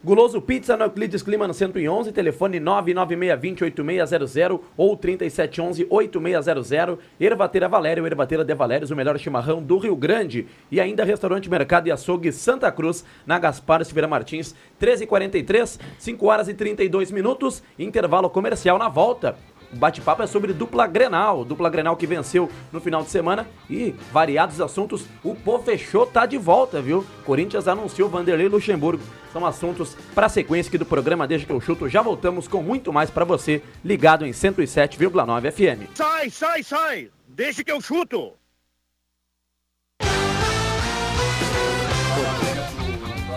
Guloso 0.05 0.41
Pizza 0.41 0.75
no 0.75 0.83
Euclides 0.83 1.23
Clima 1.23 1.47
no 1.47 1.53
111, 1.53 2.11
telefone 2.11 2.59
99620-8600 2.59 4.59
ou 4.75 4.97
3711-8600. 4.97 6.97
Ervateira 7.17 7.69
Valério, 7.69 8.05
Ervateira 8.05 8.43
de 8.43 8.53
Valérios, 8.53 8.91
o 8.91 8.97
melhor 8.97 9.17
chimarrão 9.17 9.63
do 9.63 9.77
Rio 9.77 9.95
Grande. 9.95 10.45
E 10.69 10.81
ainda 10.81 11.05
Restaurante 11.05 11.49
Mercado 11.49 11.87
e 11.87 11.91
Açougue 11.91 12.33
Santa 12.33 12.69
Cruz, 12.69 13.05
na 13.25 13.39
Gaspar 13.39 13.85
Silveira 13.85 14.09
Martins, 14.09 14.53
13h43, 14.81 15.79
5 15.97 16.25
horas 16.25 16.49
e 16.49 16.53
32 16.53 17.09
minutos, 17.09 17.63
intervalo 17.79 18.29
comercial 18.29 18.77
na 18.77 18.89
volta. 18.89 19.37
O 19.73 19.75
bate-papo 19.75 20.21
é 20.21 20.27
sobre 20.27 20.53
dupla 20.53 20.85
Grenal, 20.85 21.43
dupla 21.43 21.69
Grenal 21.69 21.97
que 21.97 22.05
venceu 22.05 22.49
no 22.71 22.79
final 22.79 23.01
de 23.01 23.09
semana 23.09 23.47
e 23.67 23.95
variados 24.11 24.61
assuntos. 24.61 25.05
O 25.23 25.33
Pô 25.35 25.57
Fechou 25.59 26.05
tá 26.05 26.27
de 26.27 26.37
volta, 26.37 26.79
viu? 26.79 27.03
Corinthians 27.25 27.67
anunciou 27.67 28.07
Vanderlei 28.07 28.47
Luxemburgo. 28.47 29.03
São 29.31 29.45
assuntos 29.45 29.97
para 30.13 30.29
sequência 30.29 30.69
aqui 30.69 30.77
do 30.77 30.85
programa 30.85 31.27
Desde 31.27 31.47
que 31.47 31.51
eu 31.51 31.59
chuto. 31.59 31.89
Já 31.89 32.03
voltamos 32.03 32.47
com 32.47 32.61
muito 32.61 32.93
mais 32.93 33.09
para 33.09 33.25
você, 33.25 33.63
ligado 33.83 34.25
em 34.25 34.31
107,9 34.31 35.51
FM. 35.51 35.89
Sai, 35.95 36.29
sai, 36.29 36.61
sai! 36.61 37.09
Deixa 37.27 37.63
que 37.63 37.71
eu 37.71 37.81
chuto! 37.81 38.42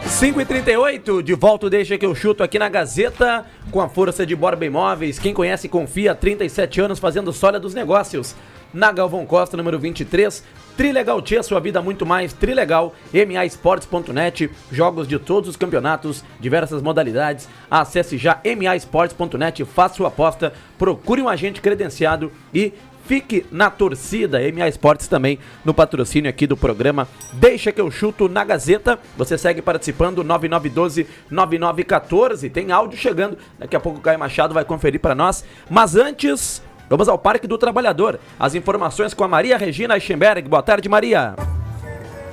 5 0.08 0.40
e 0.40 0.44
38 0.46 1.22
de 1.22 1.34
volta, 1.34 1.68
deixa 1.68 1.98
que 1.98 2.06
eu 2.06 2.14
chuto 2.14 2.42
aqui 2.42 2.58
na 2.58 2.68
Gazeta, 2.68 3.44
com 3.70 3.80
a 3.80 3.88
força 3.88 4.24
de 4.24 4.34
Borba 4.34 4.64
Imóveis. 4.64 5.18
Quem 5.18 5.34
conhece, 5.34 5.68
confia, 5.68 6.12
há 6.12 6.14
37 6.14 6.80
anos 6.80 6.98
fazendo 6.98 7.32
sólida 7.32 7.60
dos 7.60 7.74
negócios. 7.74 8.34
Na 8.72 8.92
Galvão 8.92 9.26
Costa, 9.26 9.56
número 9.56 9.78
23, 9.78 10.42
Trilegal 10.76 11.20
Tia, 11.22 11.42
sua 11.42 11.60
vida 11.60 11.82
muito 11.82 12.06
mais, 12.06 12.32
Trilegal, 12.32 12.94
MAEsportes.net, 13.12 14.50
jogos 14.70 15.08
de 15.08 15.18
todos 15.18 15.50
os 15.50 15.56
campeonatos, 15.56 16.24
diversas 16.40 16.82
modalidades. 16.82 17.48
Acesse 17.70 18.16
já 18.16 18.40
MAEsportes.net, 18.44 19.64
faça 19.64 19.96
sua 19.96 20.08
aposta, 20.08 20.52
procure 20.78 21.20
um 21.20 21.28
agente 21.28 21.60
credenciado 21.60 22.30
e 22.54 22.72
Fique 23.06 23.46
na 23.52 23.70
torcida, 23.70 24.40
MA 24.52 24.68
Esportes 24.68 25.06
também 25.06 25.38
no 25.64 25.72
patrocínio 25.72 26.28
aqui 26.28 26.44
do 26.46 26.56
programa. 26.56 27.06
Deixa 27.32 27.70
que 27.70 27.80
eu 27.80 27.88
chuto 27.90 28.28
na 28.28 28.44
Gazeta. 28.44 28.98
Você 29.16 29.38
segue 29.38 29.62
participando 29.62 30.24
9912-9914. 30.24 32.50
Tem 32.50 32.72
áudio 32.72 32.98
chegando. 32.98 33.38
Daqui 33.58 33.76
a 33.76 33.80
pouco 33.80 34.00
o 34.00 34.02
Caio 34.02 34.18
Machado 34.18 34.52
vai 34.52 34.64
conferir 34.64 35.00
para 35.00 35.14
nós. 35.14 35.44
Mas 35.70 35.94
antes, 35.94 36.60
vamos 36.90 37.08
ao 37.08 37.16
Parque 37.16 37.46
do 37.46 37.56
Trabalhador. 37.56 38.18
As 38.40 38.56
informações 38.56 39.14
com 39.14 39.22
a 39.22 39.28
Maria 39.28 39.56
Regina 39.56 39.94
Eichenberg. 39.94 40.48
Boa 40.48 40.62
tarde, 40.62 40.88
Maria. 40.88 41.36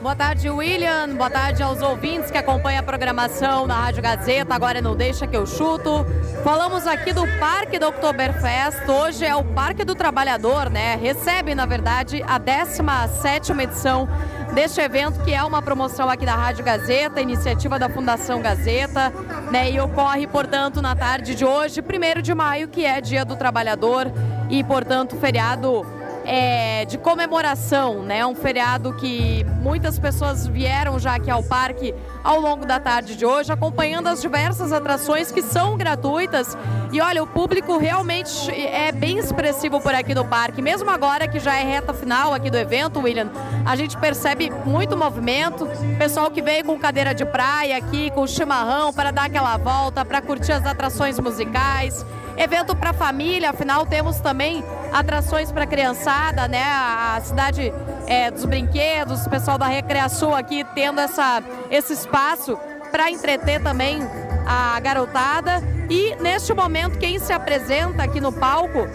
Boa 0.03 0.17
tarde, 0.17 0.49
William. 0.49 1.15
Boa 1.15 1.29
tarde 1.29 1.63
aos 1.63 1.81
ouvintes 1.81 2.29
que 2.29 2.37
acompanham 2.37 2.81
a 2.81 2.83
programação 2.83 3.65
da 3.65 3.73
Rádio 3.73 4.03
Gazeta. 4.03 4.53
Agora 4.53 4.81
não 4.81 4.97
deixa 4.97 5.25
que 5.25 5.37
eu 5.37 5.47
chuto. 5.47 6.05
Falamos 6.43 6.85
aqui 6.85 7.13
do 7.13 7.25
Parque 7.39 7.79
do 7.79 7.87
Oktoberfest. 7.87 8.85
Hoje 8.85 9.23
é 9.23 9.33
o 9.33 9.45
Parque 9.45 9.85
do 9.85 9.95
Trabalhador, 9.95 10.69
né? 10.69 10.97
Recebe, 10.97 11.55
na 11.55 11.65
verdade, 11.65 12.21
a 12.27 12.37
17 12.37 13.53
edição 13.53 14.09
deste 14.53 14.81
evento, 14.81 15.23
que 15.23 15.33
é 15.33 15.41
uma 15.41 15.61
promoção 15.61 16.09
aqui 16.09 16.25
da 16.25 16.35
Rádio 16.35 16.65
Gazeta, 16.65 17.21
iniciativa 17.21 17.79
da 17.79 17.87
Fundação 17.87 18.41
Gazeta, 18.41 19.09
né? 19.49 19.71
E 19.71 19.79
ocorre, 19.79 20.27
portanto, 20.27 20.81
na 20.81 20.97
tarde 20.97 21.33
de 21.33 21.45
hoje, 21.45 21.79
1 21.79 22.21
de 22.21 22.35
maio, 22.35 22.67
que 22.67 22.85
é 22.85 22.99
Dia 22.99 23.23
do 23.23 23.37
Trabalhador 23.37 24.11
e, 24.49 24.65
portanto, 24.65 25.15
feriado 25.15 26.02
é, 26.25 26.85
de 26.85 26.97
comemoração, 26.97 28.03
né? 28.03 28.25
Um 28.25 28.35
feriado 28.35 28.93
que 28.93 29.45
muitas 29.61 29.99
pessoas 29.99 30.47
vieram 30.47 30.97
já 30.99 31.15
aqui 31.15 31.29
ao 31.29 31.43
parque 31.43 31.93
ao 32.23 32.39
longo 32.39 32.65
da 32.65 32.79
tarde 32.79 33.15
de 33.15 33.25
hoje, 33.25 33.51
acompanhando 33.51 34.07
as 34.07 34.21
diversas 34.21 34.71
atrações 34.71 35.31
que 35.31 35.41
são 35.41 35.75
gratuitas. 35.77 36.57
E 36.91 37.01
olha, 37.01 37.21
o 37.21 37.27
público 37.27 37.77
realmente 37.77 38.49
é 38.51 38.91
bem 38.91 39.17
expressivo 39.17 39.81
por 39.81 39.93
aqui 39.93 40.13
no 40.13 40.25
parque. 40.25 40.61
Mesmo 40.61 40.89
agora 40.89 41.27
que 41.27 41.39
já 41.39 41.55
é 41.55 41.63
reta 41.63 41.93
final 41.93 42.33
aqui 42.33 42.49
do 42.49 42.57
evento, 42.57 42.99
William, 42.99 43.29
a 43.65 43.75
gente 43.75 43.97
percebe 43.97 44.51
muito 44.65 44.95
movimento. 44.95 45.67
Pessoal 45.97 46.31
que 46.31 46.41
veio 46.41 46.63
com 46.63 46.77
cadeira 46.79 47.13
de 47.13 47.25
praia 47.25 47.77
aqui, 47.77 48.11
com 48.11 48.25
chimarrão 48.27 48.93
para 48.93 49.11
dar 49.11 49.25
aquela 49.25 49.57
volta, 49.57 50.05
para 50.05 50.21
curtir 50.21 50.51
as 50.51 50.65
atrações 50.65 51.19
musicais. 51.19 52.05
Evento 52.37 52.75
para 52.75 52.93
família, 52.93 53.51
afinal 53.51 53.85
temos 53.85 54.19
também 54.19 54.63
atrações 54.91 55.51
para 55.51 55.67
criançada, 55.67 56.47
né? 56.47 56.63
A 56.63 57.21
cidade 57.23 57.73
é, 58.07 58.31
dos 58.31 58.45
brinquedos, 58.45 59.25
o 59.25 59.29
pessoal 59.29 59.57
da 59.57 59.67
Recreação 59.67 60.33
aqui 60.33 60.63
tendo 60.75 60.99
essa, 60.99 61.43
esse 61.69 61.93
espaço 61.93 62.57
para 62.91 63.09
entreter 63.09 63.61
também 63.61 63.99
a 64.45 64.79
garotada. 64.79 65.61
E 65.89 66.15
neste 66.15 66.53
momento 66.53 66.97
quem 66.97 67.19
se 67.19 67.31
apresenta 67.31 68.03
aqui 68.03 68.19
no 68.19 68.31
palco 68.31 68.87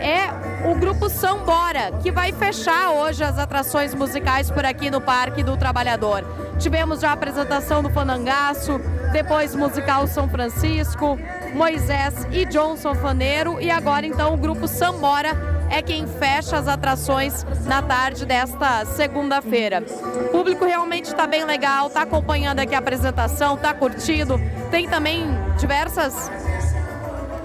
é 0.00 0.46
o 0.68 0.74
grupo 0.74 1.08
Sambora, 1.08 1.92
que 2.02 2.10
vai 2.10 2.32
fechar 2.32 2.90
hoje 2.90 3.22
as 3.22 3.38
atrações 3.38 3.94
musicais 3.94 4.50
por 4.50 4.64
aqui 4.64 4.90
no 4.90 5.00
Parque 5.00 5.42
do 5.42 5.56
Trabalhador. 5.56 6.24
Tivemos 6.58 7.00
já 7.00 7.10
a 7.10 7.12
apresentação 7.12 7.82
do 7.82 7.90
Fanangaço, 7.90 8.80
depois 9.16 9.54
musical 9.54 10.06
São 10.06 10.28
Francisco, 10.28 11.18
Moisés 11.54 12.26
e 12.30 12.44
Johnson 12.44 12.94
Faneiro 12.94 13.58
e 13.58 13.70
agora 13.70 14.06
então 14.06 14.34
o 14.34 14.36
grupo 14.36 14.68
Sambora 14.68 15.30
é 15.70 15.80
quem 15.80 16.06
fecha 16.06 16.58
as 16.58 16.68
atrações 16.68 17.42
na 17.64 17.80
tarde 17.80 18.26
desta 18.26 18.84
segunda-feira. 18.84 19.82
O 20.20 20.28
público 20.28 20.66
realmente 20.66 21.06
está 21.06 21.26
bem 21.26 21.46
legal, 21.46 21.86
está 21.86 22.02
acompanhando 22.02 22.58
aqui 22.58 22.74
a 22.74 22.78
apresentação, 22.78 23.54
está 23.54 23.72
curtindo. 23.72 24.38
Tem 24.70 24.86
também 24.86 25.26
diversas 25.58 26.30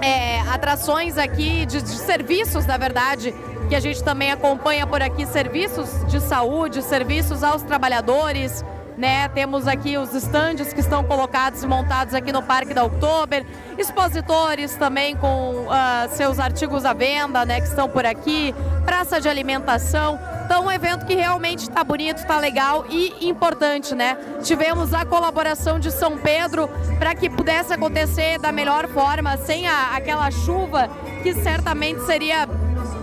é, 0.02 0.42
atrações 0.42 1.18
aqui 1.18 1.66
de, 1.66 1.82
de 1.82 1.98
serviços, 2.00 2.66
na 2.66 2.76
verdade, 2.76 3.34
que 3.70 3.76
a 3.76 3.80
gente 3.80 4.04
também 4.04 4.30
acompanha 4.30 4.86
por 4.86 5.02
aqui, 5.02 5.26
serviços 5.26 6.06
de 6.08 6.20
saúde, 6.20 6.82
serviços 6.82 7.46
aos 7.46 7.64
trabalhadores, 7.64 8.62
né? 9.02 9.28
Temos 9.30 9.68
aqui 9.68 9.98
os 9.98 10.14
estandes 10.14 10.72
que 10.72 10.80
estão 10.80 11.04
colocados 11.04 11.64
e 11.64 11.68
montados 11.68 12.14
aqui 12.14 12.32
no 12.32 12.44
Parque 12.44 12.72
da 12.72 12.84
Oktober, 12.84 13.44
expositores 13.76 14.76
também 14.76 15.18
com 15.18 15.66
uh, 15.66 16.08
seus 16.12 16.38
artigos 16.38 16.86
à 16.86 16.94
venda, 16.94 17.44
né? 17.44 17.60
Que 17.60 17.68
estão 17.68 17.90
por 17.90 18.06
aqui, 18.06 18.54
praça 18.86 19.20
de 19.20 19.28
alimentação. 19.28 20.20
Então, 20.46 20.66
um 20.66 20.72
evento 20.72 21.08
que 21.08 21.16
realmente 21.16 21.62
está 21.62 21.84
bonito, 21.84 22.18
está 22.18 22.38
legal 22.38 22.86
e 22.90 23.28
importante, 23.28 23.96
né? 23.96 24.16
Tivemos 24.44 24.94
a 24.94 25.04
colaboração 25.04 25.80
de 25.80 25.90
São 25.90 26.20
Pedro 26.20 26.70
para 27.00 27.16
que 27.16 27.28
pudesse 27.28 27.74
acontecer 27.74 28.38
da 28.38 28.52
melhor 28.52 28.88
forma, 28.88 29.36
sem 29.38 29.68
a, 29.68 29.96
aquela 29.96 30.30
chuva 30.30 30.88
que 31.24 31.34
certamente 31.34 32.06
seria 32.06 32.48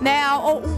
né, 0.01 0.23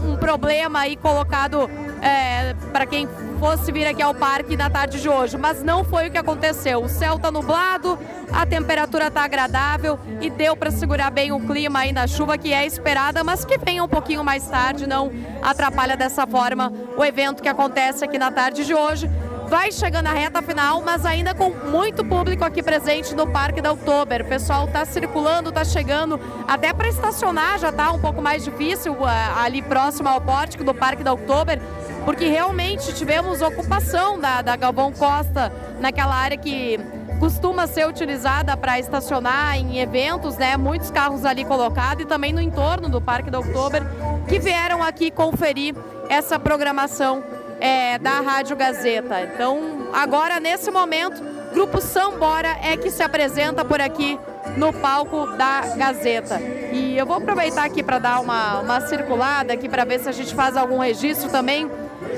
um 0.03 0.15
problema 0.15 0.79
aí 0.79 0.95
colocado 0.95 1.69
é, 2.01 2.55
para 2.73 2.85
quem 2.85 3.07
fosse 3.39 3.71
vir 3.71 3.85
aqui 3.85 4.01
ao 4.01 4.13
parque 4.13 4.57
na 4.57 4.69
tarde 4.69 4.99
de 4.99 5.07
hoje, 5.07 5.37
mas 5.37 5.63
não 5.63 5.83
foi 5.83 6.07
o 6.07 6.11
que 6.11 6.17
aconteceu. 6.17 6.83
O 6.83 6.89
céu 6.89 7.15
está 7.15 7.31
nublado, 7.31 7.97
a 8.31 8.45
temperatura 8.45 9.07
está 9.07 9.23
agradável 9.23 9.99
e 10.19 10.29
deu 10.29 10.55
para 10.55 10.71
segurar 10.71 11.11
bem 11.11 11.31
o 11.31 11.39
clima 11.39 11.79
aí 11.79 11.93
da 11.93 12.07
chuva 12.07 12.37
que 12.37 12.51
é 12.51 12.65
esperada, 12.65 13.23
mas 13.23 13.45
que 13.45 13.57
venha 13.57 13.83
um 13.83 13.87
pouquinho 13.87 14.23
mais 14.23 14.47
tarde, 14.47 14.87
não 14.87 15.11
atrapalha 15.41 15.95
dessa 15.95 16.25
forma 16.25 16.71
o 16.97 17.05
evento 17.05 17.41
que 17.41 17.49
acontece 17.49 18.03
aqui 18.03 18.17
na 18.17 18.31
tarde 18.31 18.65
de 18.65 18.73
hoje. 18.73 19.09
Vai 19.51 19.69
chegando 19.69 20.07
a 20.07 20.13
reta 20.13 20.41
final, 20.41 20.81
mas 20.81 21.05
ainda 21.05 21.35
com 21.35 21.49
muito 21.49 22.05
público 22.05 22.41
aqui 22.41 22.63
presente 22.63 23.13
no 23.13 23.27
Parque 23.27 23.59
da 23.59 23.73
Oktober. 23.73 24.21
O 24.21 24.25
pessoal 24.25 24.63
está 24.63 24.85
circulando, 24.85 25.49
está 25.49 25.65
chegando, 25.65 26.17
até 26.47 26.71
para 26.71 26.87
estacionar 26.87 27.59
já 27.59 27.67
está 27.67 27.91
um 27.91 27.99
pouco 27.99 28.21
mais 28.21 28.45
difícil 28.45 28.95
ali 29.37 29.61
próximo 29.61 30.07
ao 30.07 30.21
pórtico 30.21 30.63
do 30.63 30.73
Parque 30.73 31.03
da 31.03 31.11
Oktober 31.11 31.59
porque 32.05 32.27
realmente 32.27 32.93
tivemos 32.93 33.41
ocupação 33.41 34.19
da, 34.19 34.41
da 34.41 34.55
Galvão 34.55 34.91
Costa 34.91 35.51
naquela 35.79 36.15
área 36.15 36.37
que 36.37 36.79
costuma 37.19 37.67
ser 37.67 37.87
utilizada 37.87 38.57
para 38.57 38.79
estacionar 38.79 39.55
em 39.55 39.79
eventos, 39.79 40.37
né? 40.37 40.57
Muitos 40.57 40.89
carros 40.89 41.23
ali 41.23 41.45
colocados 41.45 42.03
e 42.03 42.07
também 42.07 42.33
no 42.33 42.41
entorno 42.41 42.89
do 42.89 42.99
Parque 42.99 43.29
da 43.29 43.39
Oktober 43.39 43.83
que 44.27 44.39
vieram 44.39 44.81
aqui 44.81 45.11
conferir 45.11 45.75
essa 46.09 46.39
programação 46.39 47.23
é, 47.59 47.99
da 47.99 48.21
Rádio 48.21 48.55
Gazeta. 48.55 49.21
Então, 49.21 49.89
agora 49.93 50.39
nesse 50.39 50.71
momento, 50.71 51.21
Grupo 51.53 51.79
Sambora 51.79 52.57
é 52.63 52.75
que 52.75 52.89
se 52.89 53.03
apresenta 53.03 53.63
por 53.63 53.79
aqui 53.79 54.17
no 54.57 54.73
palco 54.73 55.27
da 55.37 55.75
Gazeta. 55.75 56.39
E 56.71 56.97
eu 56.97 57.05
vou 57.05 57.17
aproveitar 57.17 57.65
aqui 57.65 57.83
para 57.83 57.99
dar 57.99 58.19
uma, 58.19 58.59
uma 58.61 58.81
circulada 58.81 59.53
aqui 59.53 59.69
para 59.69 59.85
ver 59.85 59.99
se 59.99 60.09
a 60.09 60.11
gente 60.11 60.33
faz 60.33 60.57
algum 60.57 60.79
registro 60.79 61.29
também 61.29 61.69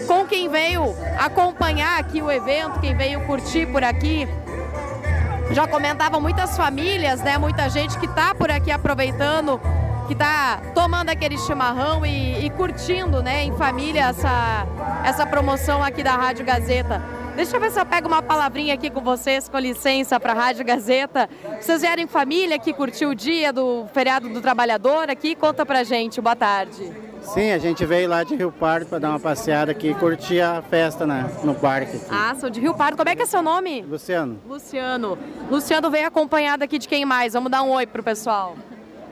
com 0.07 0.25
quem 0.25 0.49
veio 0.49 0.95
acompanhar 1.17 1.99
aqui 1.99 2.21
o 2.21 2.31
evento, 2.31 2.79
quem 2.79 2.95
veio 2.95 3.21
curtir 3.25 3.65
por 3.67 3.83
aqui. 3.83 4.27
Já 5.51 5.67
comentavam 5.67 6.19
muitas 6.19 6.57
famílias, 6.57 7.21
né? 7.21 7.37
Muita 7.37 7.69
gente 7.69 7.97
que 7.99 8.05
está 8.05 8.33
por 8.33 8.49
aqui 8.49 8.71
aproveitando, 8.71 9.59
que 10.07 10.13
está 10.13 10.61
tomando 10.73 11.09
aquele 11.09 11.37
chimarrão 11.37 12.05
e, 12.05 12.45
e, 12.45 12.49
curtindo, 12.49 13.21
né, 13.21 13.43
em 13.43 13.55
família 13.55 14.07
essa, 14.07 14.65
essa 15.03 15.25
promoção 15.25 15.83
aqui 15.83 16.03
da 16.03 16.15
Rádio 16.15 16.45
Gazeta. 16.45 17.01
Deixa 17.35 17.57
eu 17.57 17.59
ver 17.59 17.71
se 17.71 17.79
eu 17.79 17.85
pego 17.85 18.07
uma 18.07 18.21
palavrinha 18.21 18.75
aqui 18.75 18.91
com 18.91 19.01
vocês, 19.01 19.49
com 19.49 19.57
licença, 19.57 20.19
para 20.19 20.33
a 20.33 20.35
Rádio 20.35 20.63
Gazeta. 20.63 21.27
Vocês 21.59 21.81
vieram 21.81 22.03
em 22.03 22.07
família 22.07 22.59
que 22.59 22.71
curtiu 22.71 23.09
o 23.09 23.15
dia 23.15 23.51
do 23.51 23.87
feriado 23.91 24.29
do 24.29 24.39
trabalhador 24.39 25.09
aqui? 25.09 25.35
Conta 25.35 25.65
pra 25.65 25.83
gente. 25.83 26.21
Boa 26.21 26.35
tarde. 26.35 26.91
Sim, 27.21 27.51
a 27.51 27.57
gente 27.57 27.83
veio 27.85 28.07
lá 28.07 28.23
de 28.23 28.35
Rio 28.35 28.51
Pardo 28.51 28.85
para 28.85 28.99
dar 28.99 29.09
uma 29.09 29.19
passeada 29.19 29.71
aqui 29.71 29.89
e 29.89 29.95
curtir 29.95 30.41
a 30.41 30.61
festa 30.61 31.07
né, 31.07 31.27
no 31.43 31.55
parque. 31.55 31.95
Aqui. 31.95 32.05
Ah, 32.11 32.35
sou 32.39 32.51
de 32.51 32.59
Rio 32.59 32.75
Pardo. 32.75 32.97
Como 32.97 33.09
é 33.09 33.15
que 33.15 33.23
é 33.23 33.25
seu 33.25 33.41
nome? 33.41 33.81
Luciano. 33.81 34.39
Luciano. 34.47 35.17
Luciano 35.49 35.89
veio 35.89 36.07
acompanhado 36.07 36.63
aqui 36.63 36.77
de 36.77 36.87
quem 36.87 37.03
mais? 37.03 37.33
Vamos 37.33 37.49
dar 37.49 37.63
um 37.63 37.71
oi 37.71 37.87
pro 37.87 38.03
pessoal. 38.03 38.55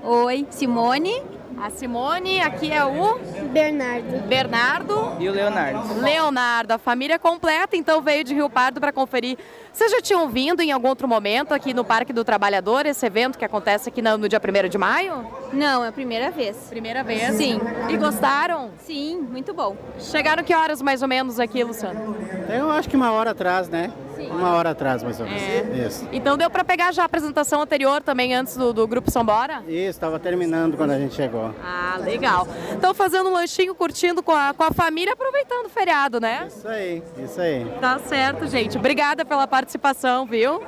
Oi, 0.03 0.45
Simone. 0.51 1.23
A 1.61 1.69
Simone, 1.69 2.41
aqui 2.41 2.71
é 2.71 2.83
o 2.83 3.19
Bernardo. 3.51 4.27
Bernardo 4.27 5.15
e 5.19 5.29
o 5.29 5.31
Leonardo. 5.31 6.01
Leonardo, 6.01 6.73
a 6.73 6.79
família 6.79 7.19
completa 7.19 7.77
então 7.77 8.01
veio 8.01 8.23
de 8.23 8.33
Rio 8.33 8.49
Pardo 8.49 8.79
para 8.81 8.91
conferir. 8.91 9.37
Vocês 9.71 9.91
já 9.91 10.01
tinham 10.01 10.27
vindo 10.27 10.61
em 10.61 10.71
algum 10.71 10.87
outro 10.87 11.07
momento 11.07 11.53
aqui 11.53 11.71
no 11.71 11.85
Parque 11.85 12.11
do 12.11 12.25
Trabalhador, 12.25 12.87
esse 12.87 13.05
evento 13.05 13.37
que 13.37 13.45
acontece 13.45 13.89
aqui 13.89 14.01
no, 14.01 14.27
dia 14.27 14.41
1 14.43 14.69
de 14.69 14.77
maio? 14.79 15.23
Não, 15.53 15.85
é 15.85 15.89
a 15.89 15.91
primeira 15.91 16.31
vez. 16.31 16.57
Primeira 16.67 17.03
vez? 17.03 17.35
Sim. 17.35 17.61
E 17.91 17.95
gostaram? 17.95 18.71
Sim, 18.79 19.19
muito 19.19 19.53
bom. 19.53 19.77
Chegaram 19.99 20.43
que 20.43 20.55
horas 20.55 20.81
mais 20.81 21.03
ou 21.03 21.07
menos 21.07 21.39
aqui, 21.39 21.63
Luciano? 21.63 22.15
Eu 22.49 22.71
acho 22.71 22.89
que 22.89 22.95
uma 22.95 23.11
hora 23.11 23.31
atrás, 23.31 23.69
né? 23.69 23.93
Uma 24.29 24.53
hora 24.55 24.71
atrás, 24.71 25.03
mais 25.03 25.19
ou 25.19 25.25
menos. 25.25 25.41
É. 25.41 25.87
Isso. 25.87 26.07
Então 26.11 26.37
deu 26.37 26.49
para 26.49 26.63
pegar 26.63 26.91
já 26.91 27.03
a 27.03 27.05
apresentação 27.05 27.61
anterior 27.61 28.01
também, 28.01 28.33
antes 28.33 28.55
do, 28.55 28.73
do 28.73 28.87
Grupo 28.87 29.09
Sambora? 29.09 29.63
Isso, 29.67 29.89
estava 29.89 30.19
terminando 30.19 30.77
quando 30.77 30.91
a 30.91 30.99
gente 30.99 31.15
chegou. 31.15 31.53
Ah, 31.63 31.97
legal. 31.99 32.47
Então 32.73 32.93
fazendo 32.93 33.29
um 33.29 33.33
lanchinho, 33.33 33.73
curtindo 33.75 34.21
com 34.21 34.31
a, 34.31 34.53
com 34.53 34.63
a 34.63 34.71
família, 34.71 35.13
aproveitando 35.13 35.65
o 35.65 35.69
feriado, 35.69 36.19
né? 36.19 36.47
Isso 36.47 36.67
aí, 36.67 37.03
isso 37.17 37.41
aí. 37.41 37.65
Tá 37.79 37.99
certo, 37.99 38.47
gente. 38.47 38.77
Obrigada 38.77 39.25
pela 39.25 39.47
participação, 39.47 40.25
viu? 40.25 40.61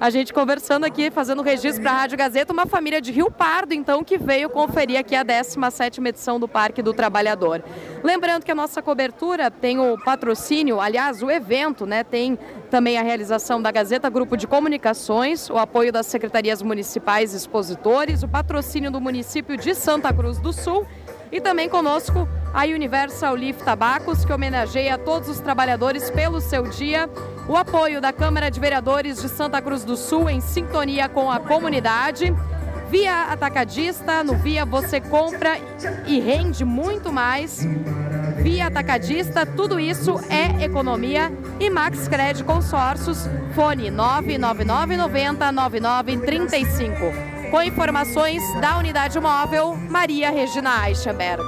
A 0.00 0.10
gente 0.10 0.32
conversando 0.32 0.84
aqui, 0.84 1.10
fazendo 1.10 1.42
registro 1.42 1.82
para 1.82 1.90
a 1.90 1.94
Rádio 1.94 2.16
Gazeta, 2.16 2.52
uma 2.52 2.66
família 2.66 3.00
de 3.00 3.10
Rio 3.10 3.32
Pardo, 3.32 3.74
então, 3.74 4.04
que 4.04 4.16
veio 4.16 4.48
conferir 4.48 4.96
aqui 4.96 5.16
a 5.16 5.24
17ª 5.24 6.06
edição 6.06 6.38
do 6.38 6.46
Parque 6.46 6.80
do 6.80 6.94
Trabalhador. 6.94 7.64
Lembrando 8.04 8.44
que 8.44 8.52
a 8.52 8.54
nossa 8.54 8.80
cobertura 8.80 9.50
tem 9.50 9.80
o 9.80 9.98
patrocínio, 9.98 10.80
aliás, 10.80 11.20
o 11.20 11.28
evento, 11.28 11.84
né, 11.84 12.04
tem 12.04 12.38
também 12.70 12.96
a 12.96 13.02
realização 13.02 13.60
da 13.60 13.72
Gazeta 13.72 14.08
Grupo 14.08 14.36
de 14.36 14.46
Comunicações, 14.46 15.50
o 15.50 15.58
apoio 15.58 15.92
das 15.92 16.06
secretarias 16.06 16.62
municipais 16.62 17.34
expositores, 17.34 18.22
o 18.22 18.28
patrocínio 18.28 18.92
do 18.92 19.00
município 19.00 19.56
de 19.56 19.74
Santa 19.74 20.12
Cruz 20.12 20.38
do 20.38 20.52
Sul 20.52 20.86
e 21.30 21.40
também 21.40 21.68
conosco 21.68 22.28
a 22.52 22.64
Universal 22.64 23.34
Leaf 23.34 23.62
Tabacos, 23.62 24.24
que 24.24 24.32
homenageia 24.32 24.96
todos 24.96 25.28
os 25.28 25.40
trabalhadores 25.40 26.10
pelo 26.10 26.40
seu 26.40 26.64
dia, 26.64 27.08
o 27.48 27.56
apoio 27.56 28.00
da 28.00 28.12
Câmara 28.12 28.50
de 28.50 28.58
Vereadores 28.58 29.20
de 29.20 29.28
Santa 29.28 29.60
Cruz 29.60 29.84
do 29.84 29.96
Sul 29.96 30.28
em 30.28 30.40
sintonia 30.40 31.08
com 31.08 31.30
a 31.30 31.38
comunidade, 31.38 32.34
Via 32.90 33.24
Atacadista, 33.24 34.24
no 34.24 34.34
Via 34.34 34.64
você 34.64 34.98
compra 34.98 35.58
e 36.06 36.18
rende 36.20 36.64
muito 36.64 37.12
mais. 37.12 37.66
Via 38.38 38.68
Atacadista, 38.68 39.44
tudo 39.44 39.78
isso 39.78 40.18
é 40.30 40.64
economia 40.64 41.30
e 41.60 41.68
Max 41.68 42.08
Cred 42.08 42.44
Consórcios, 42.44 43.28
fone 43.54 43.90
99990 43.90 45.52
9935. 45.52 47.37
Com 47.50 47.62
informações 47.62 48.42
da 48.60 48.76
unidade 48.76 49.18
móvel, 49.18 49.74
Maria 49.74 50.30
Regina 50.30 50.86
Eichenberg. 50.86 51.42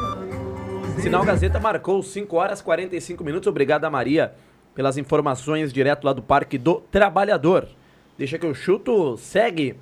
Sinal 1.03 1.23
Gazeta 1.27 1.61
marcou 1.61 2.03
5 2.03 2.35
horas 2.37 2.63
45 2.63 3.23
minutos. 3.23 3.47
Obrigado 3.47 3.91
Maria 3.91 4.33
pelas 4.75 4.97
informações 4.97 5.71
direto 5.71 6.05
lá 6.05 6.15
do 6.15 6.23
Parque 6.23 6.57
do 6.57 6.81
Trabalhador. 6.81 7.69
Deixa 8.17 8.39
que 8.39 8.47
eu 8.47 8.55
chuto, 8.55 9.19
segue 9.19 9.77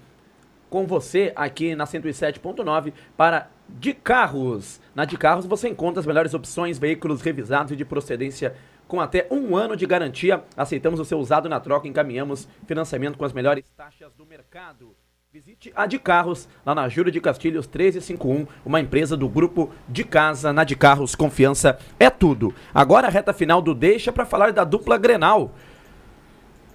com 0.68 0.88
você 0.88 1.32
aqui 1.36 1.76
na 1.76 1.84
107.9 1.84 2.92
para 3.16 3.48
de 3.68 3.94
carros. 3.94 4.80
Na 4.96 5.04
de 5.04 5.16
carros 5.16 5.46
você 5.46 5.68
encontra 5.68 6.00
as 6.00 6.06
melhores 6.06 6.34
opções, 6.34 6.80
veículos 6.80 7.22
revisados 7.22 7.70
e 7.70 7.76
de 7.76 7.84
procedência 7.84 8.56
com 8.88 9.00
até 9.00 9.28
um 9.30 9.56
ano 9.56 9.76
de 9.76 9.86
garantia. 9.86 10.42
Aceitamos 10.56 10.98
o 10.98 11.04
seu 11.04 11.18
usado 11.20 11.48
na 11.48 11.60
troca, 11.60 11.86
encaminhamos 11.86 12.48
financiamento 12.66 13.16
com 13.16 13.24
as 13.24 13.32
melhores 13.32 13.64
taxas 13.76 14.12
do 14.14 14.26
mercado. 14.26 14.96
Visite 15.38 15.72
a 15.76 15.86
de 15.86 16.00
Carros, 16.00 16.48
lá 16.66 16.74
na 16.74 16.88
Júlio 16.88 17.12
de 17.12 17.20
Castilhos 17.20 17.64
1351, 17.64 18.44
uma 18.66 18.80
empresa 18.80 19.16
do 19.16 19.28
grupo 19.28 19.70
de 19.88 20.02
casa. 20.02 20.52
Na 20.52 20.64
de 20.64 20.74
Carros, 20.74 21.14
confiança 21.14 21.78
é 21.96 22.10
tudo. 22.10 22.52
Agora 22.74 23.06
a 23.06 23.10
reta 23.10 23.32
final 23.32 23.62
do 23.62 23.72
Deixa 23.72 24.10
para 24.10 24.26
falar 24.26 24.52
da 24.52 24.64
dupla 24.64 24.98
Grenal. 24.98 25.54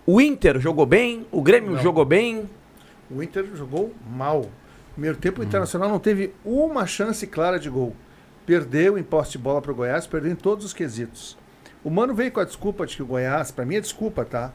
O 0.06 0.22
Inter 0.22 0.62
jogou 0.62 0.86
bem, 0.86 1.28
o 1.30 1.42
Grêmio 1.42 1.72
Não. 1.72 1.82
jogou 1.82 2.06
bem. 2.06 2.50
O 3.12 3.22
Inter 3.22 3.46
jogou 3.54 3.94
mal. 4.10 4.46
Primeiro 4.94 5.18
tempo, 5.18 5.42
o 5.42 5.44
Internacional 5.44 5.90
não 5.90 6.00
teve 6.00 6.34
uma 6.46 6.88
chance 6.88 7.28
clara 7.28 7.60
de 7.60 7.70
gol. 7.70 7.94
Perdeu 8.46 8.98
em 8.98 9.04
posse 9.04 9.34
de 9.34 9.40
bola 9.40 9.62
para 9.62 9.74
o 9.74 9.76
Goiás, 9.76 10.08
perdeu 10.08 10.32
em 10.32 10.36
todos 10.36 10.64
os 10.64 10.72
quesitos. 10.72 11.38
O 11.84 11.90
Mano 11.90 12.16
veio 12.16 12.32
com 12.32 12.40
a 12.40 12.46
desculpa 12.46 12.86
de 12.86 12.96
que 12.96 13.04
o 13.04 13.08
Goiás, 13.08 13.52
para 13.52 13.66
mim 13.66 13.76
é 13.76 13.82
desculpa, 13.82 14.24
tá? 14.24 14.54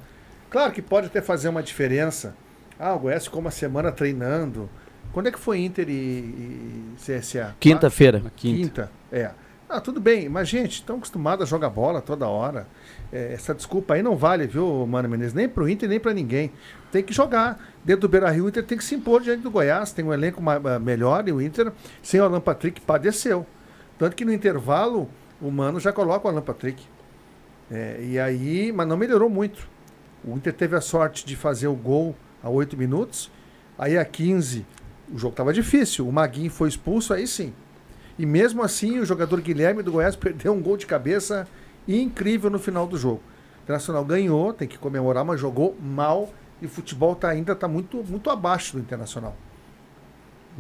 Claro 0.48 0.72
que 0.72 0.80
pode 0.80 1.08
até 1.08 1.20
fazer 1.20 1.50
uma 1.50 1.62
diferença. 1.62 2.34
Ah, 2.78 2.94
o 2.94 2.98
Goiás 3.00 3.24
ficou 3.24 3.40
uma 3.40 3.50
semana 3.50 3.90
treinando. 3.90 4.68
Quando 5.12 5.26
é 5.28 5.32
que 5.32 5.38
foi 5.38 5.60
Inter 5.60 5.88
e, 5.88 5.92
e 5.92 6.94
CSA? 6.96 7.56
Quinta-feira. 7.58 8.22
Ah, 8.26 8.30
Quinta. 8.34 8.90
É. 9.10 9.30
Ah, 9.68 9.80
tudo 9.82 10.00
bem, 10.00 10.28
mas 10.30 10.48
gente, 10.48 10.72
estão 10.76 10.96
acostumados 10.96 11.42
a 11.42 11.46
jogar 11.48 11.68
bola 11.68 12.00
toda 12.00 12.26
hora. 12.26 12.66
É, 13.12 13.32
essa 13.34 13.54
desculpa 13.54 13.94
aí 13.94 14.02
não 14.02 14.16
vale, 14.16 14.46
viu, 14.46 14.86
Mano 14.86 15.08
Menezes? 15.10 15.34
Nem 15.34 15.46
pro 15.48 15.68
Inter, 15.68 15.88
nem 15.88 16.00
para 16.00 16.14
ninguém. 16.14 16.50
Tem 16.90 17.02
que 17.02 17.12
jogar. 17.12 17.58
Dentro 17.84 18.02
do 18.02 18.08
Beira 18.08 18.30
Rio, 18.30 18.46
o 18.46 18.48
Inter 18.48 18.64
tem 18.64 18.78
que 18.78 18.84
se 18.84 18.94
impor 18.94 19.20
diante 19.20 19.42
do 19.42 19.50
Goiás. 19.50 19.92
Tem 19.92 20.02
um 20.04 20.12
elenco 20.12 20.40
ma- 20.42 20.78
melhor 20.78 21.26
e 21.28 21.32
o 21.32 21.40
Inter, 21.42 21.70
sem 22.02 22.18
o 22.20 22.24
Alan 22.24 22.40
Patrick, 22.40 22.80
padeceu. 22.80 23.46
Tanto 23.98 24.16
que 24.16 24.24
no 24.24 24.32
intervalo, 24.32 25.08
o 25.40 25.50
Mano 25.50 25.78
já 25.80 25.92
coloca 25.92 26.26
o 26.28 26.30
Alan 26.30 26.42
Patrick. 26.42 26.82
É, 27.70 27.98
e 28.02 28.18
aí, 28.18 28.72
mas 28.72 28.86
não 28.88 28.96
melhorou 28.96 29.28
muito. 29.28 29.68
O 30.24 30.34
Inter 30.34 30.54
teve 30.54 30.76
a 30.76 30.80
sorte 30.80 31.26
de 31.26 31.36
fazer 31.36 31.66
o 31.68 31.74
gol 31.74 32.14
a 32.42 32.48
8 32.48 32.76
minutos. 32.76 33.30
Aí 33.78 33.96
a 33.96 34.04
15, 34.04 34.66
o 35.12 35.18
jogo 35.18 35.32
estava 35.32 35.52
difícil. 35.52 36.06
O 36.08 36.12
Maguinho 36.12 36.50
foi 36.50 36.68
expulso, 36.68 37.12
aí 37.14 37.26
sim. 37.26 37.52
E 38.18 38.26
mesmo 38.26 38.62
assim, 38.62 38.98
o 38.98 39.06
jogador 39.06 39.40
Guilherme 39.40 39.82
do 39.82 39.92
Goiás 39.92 40.14
perdeu 40.16 40.52
um 40.52 40.60
gol 40.60 40.76
de 40.76 40.86
cabeça 40.86 41.46
incrível 41.86 42.50
no 42.50 42.58
final 42.58 42.86
do 42.86 42.96
jogo. 42.98 43.22
O 43.60 43.62
Internacional 43.64 44.04
ganhou, 44.04 44.52
tem 44.52 44.66
que 44.66 44.78
comemorar, 44.78 45.24
mas 45.24 45.40
jogou 45.40 45.76
mal 45.80 46.30
e 46.60 46.66
o 46.66 46.68
futebol 46.68 47.14
tá, 47.14 47.28
ainda 47.28 47.52
está 47.52 47.68
muito, 47.68 48.02
muito 48.08 48.30
abaixo 48.30 48.74
do 48.76 48.80
Internacional. 48.80 49.36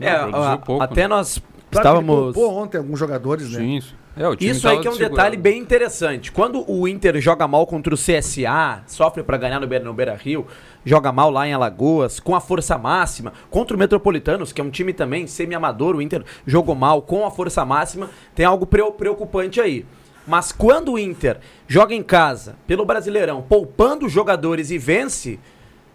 É, 0.00 0.10
a- 0.10 0.58
até 0.80 1.08
nós 1.08 1.38
Claro 1.38 1.52
que 1.70 1.76
estávamos. 1.78 2.14
Ele 2.24 2.32
poupou 2.34 2.54
ontem 2.56 2.78
alguns 2.78 2.98
jogadores, 2.98 3.50
né? 3.50 3.58
Sim, 3.58 3.76
isso. 3.76 3.94
É, 4.18 4.44
Isso 4.44 4.66
aí 4.68 4.74
tava 4.74 4.82
que 4.82 4.88
é 4.88 4.90
um 4.90 4.94
desfigurado. 4.94 5.10
detalhe 5.16 5.36
bem 5.36 5.58
interessante. 5.60 6.32
Quando 6.32 6.64
o 6.70 6.88
Inter 6.88 7.20
joga 7.20 7.46
mal 7.46 7.66
contra 7.66 7.94
o 7.94 7.96
CSA, 7.96 8.82
sofre 8.86 9.22
para 9.22 9.36
ganhar 9.36 9.60
no 9.60 9.66
Beira, 9.66 9.84
no 9.84 9.94
Beira 9.94 10.14
Rio, 10.14 10.46
joga 10.84 11.12
mal 11.12 11.30
lá 11.30 11.46
em 11.46 11.52
Alagoas, 11.52 12.18
com 12.18 12.34
a 12.34 12.40
força 12.40 12.76
máxima, 12.76 13.32
contra 13.50 13.76
o 13.76 13.78
Metropolitanos, 13.78 14.52
que 14.52 14.60
é 14.60 14.64
um 14.64 14.70
time 14.70 14.92
também 14.92 15.26
semi-amador, 15.26 15.94
o 15.94 16.02
Inter 16.02 16.24
jogou 16.46 16.74
mal 16.74 17.00
com 17.02 17.24
a 17.24 17.30
força 17.30 17.64
máxima, 17.64 18.10
tem 18.34 18.44
algo 18.44 18.66
pre- 18.66 18.90
preocupante 18.92 19.60
aí. 19.60 19.84
Mas 20.26 20.52
quando 20.52 20.92
o 20.92 20.98
Inter 20.98 21.38
joga 21.66 21.94
em 21.94 22.02
casa, 22.02 22.56
pelo 22.66 22.84
Brasileirão, 22.84 23.40
poupando 23.40 24.08
jogadores 24.08 24.70
e 24.70 24.76
vence, 24.78 25.38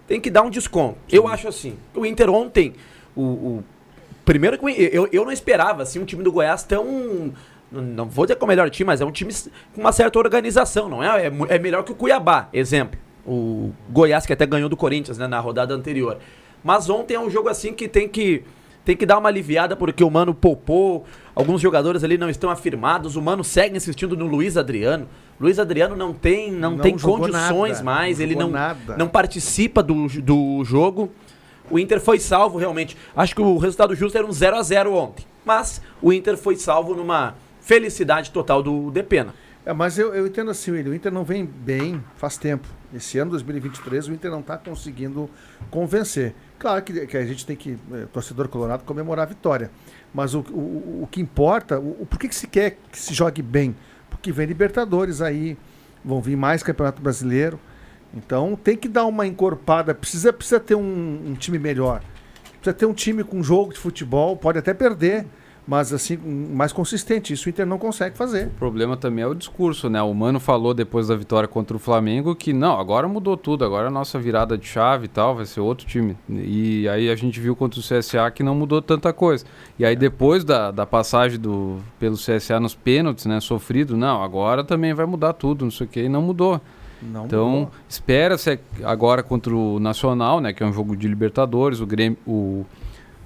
tem 0.07 0.19
que 0.19 0.31
dar 0.31 0.41
um 0.43 0.49
desconto. 0.49 0.97
Eu 1.11 1.27
acho 1.27 1.47
assim. 1.47 1.75
O 1.93 2.05
Inter 2.05 2.29
ontem, 2.29 2.73
o, 3.15 3.21
o- 3.21 3.63
primeiro 4.25 4.57
que 4.57 4.65
eu, 4.91 5.07
eu 5.11 5.23
não 5.25 5.31
esperava 5.31 5.83
assim 5.83 5.99
um 5.99 6.05
time 6.05 6.23
do 6.23 6.31
Goiás 6.31 6.63
tão 6.63 7.31
não- 7.81 8.05
vou 8.07 8.25
dizer 8.25 8.35
que 8.35 8.43
é 8.43 8.45
o 8.45 8.47
melhor 8.47 8.69
time, 8.69 8.87
mas 8.87 9.01
é 9.01 9.05
um 9.05 9.11
time 9.11 9.33
com 9.73 9.81
uma 9.81 9.91
certa 9.91 10.17
organização, 10.19 10.87
não 10.87 11.03
é? 11.03 11.27
É, 11.27 11.31
é 11.49 11.59
melhor 11.59 11.83
que 11.83 11.91
o 11.91 11.95
Cuiabá, 11.95 12.47
exemplo. 12.53 12.99
O 13.25 13.71
Goiás 13.89 14.25
que 14.25 14.33
até 14.33 14.45
ganhou 14.45 14.67
do 14.69 14.75
Corinthians, 14.77 15.17
né, 15.17 15.27
na 15.27 15.39
rodada 15.39 15.73
anterior. 15.73 16.17
Mas 16.63 16.89
ontem 16.89 17.15
é 17.15 17.19
um 17.19 17.29
jogo 17.29 17.49
assim 17.49 17.73
que 17.73 17.87
tem 17.87 18.07
que 18.07 18.43
tem 18.85 18.97
que 18.97 19.05
dar 19.05 19.17
uma 19.17 19.29
aliviada 19.29 19.77
porque 19.77 20.03
o 20.03 20.09
Mano 20.11 20.33
poupou, 20.33 21.05
alguns 21.33 21.61
jogadores 21.61 22.03
ali 22.03 22.17
não 22.17 22.29
estão 22.29 22.49
afirmados, 22.49 23.15
o 23.15 23.21
Mano 23.21 23.41
segue 23.41 23.77
insistindo 23.77 24.15
no 24.17 24.25
Luiz 24.25 24.57
Adriano. 24.57 25.07
Luiz 25.39 25.57
Adriano 25.57 25.95
não 25.95 26.13
tem 26.13 26.51
não, 26.51 26.71
Não 26.71 26.79
tem 26.79 26.97
condições 26.97 27.77
nada, 27.77 27.83
mais, 27.83 28.17
não 28.19 28.25
ele 28.25 28.35
não 28.35 28.49
nada. 28.49 28.97
não 28.97 29.07
participa 29.07 29.81
do, 29.81 30.07
do 30.21 30.63
jogo. 30.65 31.09
O 31.71 31.79
Inter 31.79 32.01
foi 32.01 32.19
salvo 32.19 32.57
realmente. 32.57 32.97
Acho 33.15 33.33
que 33.33 33.41
o 33.41 33.57
resultado 33.57 33.95
justo 33.95 34.17
era 34.17 34.27
um 34.27 34.31
0 34.33 34.57
a 34.57 34.61
0 34.61 34.93
ontem. 34.93 35.25
Mas 35.45 35.81
o 36.01 36.11
Inter 36.11 36.35
foi 36.37 36.57
salvo 36.57 36.93
numa 36.93 37.35
felicidade 37.63 38.29
total 38.31 38.61
do 38.61 38.91
Depena. 38.91 39.33
É, 39.65 39.71
mas 39.71 39.97
eu, 39.97 40.13
eu 40.13 40.27
entendo 40.27 40.51
assim, 40.51 40.71
o 40.71 40.93
Inter 40.93 41.09
não 41.11 41.23
vem 41.23 41.45
bem 41.45 42.03
faz 42.17 42.35
tempo. 42.37 42.67
Esse 42.93 43.17
ano, 43.17 43.31
2023, 43.31 44.09
o 44.09 44.13
Inter 44.13 44.29
não 44.29 44.41
está 44.41 44.57
conseguindo 44.57 45.29
convencer. 45.71 46.35
Claro 46.59 46.83
que, 46.83 47.07
que 47.07 47.15
a 47.17 47.25
gente 47.25 47.45
tem 47.45 47.55
que, 47.55 47.77
eh, 47.93 48.05
torcedor 48.11 48.49
colorado, 48.49 48.83
comemorar 48.83 49.25
a 49.25 49.29
vitória. 49.29 49.71
Mas 50.13 50.35
o, 50.35 50.41
o, 50.51 51.03
o 51.03 51.07
que 51.09 51.21
importa, 51.21 51.79
o, 51.79 52.01
o- 52.01 52.05
por 52.05 52.19
que, 52.19 52.27
que 52.27 52.35
se 52.35 52.45
quer 52.45 52.77
que 52.91 52.99
se 52.99 53.13
jogue 53.13 53.41
bem? 53.41 53.73
Porque 54.09 54.31
vem 54.33 54.45
Libertadores 54.45 55.21
aí, 55.21 55.57
vão 56.03 56.21
vir 56.21 56.35
mais 56.35 56.61
Campeonato 56.61 57.01
Brasileiro. 57.01 57.57
Então 58.13 58.57
tem 58.61 58.75
que 58.75 58.89
dar 58.89 59.05
uma 59.05 59.25
encorpada, 59.25 59.95
precisa, 59.95 60.33
precisa 60.33 60.59
ter 60.59 60.75
um, 60.75 61.21
um 61.29 61.33
time 61.35 61.57
melhor. 61.57 62.01
Precisa 62.59 62.73
ter 62.73 62.85
um 62.85 62.93
time 62.93 63.23
com 63.23 63.41
jogo 63.41 63.71
de 63.73 63.79
futebol, 63.79 64.35
pode 64.35 64.59
até 64.59 64.73
perder, 64.73 65.25
mas 65.65 65.93
assim, 65.93 66.17
mais 66.17 66.73
consistente. 66.73 67.33
Isso 67.33 67.47
o 67.47 67.49
Inter 67.49 67.65
não 67.65 67.77
consegue 67.77 68.17
fazer. 68.17 68.47
O 68.47 68.51
problema 68.51 68.97
também 68.97 69.23
é 69.23 69.27
o 69.27 69.33
discurso, 69.33 69.89
né? 69.89 70.01
O 70.01 70.13
Mano 70.13 70.39
falou 70.39 70.73
depois 70.73 71.07
da 71.07 71.15
vitória 71.15 71.47
contra 71.47 71.75
o 71.75 71.79
Flamengo 71.79 72.35
que 72.35 72.51
não, 72.51 72.79
agora 72.79 73.07
mudou 73.07 73.37
tudo, 73.37 73.63
agora 73.63 73.87
a 73.87 73.91
nossa 73.91 74.19
virada 74.19 74.57
de 74.57 74.67
chave 74.67 75.05
e 75.05 75.07
tal, 75.07 75.35
vai 75.35 75.45
ser 75.45 75.61
outro 75.61 75.85
time. 75.87 76.17
E 76.29 76.87
aí 76.89 77.09
a 77.09 77.15
gente 77.15 77.39
viu 77.39 77.55
contra 77.55 77.79
o 77.79 77.83
CSA 77.83 78.29
que 78.31 78.43
não 78.43 78.55
mudou 78.55 78.81
tanta 78.81 79.13
coisa. 79.13 79.45
E 79.79 79.85
aí 79.85 79.95
depois 79.95 80.43
da, 80.43 80.71
da 80.71 80.85
passagem 80.85 81.39
do, 81.39 81.77
pelo 81.99 82.15
CSA 82.15 82.59
nos 82.59 82.75
pênaltis, 82.75 83.25
né, 83.25 83.39
sofrido, 83.39 83.95
não, 83.95 84.21
agora 84.21 84.63
também 84.63 84.93
vai 84.93 85.05
mudar 85.05 85.33
tudo, 85.33 85.63
não 85.63 85.71
sei 85.71 85.87
o 85.87 85.89
que, 85.89 86.01
e 86.01 86.09
não 86.09 86.21
mudou. 86.21 86.59
Não 87.01 87.25
então, 87.25 87.69
espera-se 87.87 88.59
agora 88.83 89.21
contra 89.21 89.53
o 89.53 89.79
Nacional, 89.79 90.39
né, 90.39 90.53
que 90.53 90.63
é 90.63 90.65
um 90.65 90.71
jogo 90.71 90.95
de 90.95 91.07
Libertadores, 91.07 91.81
o 91.81 91.85
Grêmio, 91.85 92.17
o, 92.25 92.65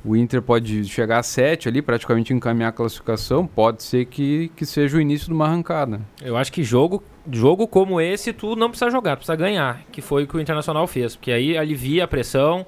o 0.08 0.16
Inter 0.16 0.42
pode 0.42 0.86
chegar 0.86 1.20
a 1.20 1.24
7 1.24 1.68
ali, 1.68 1.82
praticamente 1.82 2.34
encaminhar 2.34 2.70
a 2.70 2.72
classificação, 2.72 3.46
pode 3.46 3.84
ser 3.84 4.06
que, 4.06 4.50
que 4.56 4.66
seja 4.66 4.98
o 4.98 5.02
início 5.02 5.28
de 5.28 5.34
uma 5.34 5.46
arrancada. 5.46 6.00
Eu 6.22 6.38
acho 6.38 6.52
que 6.52 6.64
jogo, 6.64 7.04
jogo 7.30 7.68
como 7.68 8.00
esse, 8.00 8.32
tu 8.32 8.56
não 8.56 8.70
precisa 8.70 8.90
jogar, 8.90 9.18
precisa 9.18 9.36
ganhar, 9.36 9.84
que 9.92 10.02
foi 10.02 10.24
o 10.24 10.28
que 10.28 10.38
o 10.38 10.40
Internacional 10.40 10.88
fez, 10.88 11.16
porque 11.16 11.32
aí 11.32 11.58
alivia 11.58 12.06
a 12.06 12.08
pressão. 12.08 12.66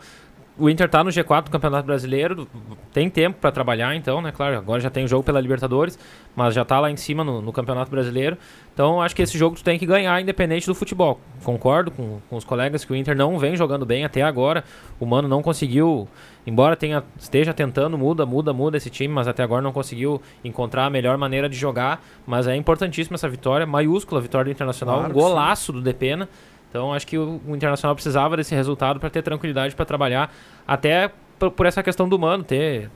O 0.59 0.69
Inter 0.69 0.89
tá 0.89 1.03
no 1.03 1.09
G4 1.09 1.45
do 1.45 1.51
Campeonato 1.51 1.85
Brasileiro, 1.85 2.47
tem 2.91 3.09
tempo 3.09 3.37
para 3.39 3.49
trabalhar, 3.51 3.95
então, 3.95 4.21
né? 4.21 4.31
Claro, 4.31 4.57
agora 4.57 4.81
já 4.81 4.89
tem 4.89 5.07
jogo 5.07 5.23
pela 5.23 5.39
Libertadores, 5.39 5.97
mas 6.35 6.53
já 6.53 6.65
tá 6.65 6.79
lá 6.79 6.91
em 6.91 6.97
cima 6.97 7.23
no, 7.23 7.41
no 7.41 7.53
Campeonato 7.53 7.89
Brasileiro. 7.89 8.37
Então, 8.73 9.01
acho 9.01 9.15
que 9.15 9.21
esse 9.21 9.37
jogo 9.37 9.55
tu 9.55 9.63
tem 9.63 9.79
que 9.79 9.85
ganhar, 9.85 10.19
independente 10.21 10.67
do 10.67 10.75
futebol. 10.75 11.19
Concordo 11.43 11.91
com, 11.91 12.19
com 12.29 12.35
os 12.35 12.43
colegas 12.43 12.83
que 12.83 12.91
o 12.91 12.95
Inter 12.95 13.15
não 13.15 13.39
vem 13.39 13.55
jogando 13.55 13.85
bem 13.85 14.03
até 14.03 14.21
agora. 14.21 14.63
O 14.99 15.05
Mano 15.05 15.27
não 15.27 15.41
conseguiu, 15.41 16.07
embora 16.45 16.75
tenha, 16.75 17.03
esteja 17.17 17.53
tentando, 17.53 17.97
muda, 17.97 18.25
muda, 18.25 18.51
muda 18.51 18.75
esse 18.75 18.89
time, 18.89 19.13
mas 19.13 19.27
até 19.27 19.43
agora 19.43 19.61
não 19.61 19.71
conseguiu 19.71 20.21
encontrar 20.43 20.85
a 20.85 20.89
melhor 20.89 21.17
maneira 21.17 21.47
de 21.47 21.55
jogar. 21.55 22.03
Mas 22.27 22.47
é 22.47 22.55
importantíssima 22.55 23.15
essa 23.15 23.29
vitória, 23.29 23.65
maiúscula 23.65 24.19
a 24.19 24.21
vitória 24.21 24.45
do 24.45 24.55
Internacional, 24.55 24.97
Claro 24.97 25.09
um 25.09 25.13
que 25.13 25.19
sim. 25.19 25.25
golaço 25.25 25.71
do 25.71 25.81
Depena. 25.81 26.27
Então 26.69 26.93
acho 26.93 27.05
que 27.07 27.17
o, 27.17 27.41
Internacional 27.47 27.95
precisava 27.95 28.37
desse 28.37 28.53
resultado 28.53 28.99
para 28.99 29.09
ter 29.09 29.21
tranquilidade 29.21 29.75
para 29.75 29.85
trabalhar, 29.85 30.33
até 30.67 31.11
por, 31.37 31.65
essa 31.65 31.81
questão 31.81 32.07
do 32.07 32.17
Mano 32.19 32.43
ter 32.43 32.89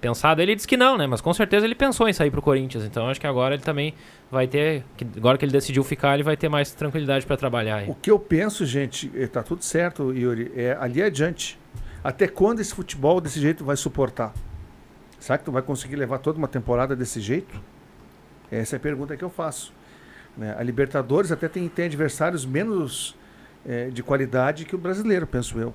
pensado. 0.00 0.42
Ele 0.42 0.54
disse 0.54 0.68
que 0.68 0.76
não, 0.76 0.98
né? 0.98 1.06
Mas 1.06 1.20
com 1.20 1.32
certeza 1.32 1.64
ele 1.64 1.74
pensou 1.74 2.08
em 2.08 2.12
sair 2.12 2.30
pro 2.30 2.42
Corinthians. 2.42 2.84
Então 2.84 3.08
acho 3.08 3.20
que 3.20 3.26
agora 3.26 3.54
ele 3.54 3.62
também 3.62 3.94
vai 4.30 4.46
ter. 4.46 4.84
agora 5.16 5.38
que 5.38 5.44
ele 5.44 5.52
decidiu 5.52 5.84
ficar, 5.84 6.14
ele 6.14 6.22
vai 6.22 6.36
ter 6.36 6.48
mais 6.48 6.72
tranquilidade 6.72 7.24
para 7.24 7.36
trabalhar 7.36 7.76
aí. 7.76 7.88
O 7.88 7.94
que 7.94 8.10
eu 8.10 8.18
penso, 8.18 8.66
gente, 8.66 9.10
eh, 9.14 9.26
tá 9.26 9.42
tudo 9.42 9.64
certo, 9.64 10.12
Yuri, 10.12 10.52
é 10.54 10.76
ali 10.78 11.02
adiante. 11.02 11.58
Até 12.02 12.28
quando 12.28 12.60
esse 12.60 12.74
futebol 12.74 13.20
desse 13.20 13.40
jeito 13.40 13.64
vai 13.64 13.76
suportar? 13.76 14.34
Será 15.18 15.38
que 15.38 15.44
tu 15.44 15.52
vai 15.52 15.62
conseguir 15.62 15.96
levar 15.96 16.18
toda 16.18 16.36
uma 16.36 16.48
temporada 16.48 16.94
desse 16.94 17.18
jeito? 17.18 17.58
Essa 18.50 18.76
é 18.76 18.78
a 18.78 18.80
pergunta 18.80 19.16
que 19.16 19.24
eu 19.24 19.30
faço. 19.30 19.72
Né? 20.36 20.54
A 20.58 20.62
Libertadores 20.62 21.30
até 21.30 21.48
tem, 21.48 21.68
tem 21.68 21.86
adversários 21.86 22.44
menos 22.44 23.16
eh, 23.66 23.90
de 23.92 24.02
qualidade 24.02 24.64
que 24.64 24.74
o 24.74 24.78
brasileiro, 24.78 25.26
penso 25.26 25.58
eu. 25.58 25.72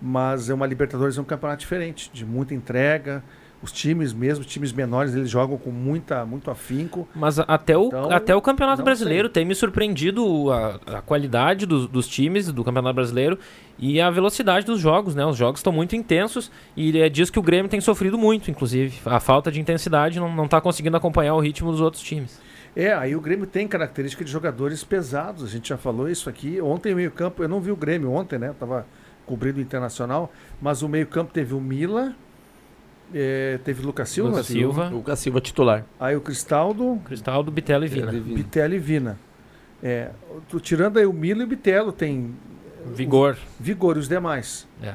Mas 0.00 0.50
é 0.50 0.54
uma 0.54 0.66
Libertadores 0.66 1.16
é 1.18 1.20
um 1.20 1.24
campeonato 1.24 1.60
diferente, 1.60 2.10
de 2.12 2.24
muita 2.24 2.54
entrega. 2.54 3.22
Os 3.62 3.70
times 3.70 4.12
mesmo, 4.12 4.44
times 4.44 4.72
menores, 4.72 5.14
eles 5.14 5.30
jogam 5.30 5.56
com 5.56 5.70
muita, 5.70 6.26
muito 6.26 6.50
afinco. 6.50 7.06
Mas 7.14 7.38
até 7.38 7.78
o, 7.78 7.86
Então, 7.86 8.10
até 8.10 8.34
o 8.34 8.42
Campeonato 8.42 8.82
Brasileiro 8.82 9.28
tem 9.28 9.44
me 9.44 9.54
surpreendido 9.54 10.50
a, 10.50 10.96
a 10.98 11.00
qualidade 11.00 11.64
dos, 11.64 11.86
dos 11.86 12.08
times 12.08 12.50
do 12.50 12.64
Campeonato 12.64 12.96
Brasileiro 12.96 13.38
e 13.78 14.00
a 14.00 14.10
velocidade 14.10 14.66
dos 14.66 14.80
jogos, 14.80 15.14
né? 15.14 15.24
Os 15.24 15.36
jogos 15.36 15.60
estão 15.60 15.72
muito 15.72 15.94
intensos 15.94 16.50
e 16.76 16.98
é 16.98 17.08
disso 17.08 17.30
que 17.30 17.38
o 17.38 17.42
Grêmio 17.42 17.70
tem 17.70 17.80
sofrido 17.80 18.18
muito, 18.18 18.50
inclusive. 18.50 18.98
A 19.06 19.20
falta 19.20 19.52
de 19.52 19.60
intensidade 19.60 20.18
não, 20.18 20.34
não 20.34 20.48
tá 20.48 20.60
conseguindo 20.60 20.96
acompanhar 20.96 21.34
o 21.34 21.38
ritmo 21.40 21.70
dos 21.70 21.80
outros 21.80 22.02
times. 22.02 22.40
É, 22.74 22.92
aí 22.92 23.14
o 23.14 23.20
Grêmio 23.20 23.46
tem 23.46 23.68
característica 23.68 24.24
de 24.24 24.30
jogadores 24.30 24.82
pesados. 24.82 25.44
A 25.44 25.48
gente 25.48 25.68
já 25.68 25.76
falou 25.76 26.08
isso 26.08 26.28
aqui. 26.28 26.60
Ontem 26.60 26.92
o 26.92 26.96
meio-campo, 26.96 27.42
eu 27.42 27.48
não 27.48 27.60
vi 27.60 27.70
o 27.70 27.76
Grêmio 27.76 28.10
ontem, 28.10 28.38
né? 28.38 28.48
Eu 28.48 28.54
tava 28.54 28.86
cobrindo 29.26 29.58
o 29.58 29.62
Internacional, 29.62 30.32
mas 30.60 30.82
o 30.82 30.88
meio-campo 30.88 31.32
teve 31.32 31.54
o 31.54 31.60
Mila, 31.60 32.14
eh, 33.14 33.58
teve 33.64 33.82
o 33.82 33.86
Lucas 33.86 34.08
Silva, 34.08 34.30
Lucas 34.30 34.46
Silva. 34.46 34.88
Lucas 34.88 35.18
Silva 35.18 35.40
titular. 35.40 35.84
aí 36.00 36.16
o 36.16 36.20
Cristaldo, 36.20 37.00
Cristaldo, 37.04 37.50
Bitelo 37.50 37.84
e 37.84 37.88
Vina. 37.88 38.12
Bitelo 38.12 38.74
e 38.74 38.78
Vina. 38.78 39.18
É, 39.82 40.10
tirando 40.62 40.98
aí 40.98 41.06
o 41.06 41.12
Mila 41.12 41.42
e 41.42 41.44
o 41.44 41.48
Bitelo, 41.48 41.92
tem 41.92 42.34
Vigor. 42.94 43.36
vigor 43.60 43.96
e 43.96 44.00
os 44.00 44.08
demais. 44.08 44.66
É. 44.82 44.94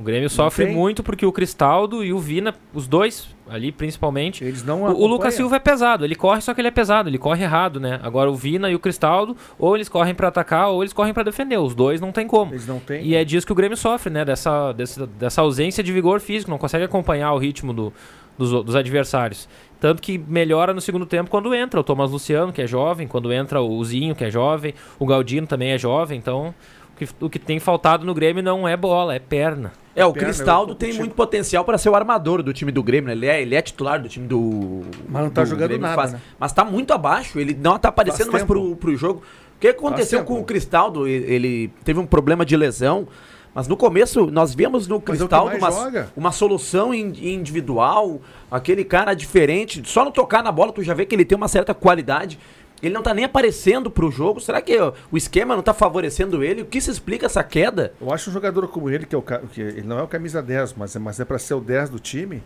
O 0.00 0.02
Grêmio 0.02 0.30
sofre 0.30 0.64
tem- 0.66 0.74
muito 0.74 1.02
porque 1.02 1.26
o 1.26 1.30
Cristaldo 1.32 2.02
e 2.02 2.12
o 2.12 2.18
Vina, 2.18 2.54
os 2.72 2.88
dois 2.88 3.28
ali 3.48 3.70
principalmente, 3.72 4.44
Eles 4.44 4.64
não 4.64 4.84
O, 4.84 5.02
o 5.02 5.06
Lucas. 5.06 5.34
Silva 5.34 5.56
é 5.56 5.58
pesado, 5.58 6.04
ele 6.04 6.14
corre, 6.14 6.40
só 6.40 6.54
que 6.54 6.60
ele 6.60 6.68
é 6.68 6.70
pesado, 6.70 7.08
ele 7.08 7.18
corre 7.18 7.42
errado, 7.42 7.78
né? 7.80 7.98
Agora 8.02 8.30
o 8.30 8.34
Vina 8.34 8.70
e 8.70 8.74
o 8.74 8.78
Cristaldo, 8.78 9.36
ou 9.58 9.74
eles 9.76 9.88
correm 9.88 10.14
pra 10.14 10.28
atacar, 10.28 10.68
ou 10.70 10.82
eles 10.82 10.92
correm 10.92 11.12
pra 11.12 11.22
defender. 11.22 11.58
Os 11.58 11.74
dois 11.74 12.00
não 12.00 12.12
tem 12.12 12.26
como. 12.26 12.52
Eles 12.52 12.66
não 12.66 12.78
têm. 12.78 13.04
E 13.04 13.14
é 13.14 13.24
disso 13.24 13.44
que 13.46 13.52
o 13.52 13.56
Grêmio 13.56 13.76
sofre, 13.76 14.08
né? 14.10 14.24
Dessa, 14.24 14.72
dessa, 14.72 15.06
dessa 15.06 15.40
ausência 15.42 15.82
de 15.82 15.92
vigor 15.92 16.20
físico, 16.20 16.50
não 16.50 16.58
consegue 16.58 16.84
acompanhar 16.84 17.32
o 17.32 17.38
ritmo 17.38 17.72
do- 17.72 17.92
dos, 18.38 18.50
dos 18.64 18.74
adversários. 18.76 19.48
Tanto 19.80 20.00
que 20.00 20.16
melhora 20.16 20.72
no 20.72 20.80
segundo 20.80 21.04
tempo 21.04 21.28
quando 21.28 21.54
entra 21.54 21.78
o 21.80 21.84
Thomas 21.84 22.10
Luciano, 22.10 22.52
que 22.52 22.62
é 22.62 22.66
jovem, 22.66 23.06
quando 23.06 23.32
entra 23.32 23.60
o 23.60 23.84
Zinho, 23.84 24.14
que 24.14 24.24
é 24.24 24.30
jovem, 24.30 24.74
o 24.98 25.04
Galdino 25.06 25.46
também 25.46 25.72
é 25.72 25.78
jovem, 25.78 26.16
então 26.18 26.54
o 26.94 26.96
que, 26.96 27.08
o 27.20 27.28
que 27.30 27.38
tem 27.38 27.58
faltado 27.58 28.04
no 28.06 28.14
Grêmio 28.14 28.42
não 28.42 28.66
é 28.68 28.76
bola, 28.76 29.14
é 29.14 29.18
perna. 29.18 29.72
É, 29.94 30.04
o 30.06 30.12
Perna, 30.12 30.28
eu 30.28 30.32
Cristaldo 30.34 30.74
tem 30.74 30.92
muito 30.94 31.14
potencial 31.14 31.64
para 31.64 31.76
ser 31.76 31.88
o 31.90 31.94
armador 31.96 32.42
do 32.42 32.52
time 32.52 32.70
do 32.70 32.82
Grêmio. 32.82 33.08
né? 33.08 33.12
Ele 33.14 33.26
é, 33.26 33.42
ele 33.42 33.54
é 33.54 33.60
titular 33.62 34.00
do 34.00 34.08
time 34.08 34.26
do. 34.26 34.82
Mas 35.08 35.22
não 35.24 35.30
tá 35.30 35.42
do 35.42 35.48
jogando 35.50 35.68
Grêmio 35.68 35.82
nada, 35.82 35.94
faz- 35.94 36.12
né? 36.12 36.20
Mas 36.38 36.52
tá 36.52 36.64
muito 36.64 36.92
abaixo. 36.92 37.38
Ele 37.38 37.54
não 37.60 37.78
tá 37.78 37.88
aparecendo 37.88 38.30
mais 38.30 38.44
tempo. 38.44 38.52
pro, 38.54 38.76
pro 38.76 38.96
jogo. 38.96 39.22
O 39.56 39.60
que 39.60 39.68
aconteceu 39.68 40.24
com 40.24 40.38
o 40.40 40.44
Cristaldo? 40.44 41.06
Ele, 41.06 41.70
teve 41.84 41.98
um 42.00 42.06
problema 42.06 42.46
de 42.46 42.56
lesão. 42.56 43.06
Mas 43.52 43.66
no 43.66 43.76
começo, 43.76 44.30
nós 44.30 44.54
vimos 44.54 44.86
no 44.86 44.94
é 44.94 44.98
o 44.98 45.00
Cristaldo 45.00 45.58
mais 45.60 45.74
uma, 45.76 46.08
uma 46.16 46.32
solução 46.32 46.94
in- 46.94 47.12
individual, 47.20 48.20
aquele 48.50 48.84
cara 48.84 49.12
diferente. 49.12 49.82
Só 49.86 50.04
no 50.04 50.12
tocar 50.12 50.42
na 50.42 50.52
bola, 50.52 50.72
tu 50.72 50.82
já 50.84 50.94
vê 50.94 51.04
que 51.04 51.14
ele 51.14 51.24
tem 51.24 51.36
uma 51.36 51.48
certa 51.48 51.74
qualidade. 51.74 52.38
Ele 52.82 52.94
não 52.94 53.02
tá 53.02 53.12
nem 53.12 53.24
aparecendo 53.24 53.90
pro 53.90 54.10
jogo. 54.10 54.40
Será 54.40 54.60
que 54.62 54.74
o 55.10 55.16
esquema 55.16 55.54
não 55.54 55.62
tá 55.62 55.74
favorecendo 55.74 56.42
ele? 56.42 56.62
O 56.62 56.66
que 56.66 56.80
se 56.80 56.90
explica 56.90 57.26
essa 57.26 57.42
queda? 57.44 57.92
Eu 58.00 58.12
acho 58.12 58.30
um 58.30 58.32
jogador 58.32 58.66
como 58.68 58.88
ele, 58.88 59.04
que, 59.06 59.14
é 59.14 59.18
o, 59.18 59.22
que 59.22 59.60
ele 59.60 59.82
não 59.82 59.98
é 59.98 60.02
o 60.02 60.08
camisa 60.08 60.42
10, 60.42 60.74
mas 60.74 60.96
é, 60.96 60.98
mas 60.98 61.20
é 61.20 61.24
para 61.24 61.38
ser 61.38 61.54
o 61.54 61.60
10 61.60 61.90
do 61.90 61.98
time, 61.98 62.42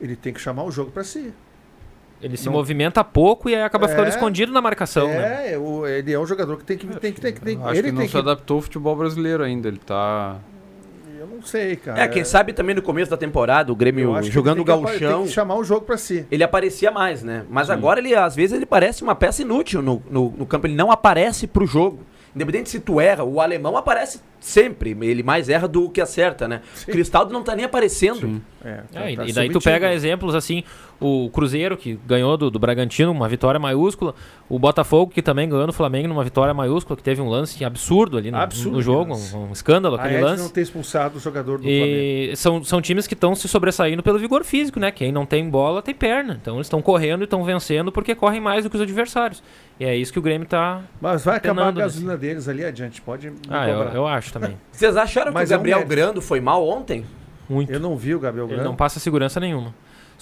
ele 0.00 0.14
tem 0.14 0.32
que 0.32 0.40
chamar 0.40 0.62
o 0.64 0.70
jogo 0.70 0.90
para 0.90 1.02
si. 1.02 1.32
Ele 2.22 2.36
se 2.36 2.46
Não- 2.46 2.52
movimenta 2.52 3.02
pouco 3.04 3.50
e 3.50 3.54
aí 3.54 3.62
acaba 3.62 3.88
ficando 3.88 4.06
É. 4.06 4.10
escondido 4.10 4.52
na 4.52 4.62
marcação, 4.62 5.08
né? 5.08 5.52
é, 5.54 5.58
o- 5.58 5.86
ele 5.86 6.12
é 6.12 6.18
um 6.18 6.24
jogador 6.24 6.56
que 6.56 6.64
tem 6.64 6.78
que 6.78 6.86
tem 6.86 7.12
que 7.12 7.20
tem 7.20 7.32
que 7.34 7.40
tem, 7.40 7.56
Acho 7.62 7.72
ele 7.74 7.82
que 7.88 7.92
não 7.92 7.98
tem 7.98 8.06
se 8.08 8.12
que 8.12 8.18
adaptou 8.18 8.56
ao 8.58 8.62
futebol 8.62 8.94
brasileiro 8.96 9.42
ainda. 9.42 9.68
Ele 9.68 9.78
tá. 9.78 10.38
Sei, 11.44 11.76
cara. 11.76 12.02
É, 12.02 12.08
quem 12.08 12.24
sabe 12.24 12.52
também 12.52 12.74
no 12.74 12.82
começo 12.82 13.10
da 13.10 13.16
temporada, 13.16 13.72
o 13.72 13.76
Grêmio 13.76 14.22
jogando 14.24 14.60
o 14.60 14.64
gauchão, 14.64 15.26
chamar 15.26 15.56
o 15.56 15.64
jogo 15.64 15.86
para 15.86 15.96
si. 15.96 16.26
ele 16.30 16.42
aparecia 16.42 16.90
mais, 16.90 17.22
né? 17.22 17.44
Mas 17.48 17.70
agora 17.70 18.00
ele, 18.00 18.14
às 18.14 18.34
vezes, 18.34 18.56
ele 18.56 18.66
parece 18.66 19.02
uma 19.02 19.14
peça 19.14 19.42
inútil 19.42 19.82
no, 19.82 20.02
no, 20.10 20.34
no 20.36 20.46
campo. 20.46 20.66
Ele 20.66 20.74
não 20.74 20.90
aparece 20.90 21.46
pro 21.46 21.66
jogo. 21.66 22.00
Independente 22.34 22.68
se 22.68 22.80
tu 22.80 23.00
erra, 23.00 23.22
o 23.22 23.40
alemão 23.40 23.76
aparece 23.76 24.20
sempre. 24.44 24.96
Ele 25.00 25.22
mais 25.22 25.48
erra 25.48 25.66
do 25.66 25.88
que 25.88 26.00
acerta, 26.00 26.46
né? 26.46 26.60
O 26.86 26.90
Cristaldo 26.92 27.32
não 27.32 27.42
tá 27.42 27.56
nem 27.56 27.64
aparecendo. 27.64 28.40
É, 28.64 28.68
É, 28.68 28.76
tá- 28.92 29.10
e- 29.10 29.16
tá 29.16 29.26
e 29.26 29.32
daí 29.32 29.50
tu 29.50 29.60
pega 29.60 29.92
exemplos 29.92 30.34
assim, 30.34 30.62
o 30.98 31.28
Cruzeiro, 31.30 31.76
que 31.76 31.98
ganhou 32.06 32.34
do, 32.36 32.50
do 32.50 32.58
Bragantino, 32.58 33.12
uma 33.12 33.28
vitória 33.28 33.60
maiúscula, 33.60 34.14
o 34.48 34.58
Botafogo, 34.58 35.12
que 35.12 35.20
também 35.20 35.46
ganhou 35.48 35.66
no 35.66 35.72
Flamengo 35.72 36.08
numa 36.08 36.24
vitória 36.24 36.54
maiúscula, 36.54 36.96
que 36.96 37.02
teve 37.02 37.20
um 37.20 37.28
lance 37.28 37.62
absurdo 37.62 38.16
ali 38.16 38.30
no, 38.30 38.38
Absurdo, 38.38 38.76
no 38.76 38.82
jogo, 38.82 39.14
um, 39.14 39.48
um 39.48 39.52
escândalo 39.52 39.96
aquele 39.96 40.18
lance. 40.20 40.42
não 40.42 40.48
ter 40.48 40.62
expulsado 40.62 41.18
o 41.18 41.20
jogador 41.20 41.58
do 41.58 41.64
Flamengo. 41.64 41.86
E 41.86 42.32
são, 42.36 42.64
são 42.64 42.80
times 42.80 43.06
que 43.06 43.12
estão 43.12 43.34
se 43.34 43.46
sobressaindo 43.48 44.02
pelo 44.02 44.18
vigor 44.18 44.44
físico, 44.44 44.80
né? 44.80 44.90
Quem 44.90 45.12
não 45.12 45.26
tem 45.26 45.48
bola 45.48 45.82
tem 45.82 45.94
perna. 45.94 46.38
Então 46.40 46.54
eles 46.54 46.66
estão 46.66 46.80
correndo 46.80 47.20
e 47.20 47.24
estão 47.24 47.44
vencendo 47.44 47.92
porque 47.92 48.14
correm 48.14 48.40
mais 48.40 48.64
do 48.64 48.70
que 48.70 48.76
os 48.76 48.82
adversários. 48.82 49.42
E 49.78 49.84
é 49.84 49.94
isso 49.96 50.12
que 50.12 50.18
o 50.18 50.22
Grêmio 50.22 50.46
tá. 50.46 50.80
Mas 51.00 51.24
vai 51.24 51.36
acabar 51.36 51.68
a 51.68 51.70
gasolina 51.72 52.16
deles 52.16 52.48
ali 52.48 52.64
adiante, 52.64 53.02
pode 53.02 53.30
Ah, 53.50 53.68
eu, 53.68 53.76
cobrar. 53.78 53.94
eu 53.94 54.06
acho 54.06 54.32
também. 54.38 54.58
Vocês 54.70 54.96
acharam 54.96 55.32
Mas 55.32 55.48
que 55.48 55.54
é 55.54 55.56
o 55.56 55.58
um 55.58 55.62
Gabriel 55.62 55.78
mérito. 55.78 55.94
Grando 55.94 56.20
foi 56.22 56.40
mal 56.40 56.66
ontem? 56.66 57.06
Muito. 57.48 57.72
Eu 57.72 57.80
não 57.80 57.96
vi 57.96 58.14
o 58.14 58.20
Gabriel 58.20 58.46
Ele 58.46 58.54
Grando. 58.54 58.68
não 58.68 58.76
passa 58.76 59.00
segurança 59.00 59.38
nenhuma. 59.40 59.74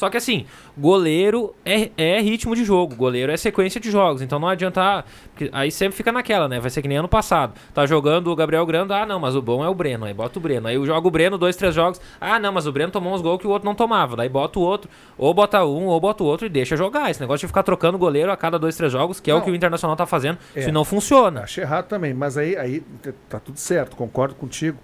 Só 0.03 0.11
que 0.11 0.17
assim, 0.17 0.47
goleiro 0.77 1.55
é, 1.65 1.89
é 1.97 2.21
ritmo 2.21 2.57
de 2.57 2.65
jogo, 2.65 2.97
goleiro 2.97 3.31
é 3.31 3.37
sequência 3.37 3.81
de 3.81 3.89
jogos. 3.89 4.21
Então 4.21 4.37
não 4.41 4.49
adianta. 4.49 4.83
ah, 4.83 5.05
aí 5.53 5.71
sempre 5.71 5.97
fica 5.97 6.11
naquela, 6.11 6.49
né? 6.49 6.59
Vai 6.59 6.71
ser 6.71 6.83
que 6.83 6.89
nem 6.89 6.99
ano 6.99 7.07
passado. 7.07 7.55
Tá 7.73 7.87
jogando 7.87 8.27
o 8.27 8.35
Gabriel 8.35 8.67
Grando, 8.67 8.93
ah, 8.93 9.07
não, 9.07 9.21
mas 9.21 9.37
o 9.37 9.41
bom 9.41 9.65
é 9.65 9.69
o 9.69 9.75
Breno. 9.77 10.05
Aí 10.05 10.13
bota 10.13 10.41
o 10.41 10.43
Breno. 10.43 10.67
Aí 10.67 10.75
eu 10.75 10.85
jogo 10.85 11.07
o 11.07 11.11
Breno, 11.13 11.39
dois, 11.39 11.55
três 11.55 11.73
jogos. 11.73 12.01
Ah, 12.21 12.41
não, 12.41 12.53
mas 12.53 12.67
o 12.67 12.73
Breno 12.73 12.91
tomou 12.91 13.15
uns 13.15 13.21
gols 13.23 13.41
que 13.41 13.47
o 13.47 13.51
outro 13.51 13.65
não 13.65 13.77
tomava. 13.77 14.17
Daí 14.17 14.29
bota 14.29 14.59
o 14.59 14.63
outro, 14.63 14.91
ou 15.17 15.33
bota 15.33 15.65
um, 15.65 15.87
ou 15.87 16.01
bota 16.01 16.25
o 16.25 16.27
outro 16.27 16.47
e 16.47 16.49
deixa 16.49 16.77
jogar. 16.77 17.09
Esse 17.13 17.21
negócio 17.21 17.47
de 17.47 17.47
ficar 17.47 17.63
trocando 17.63 17.97
goleiro 17.97 18.33
a 18.33 18.37
cada 18.37 18.59
dois, 18.59 18.77
três 18.77 18.91
jogos, 18.91 19.21
que 19.21 19.31
é 19.31 19.35
o 19.37 19.41
que 19.41 19.53
o 19.53 19.55
Internacional 19.55 19.95
tá 19.97 20.05
fazendo, 20.05 20.37
É. 20.57 20.61
isso 20.63 20.73
não 20.73 20.85
funciona. 20.85 21.43
Acho 21.43 21.61
errado 21.61 21.87
também, 21.87 22.13
mas 22.13 22.37
aí, 22.37 22.57
aí 22.57 22.83
tá 23.29 23.39
tudo 23.39 23.57
certo, 23.61 23.95
concordo 23.95 24.35
contigo. 24.35 24.79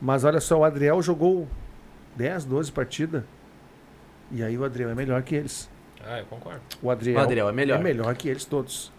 Mas 0.00 0.22
olha 0.24 0.40
só, 0.40 0.58
o 0.60 0.62
Adriel 0.64 1.02
jogou 1.02 1.48
10, 2.14 2.44
12 2.44 2.70
partidas. 2.70 3.24
E 4.30 4.42
aí 4.42 4.56
o 4.56 4.64
Adriel 4.64 4.90
é 4.90 4.94
melhor 4.94 5.22
que 5.22 5.34
eles. 5.34 5.68
Ah, 6.06 6.18
eu 6.18 6.24
concordo. 6.26 6.60
O 6.82 6.90
Adriel, 6.90 7.18
O 7.18 7.22
Adriel 7.22 7.48
é 7.48 7.52
melhor. 7.52 7.80
É 7.80 7.82
melhor 7.82 8.14
que 8.14 8.28
eles 8.28 8.44
todos. 8.44 8.92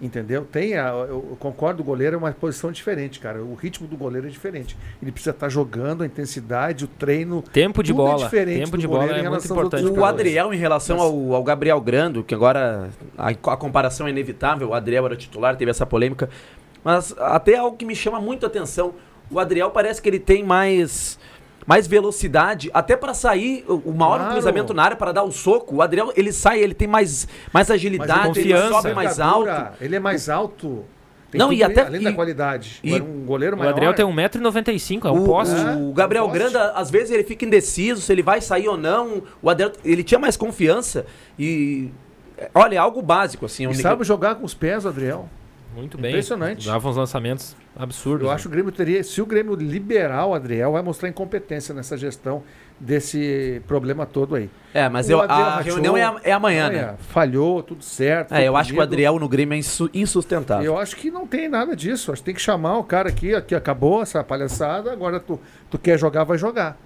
Entendeu? 0.00 0.44
Tem 0.44 0.76
a, 0.76 0.88
eu, 0.88 1.36
concordo, 1.40 1.82
o 1.82 1.84
goleiro 1.84 2.16
é 2.16 2.18
uma 2.18 2.30
posição 2.30 2.70
diferente, 2.70 3.18
cara. 3.18 3.42
O 3.42 3.54
ritmo 3.54 3.88
do 3.88 3.96
goleiro 3.96 4.26
é 4.26 4.30
diferente. 4.30 4.76
Ele 5.00 5.10
precisa 5.10 5.30
estar 5.30 5.48
jogando, 5.48 6.02
a 6.02 6.06
intensidade, 6.06 6.84
o 6.84 6.88
treino. 6.88 7.42
Tempo 7.50 7.82
de 7.82 7.92
Tudo 7.92 8.02
é 8.02 8.10
bola. 8.10 8.24
diferente 8.24 8.64
Tempo 8.64 8.76
de 8.76 8.86
bola 8.86 9.16
é 9.16 9.28
muito 9.28 9.44
importante. 9.46 9.86
O. 9.86 10.04
Adriel, 10.04 10.52
em 10.52 10.58
relação 10.58 11.00
ao, 11.00 11.32
ao 11.32 11.42
Gabriel 11.42 11.80
Grando, 11.80 12.22
que 12.22 12.34
agora 12.34 12.90
a, 13.16 13.30
a 13.30 13.56
comparação 13.56 14.06
é 14.06 14.10
inevitável, 14.10 14.68
o 14.68 14.74
Adriel 14.74 15.06
era 15.06 15.16
titular, 15.16 15.56
teve 15.56 15.70
essa 15.70 15.86
polêmica. 15.86 16.28
Mas 16.84 17.14
até 17.18 17.56
algo 17.56 17.76
que 17.76 17.86
me 17.86 17.96
chama 17.96 18.20
muito 18.20 18.44
a 18.44 18.48
atenção: 18.48 18.94
o 19.30 19.40
Adriel 19.40 19.70
parece 19.70 20.02
que 20.02 20.08
ele 20.10 20.20
tem 20.20 20.44
mais. 20.44 21.18
Mais 21.66 21.86
velocidade, 21.86 22.70
até 22.72 22.96
para 22.96 23.12
sair 23.12 23.64
o 23.68 23.74
o 23.86 23.92
maior 23.92 24.18
Claro. 24.18 24.32
cruzamento 24.34 24.72
na 24.72 24.84
área 24.84 24.96
para 24.96 25.10
dar 25.12 25.24
o 25.24 25.32
soco. 25.32 25.76
O 25.76 25.82
Adriel, 25.82 26.12
ele 26.16 26.32
sai, 26.32 26.60
ele 26.60 26.74
tem 26.74 26.86
mais, 26.86 27.26
mais 27.52 27.70
agilidade, 27.70 28.38
ele 28.38 28.52
ele 28.52 28.68
sobe 28.68 28.94
mais 28.94 29.18
alto. 29.18 29.50
Ele 29.80 29.96
é 29.96 29.98
mais 30.00 30.28
alto. 30.28 30.84
Tem 31.28 31.40
Não, 31.40 31.52
e 31.52 31.64
até- 31.64 31.82
além 31.82 32.00
da 32.02 32.10
e- 32.10 32.14
qualidade. 32.14 32.78
e- 32.84 32.94
um 33.00 33.24
goleiro 33.26 33.56
O 33.56 33.58
maior. 33.58 33.72
Adriel 33.72 33.92
tem 33.92 34.04
1,95m, 34.04 35.08
é 35.08 35.10
um 35.10 35.22
o, 35.22 35.26
poste. 35.26 35.54
o 35.56 35.90
É, 35.90 35.92
Gabriel 35.92 36.24
um. 36.26 36.30
Granda, 36.30 36.70
às 36.70 36.88
vezes 36.88 37.10
ele 37.10 37.24
fica 37.24 37.44
indeciso 37.44 38.00
se 38.00 38.12
ele 38.12 38.22
vai 38.22 38.40
sair 38.40 38.68
ou 38.68 38.76
não. 38.76 39.24
O 39.42 39.50
Adriel, 39.50 39.72
ele 39.84 40.04
tinha 40.04 40.20
mais 40.20 40.36
confiança 40.36 41.04
e 41.36 41.90
olha, 42.54 42.76
é 42.76 42.78
algo 42.78 43.02
básico 43.02 43.44
assim. 43.44 43.64
E 43.64 43.66
um- 43.66 43.74
sabe 43.74 44.04
jogar 44.04 44.36
com 44.36 44.44
os 44.46 44.54
pés, 44.54 44.84
o 44.84 44.88
Adriel. 44.88 45.28
Muito 45.76 45.98
bem. 45.98 46.10
Impressionante. 46.10 46.66
Dava 46.66 46.88
uns 46.88 46.96
lançamentos 46.96 47.54
absurdos. 47.78 48.22
Eu 48.22 48.28
né? 48.28 48.34
acho 48.34 48.42
que 48.44 48.48
o 48.48 48.50
Grêmio 48.50 48.72
teria, 48.72 49.04
se 49.04 49.20
o 49.20 49.26
Grêmio 49.26 49.54
liberar 49.54 50.24
o 50.26 50.32
Adriel, 50.34 50.72
vai 50.72 50.82
mostrar 50.82 51.08
incompetência 51.08 51.74
nessa 51.74 51.96
gestão 51.98 52.42
desse 52.80 53.60
problema 53.66 54.06
todo 54.06 54.34
aí. 54.34 54.48
É, 54.72 54.88
mas 54.88 55.08
O 55.08 55.12
eu, 55.12 55.20
Adriel 55.20 55.46
a 55.46 55.60
reunião 55.60 55.96
é, 55.96 56.20
é 56.24 56.32
amanhã, 56.32 56.70
né? 56.70 56.94
Falhou, 57.08 57.62
tudo 57.62 57.84
certo. 57.84 58.34
É, 58.34 58.48
eu 58.48 58.56
acho 58.56 58.68
que 58.70 58.74
o 58.74 58.76
punido. 58.76 58.92
Adriel 58.94 59.18
no 59.18 59.28
Grêmio 59.28 59.54
é 59.54 59.58
insu- 59.58 59.90
insustentável. 59.92 60.64
Eu 60.64 60.78
acho 60.78 60.96
que 60.96 61.10
não 61.10 61.26
tem 61.26 61.48
nada 61.48 61.76
disso. 61.76 62.10
Acho 62.10 62.22
que 62.22 62.26
tem 62.26 62.34
que 62.34 62.40
chamar 62.40 62.78
o 62.78 62.84
cara 62.84 63.10
aqui, 63.10 63.34
aqui 63.34 63.54
acabou 63.54 64.02
essa 64.02 64.24
palhaçada, 64.24 64.90
agora 64.92 65.20
tu, 65.20 65.38
tu 65.70 65.78
quer 65.78 65.98
jogar, 65.98 66.24
vai 66.24 66.38
jogar. 66.38 66.78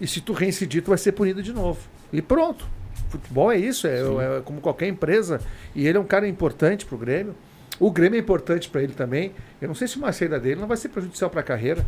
E 0.00 0.06
se 0.06 0.20
tu 0.20 0.32
reincidir, 0.32 0.82
tu 0.82 0.88
vai 0.88 0.98
ser 0.98 1.12
punido 1.12 1.42
de 1.42 1.52
novo. 1.52 1.78
E 2.12 2.20
pronto. 2.20 2.66
Futebol 3.08 3.52
é 3.52 3.56
isso, 3.58 3.86
é, 3.86 3.98
é 4.00 4.40
como 4.44 4.60
qualquer 4.60 4.88
empresa. 4.88 5.40
E 5.76 5.86
ele 5.86 5.98
é 5.98 6.00
um 6.00 6.04
cara 6.04 6.26
importante 6.26 6.84
pro 6.86 6.96
Grêmio. 6.98 7.34
O 7.80 7.90
Grêmio 7.90 8.16
é 8.16 8.20
importante 8.20 8.68
para 8.68 8.82
ele 8.82 8.92
também. 8.92 9.32
Eu 9.60 9.68
não 9.68 9.74
sei 9.74 9.88
se 9.88 9.96
uma 9.96 10.12
saída 10.12 10.38
dele 10.38 10.60
não 10.60 10.68
vai 10.68 10.76
ser 10.76 10.88
prejudicial 10.88 11.30
para 11.30 11.40
a 11.40 11.44
carreira. 11.44 11.84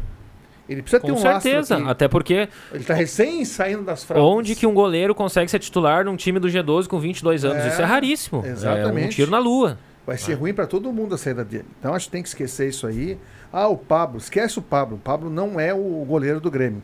Ele 0.68 0.80
precisa 0.80 1.01
ter 1.01 1.09
Com 1.12 1.18
um 1.18 1.20
certeza, 1.20 1.76
aqui. 1.76 1.89
até 1.91 2.09
porque 2.09 2.49
Ele 2.72 2.85
tá 2.85 2.95
recém 2.95 3.45
saindo 3.45 3.82
das 3.82 4.03
fraldas. 4.03 4.26
onde 4.32 4.55
que 4.55 4.66
um 4.66 4.72
goleiro 4.72 5.14
consegue 5.14 5.51
ser 5.51 5.59
titular 5.59 6.07
num 6.07 6.16
time 6.16 6.41
do 6.41 6.49
G12 6.49 6.87
com 6.87 6.99
22 6.99 7.45
anos? 7.45 7.62
É, 7.64 7.68
Isso 7.68 7.82
é 7.82 7.85
raríssimo. 7.85 8.43
É 8.45 8.49
um 8.49 8.53
exatamente. 8.53 9.14
tiro 9.14 9.30
na 9.30 9.39
lua. 9.39 9.78
Vai 10.07 10.16
ser 10.16 10.35
ruim 10.35 10.55
para 10.55 10.66
todo 10.66 10.91
mundo 10.93 11.14
a 11.14 11.18
saída 11.18 11.45
dele. 11.45 11.66
Então 11.78 11.95
acho 11.95 12.07
que 12.07 12.12
tem 12.12 12.22
que 12.22 12.28
esquecer 12.28 12.68
isso 12.68 12.87
aí. 12.87 13.18
Ah, 13.53 13.68
o 13.68 13.76
Pablo, 13.76 14.16
esquece 14.18 14.59
o 14.59 14.62
Pablo. 14.62 14.97
O 14.97 15.01
Pablo 15.01 15.28
não 15.30 15.61
é 15.61 15.72
o 15.74 16.05
goleiro 16.09 16.41
do 16.41 16.51
Grêmio, 16.51 16.82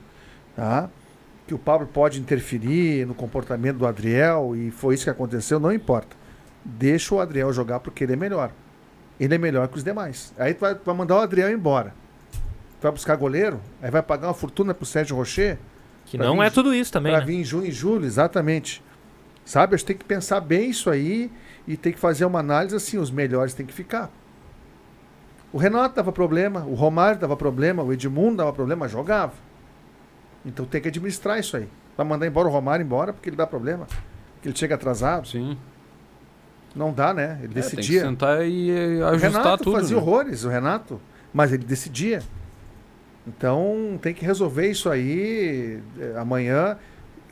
tá? 0.54 0.88
Que 1.46 1.54
o 1.54 1.58
Pablo 1.58 1.86
pode 1.86 2.20
interferir 2.20 3.06
no 3.06 3.14
comportamento 3.14 3.78
do 3.78 3.86
Adriel 3.86 4.54
e 4.54 4.70
foi 4.70 4.94
isso 4.94 5.04
que 5.04 5.10
aconteceu, 5.10 5.58
não 5.58 5.72
importa. 5.72 6.16
Deixa 6.64 7.14
o 7.14 7.20
Adriel 7.20 7.50
jogar 7.52 7.80
porque 7.80 8.04
ele 8.04 8.12
é 8.12 8.16
melhor. 8.16 8.50
Ele 9.20 9.34
é 9.34 9.38
melhor 9.38 9.68
que 9.68 9.76
os 9.76 9.84
demais. 9.84 10.32
Aí 10.38 10.54
tu 10.54 10.60
vai, 10.60 10.74
tu 10.74 10.80
vai 10.84 10.94
mandar 10.94 11.16
o 11.16 11.20
Adriel 11.20 11.50
embora. 11.52 11.94
Tu 12.80 12.82
vai 12.82 12.90
buscar 12.92 13.14
goleiro, 13.16 13.60
aí 13.82 13.90
vai 13.90 14.02
pagar 14.02 14.28
uma 14.28 14.34
fortuna 14.34 14.72
pro 14.72 14.86
Sérgio 14.86 15.14
Rocher. 15.14 15.58
Que 16.06 16.16
não 16.16 16.38
vir- 16.38 16.44
é 16.46 16.50
tudo 16.50 16.74
isso 16.74 16.90
também, 16.90 17.12
Pra 17.12 17.20
né? 17.20 17.26
vir 17.26 17.34
em 17.36 17.44
junho 17.44 17.66
e 17.66 17.70
julho, 17.70 18.06
exatamente. 18.06 18.82
Sabe? 19.44 19.74
A 19.74 19.76
gente 19.76 19.86
tem 19.86 19.96
que 19.96 20.04
pensar 20.04 20.40
bem 20.40 20.70
isso 20.70 20.88
aí 20.88 21.30
e 21.68 21.76
tem 21.76 21.92
que 21.92 21.98
fazer 21.98 22.24
uma 22.24 22.38
análise 22.40 22.74
assim, 22.74 22.96
os 22.96 23.10
melhores 23.10 23.52
têm 23.52 23.66
que 23.66 23.72
ficar. 23.74 24.10
O 25.52 25.58
Renato 25.58 25.96
dava 25.96 26.12
problema, 26.12 26.60
o 26.64 26.74
Romário 26.74 27.20
dava 27.20 27.36
problema, 27.36 27.82
o 27.82 27.92
Edmundo 27.92 28.36
dava 28.38 28.52
problema, 28.52 28.88
jogava. 28.88 29.32
Então 30.46 30.64
tem 30.64 30.80
que 30.80 30.88
administrar 30.88 31.38
isso 31.38 31.56
aí. 31.56 31.68
Vai 31.96 32.06
mandar 32.06 32.26
embora 32.26 32.48
o 32.48 32.50
Romário 32.50 32.82
embora 32.84 33.12
porque 33.12 33.28
ele 33.28 33.36
dá 33.36 33.46
problema. 33.46 33.86
Porque 34.34 34.48
ele 34.48 34.56
chega 34.56 34.76
atrasado. 34.76 35.28
Sim. 35.28 35.58
Não 36.74 36.92
dá, 36.92 37.12
né? 37.12 37.38
Ele 37.42 37.46
É, 37.58 37.62
tem 37.62 37.62
que 37.62 37.76
decidia. 37.76 38.00
sentar 38.02 38.46
e 38.46 38.70
eh, 38.70 38.98
o 39.02 39.06
ajustar 39.08 39.42
Renato 39.42 39.64
tudo. 39.64 39.76
fazia 39.76 39.96
né? 39.96 40.02
horrores, 40.02 40.44
o 40.44 40.48
Renato. 40.48 41.00
Mas 41.32 41.52
ele 41.52 41.64
decidia. 41.64 42.22
Então 43.26 43.98
tem 44.00 44.14
que 44.14 44.24
resolver 44.24 44.68
isso 44.70 44.88
aí 44.88 45.80
eh, 45.98 46.14
amanhã. 46.16 46.76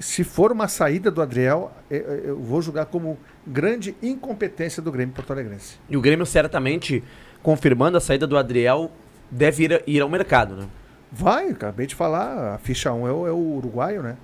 Se 0.01 0.23
for 0.23 0.53
uma 0.53 0.69
saída 0.69 1.11
do 1.11 1.21
Adriel, 1.21 1.73
eh, 1.91 2.23
eu 2.25 2.39
vou 2.39 2.61
julgar 2.63 2.87
como 2.87 3.19
grande 3.47 3.97
incompetência 4.03 4.83
do 4.83 4.93
Grêmio 4.93 5.15
Porto 5.15 5.33
Alegrense. 5.33 5.79
E 5.89 5.97
o 5.97 6.01
Grêmio 6.01 6.27
certamente, 6.27 7.03
confirmando 7.43 7.97
a 7.97 8.01
saída 8.01 8.27
do 8.27 8.37
Adriel, 8.37 8.91
deve 9.31 9.65
ir, 9.65 9.83
ir 9.87 10.01
ao 10.01 10.09
mercado, 10.09 10.55
né? 10.57 10.67
Vai, 11.11 11.49
acabei 11.51 11.87
de 11.87 11.95
falar, 11.95 12.55
a 12.55 12.59
ficha 12.59 12.93
1 12.93 13.09
é 13.09 13.13
o, 13.13 13.27
é 13.27 13.33
o 13.33 13.37
uruguaio, 13.57 14.03
né? 14.03 14.17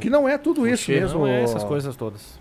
Que 0.00 0.08
não 0.08 0.28
é 0.28 0.38
tudo 0.38 0.66
isso 0.68 0.84
Rocher 0.90 1.00
mesmo. 1.02 1.18
não 1.20 1.26
é 1.26 1.42
essas 1.42 1.64
coisas 1.64 1.96
todas. 1.96 2.38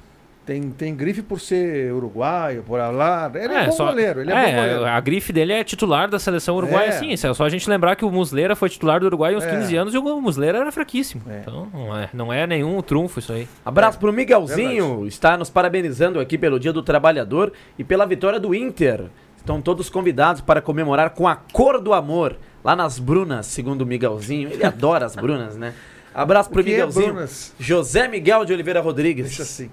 Tem, 0.51 0.69
tem 0.69 0.93
grife 0.93 1.21
por 1.21 1.39
ser 1.39 1.93
uruguaio, 1.93 2.61
por 2.63 2.77
lá. 2.77 3.31
Ele 3.33 3.53
é, 3.53 3.57
É, 3.63 3.65
bom 3.67 3.71
só- 3.71 3.85
goleiro, 3.87 4.19
ele 4.19 4.31
é, 4.33 4.35
é, 4.35 4.45
bom 4.55 4.61
goleiro. 4.61 4.85
a 4.85 4.99
grife 4.99 5.31
dele 5.31 5.53
é 5.53 5.63
titular 5.63 6.09
da 6.09 6.19
seleção 6.19 6.57
uruguaia, 6.57 6.89
É. 6.89 6.91
sim. 6.91 7.09
Isso 7.11 7.25
é 7.25 7.33
só 7.33 7.45
a 7.45 7.49
gente 7.49 7.69
lembrar 7.69 7.95
que 7.95 8.03
o 8.03 8.11
Muslera 8.11 8.53
foi 8.53 8.67
titular 8.67 8.99
do 8.99 9.05
Uruguai 9.05 9.33
há 9.33 9.37
uns 9.37 9.45
É. 9.45 9.49
15 9.49 9.75
anos 9.77 9.93
e 9.93 9.97
o 9.97 10.21
Muslera 10.21 10.57
era 10.57 10.71
fraquíssimo. 10.73 11.21
Então 11.41 11.67
não 11.73 11.97
é, 11.97 12.09
não 12.13 12.33
é 12.33 12.45
nenhum 12.45 12.81
trunfo 12.81 13.19
isso 13.19 13.31
aí. 13.31 13.47
Abraço 13.65 13.97
pro 13.97 14.11
Miguelzinho, 14.11 15.07
está 15.07 15.37
nos 15.37 15.49
parabenizando 15.49 16.19
aqui 16.19 16.37
pelo 16.37 16.59
Dia 16.59 16.73
do 16.73 16.83
Trabalhador 16.83 17.53
e 17.79 17.83
pela 17.83 18.05
vitória 18.05 18.39
do 18.39 18.53
Inter. 18.53 19.05
Estão 19.37 19.61
todos 19.61 19.89
convidados 19.89 20.41
para 20.41 20.61
comemorar 20.61 21.11
com 21.11 21.27
a 21.27 21.35
cor 21.35 21.79
do 21.79 21.93
amor, 21.93 22.35
lá 22.63 22.75
nas 22.75 22.99
Brunas, 22.99 23.45
segundo 23.47 23.83
o 23.83 23.85
Miguelzinho. 23.85 24.49
Ele 24.51 24.65
adora 24.65 25.05
as 25.05 25.15
Brunas, 25.15 25.55
né? 25.55 25.73
Abraço 26.13 26.49
pro 26.49 26.61
é 26.61 26.63
Miguelzinho. 26.63 27.07
Brunas? 27.07 27.53
José 27.59 28.07
Miguel 28.07 28.43
de 28.43 28.53
Oliveira 28.53 28.81
Rodrigues. 28.81 29.27
Deixa 29.27 29.43
assim. 29.43 29.71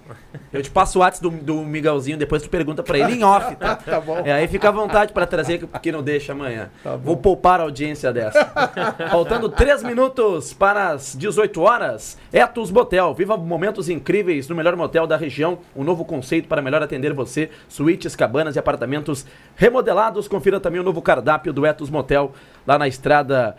Eu 0.52 0.62
te 0.62 0.70
passo 0.70 0.98
o 0.98 1.02
WhatsApp 1.02 1.22
do, 1.22 1.30
do 1.30 1.64
Miguelzinho, 1.64 2.16
depois 2.16 2.42
tu 2.42 2.48
pergunta 2.48 2.82
pra 2.82 2.98
ele 2.98 3.14
em 3.14 3.24
off, 3.24 3.56
tá? 3.56 3.76
Tá 3.88 4.00
bom. 4.00 4.20
É, 4.24 4.32
aí 4.32 4.48
fica 4.48 4.68
à 4.68 4.72
vontade 4.72 5.12
pra 5.12 5.26
trazer, 5.26 5.66
porque 5.66 5.90
não 5.90 6.02
deixa 6.02 6.32
amanhã. 6.32 6.70
Tá 6.82 6.92
bom. 6.92 6.98
Vou 6.98 7.16
poupar 7.16 7.60
a 7.60 7.62
audiência 7.64 8.12
dessa. 8.12 8.44
Faltando 9.10 9.48
3 9.48 9.82
minutos 9.82 10.52
para 10.52 10.90
as 10.90 11.16
18 11.16 11.60
horas, 11.60 12.18
Etos 12.32 12.70
Motel. 12.70 13.14
Viva 13.14 13.36
momentos 13.36 13.88
incríveis 13.88 14.48
no 14.48 14.54
melhor 14.54 14.76
motel 14.76 15.06
da 15.06 15.16
região. 15.16 15.58
Um 15.74 15.84
novo 15.84 16.04
conceito 16.04 16.48
para 16.48 16.62
melhor 16.62 16.82
atender 16.82 17.12
você. 17.12 17.50
Suítes, 17.68 18.14
cabanas 18.14 18.56
e 18.56 18.58
apartamentos 18.58 19.26
remodelados. 19.56 20.28
Confira 20.28 20.60
também 20.60 20.80
o 20.80 20.84
novo 20.84 21.00
cardápio 21.02 21.52
do 21.52 21.66
Etos 21.66 21.90
Motel, 21.90 22.32
lá 22.66 22.78
na 22.78 22.86
estrada 22.86 23.56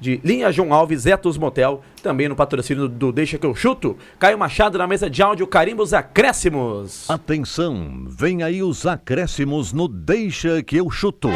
de 0.00 0.20
Linha 0.24 0.50
João 0.50 0.72
Alves, 0.72 1.06
Etos 1.06 1.36
Motel, 1.36 1.82
também 2.02 2.28
no 2.28 2.34
patrocínio 2.34 2.88
do 2.88 3.12
Deixa 3.12 3.38
Que 3.38 3.46
Eu 3.46 3.54
Chuto. 3.54 3.96
Caio 4.18 4.38
Machado 4.38 4.78
na 4.78 4.86
mesa 4.86 5.10
de 5.10 5.22
áudio, 5.22 5.46
carimbos 5.46 5.92
acréscimos. 5.92 7.08
Atenção, 7.08 8.04
vem 8.08 8.42
aí 8.42 8.62
os 8.62 8.86
acréscimos 8.86 9.72
no 9.72 9.86
Deixa 9.86 10.62
que 10.62 10.78
eu 10.78 10.90
chuto. 10.90 11.28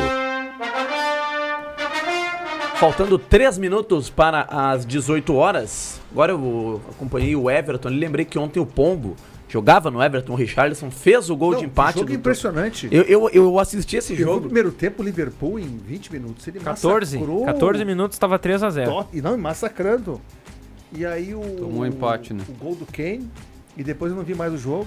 Faltando 2.77 3.19
3 3.19 3.57
minutos 3.59 4.11
para 4.11 4.43
as 4.51 4.85
18 4.85 5.35
horas. 5.35 6.01
Agora 6.11 6.33
eu 6.33 6.81
acompanhei 6.91 7.37
o 7.37 7.51
Everton 7.51 7.89
e 7.89 7.97
lembrei 7.97 8.25
que 8.25 8.39
ontem 8.39 8.61
o 8.61 8.67
Pombo 8.67 9.15
jogava 9.55 9.89
no 9.89 10.03
Everton, 10.03 10.33
o 10.33 10.37
Richarlison 10.37 10.91
fez 10.91 11.31
o 11.31 11.37
gol 11.37 11.53
Não, 11.53 11.59
de 11.61 11.67
empate. 11.67 11.99
jogo 12.01 12.11
do- 12.11 12.15
impressionante. 12.17 12.89
Eu, 12.91 13.03
eu, 13.05 13.31
eu 13.31 13.59
assisti 13.61 13.97
esse 13.97 14.15
jogo. 14.17 14.43
primeiro 14.47 14.73
tempo, 14.73 15.01
o 15.01 15.05
Liverpool 15.05 15.61
em 15.61 15.79
20 15.79 16.13
minutos. 16.13 16.47
Ele 16.49 16.59
14, 16.59 17.17
massacrou 17.19 17.45
14 17.45 17.85
minutos 17.85 18.17
estava 18.17 18.37
3 18.37 18.63
a 18.65 18.71
0 18.71 18.91
Top, 18.91 19.17
e 19.17 19.23
não, 19.23 19.35
e 19.35 19.37
massacrando. 19.39 20.21
E 20.93 21.07
aí 21.07 21.35
o. 21.35 21.41
Tomou 21.41 21.83
um 21.83 21.87
empate, 21.87 22.35
né? 22.35 22.43
O 22.49 22.53
gol 22.53 22.75
do 22.75 22.85
Kane. 22.87 23.31
E 23.77 23.85
depois 23.85 24.11
eu 24.11 24.17
não 24.19 24.25
vi 24.25 24.35
mais 24.35 24.53
o 24.53 24.59
jogo. 24.59 24.87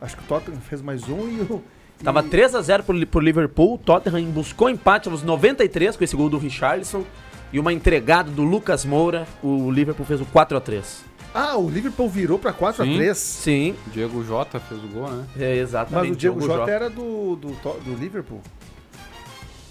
Acho 0.00 0.16
que 0.16 0.22
o 0.22 0.26
Tottenham 0.26 0.60
fez 0.60 0.80
mais 0.80 1.08
um 1.08 1.28
e 1.28 1.40
o. 1.42 1.60
Tava 2.04 2.20
e- 2.20 2.28
3 2.28 2.54
a 2.54 2.62
0 2.62 2.84
pro, 2.84 3.06
pro 3.06 3.20
Liverpool. 3.20 3.74
O 3.74 3.78
Tottenham 3.78 4.30
buscou 4.30 4.70
empate 4.70 5.08
aos 5.08 5.22
93 5.24 5.96
com 5.96 6.04
esse 6.04 6.14
gol 6.16 6.28
do 6.28 6.38
Richarlison. 6.38 7.02
E 7.52 7.58
uma 7.58 7.72
entregada 7.72 8.30
do 8.30 8.42
Lucas 8.44 8.84
Moura. 8.84 9.26
O 9.42 9.70
Liverpool 9.72 10.06
fez 10.06 10.20
o 10.20 10.24
4 10.26 10.56
a 10.56 10.60
3 10.60 11.04
Ah, 11.34 11.56
o 11.56 11.68
Liverpool 11.68 12.08
virou 12.08 12.38
pra 12.38 12.52
4 12.52 12.84
Sim. 12.84 12.92
a 12.92 12.96
3 12.96 13.16
Sim, 13.18 13.74
Diego 13.88 14.22
Jota 14.22 14.60
fez 14.60 14.82
o 14.82 14.88
gol, 14.88 15.08
né? 15.10 15.24
é, 15.38 15.56
exatamente. 15.56 16.08
Mas 16.08 16.16
o 16.16 16.18
Diego 16.18 16.40
Jota 16.40 16.70
era 16.70 16.90
do, 16.90 17.36
do, 17.36 17.48
do 17.84 17.94
Liverpool. 17.94 18.40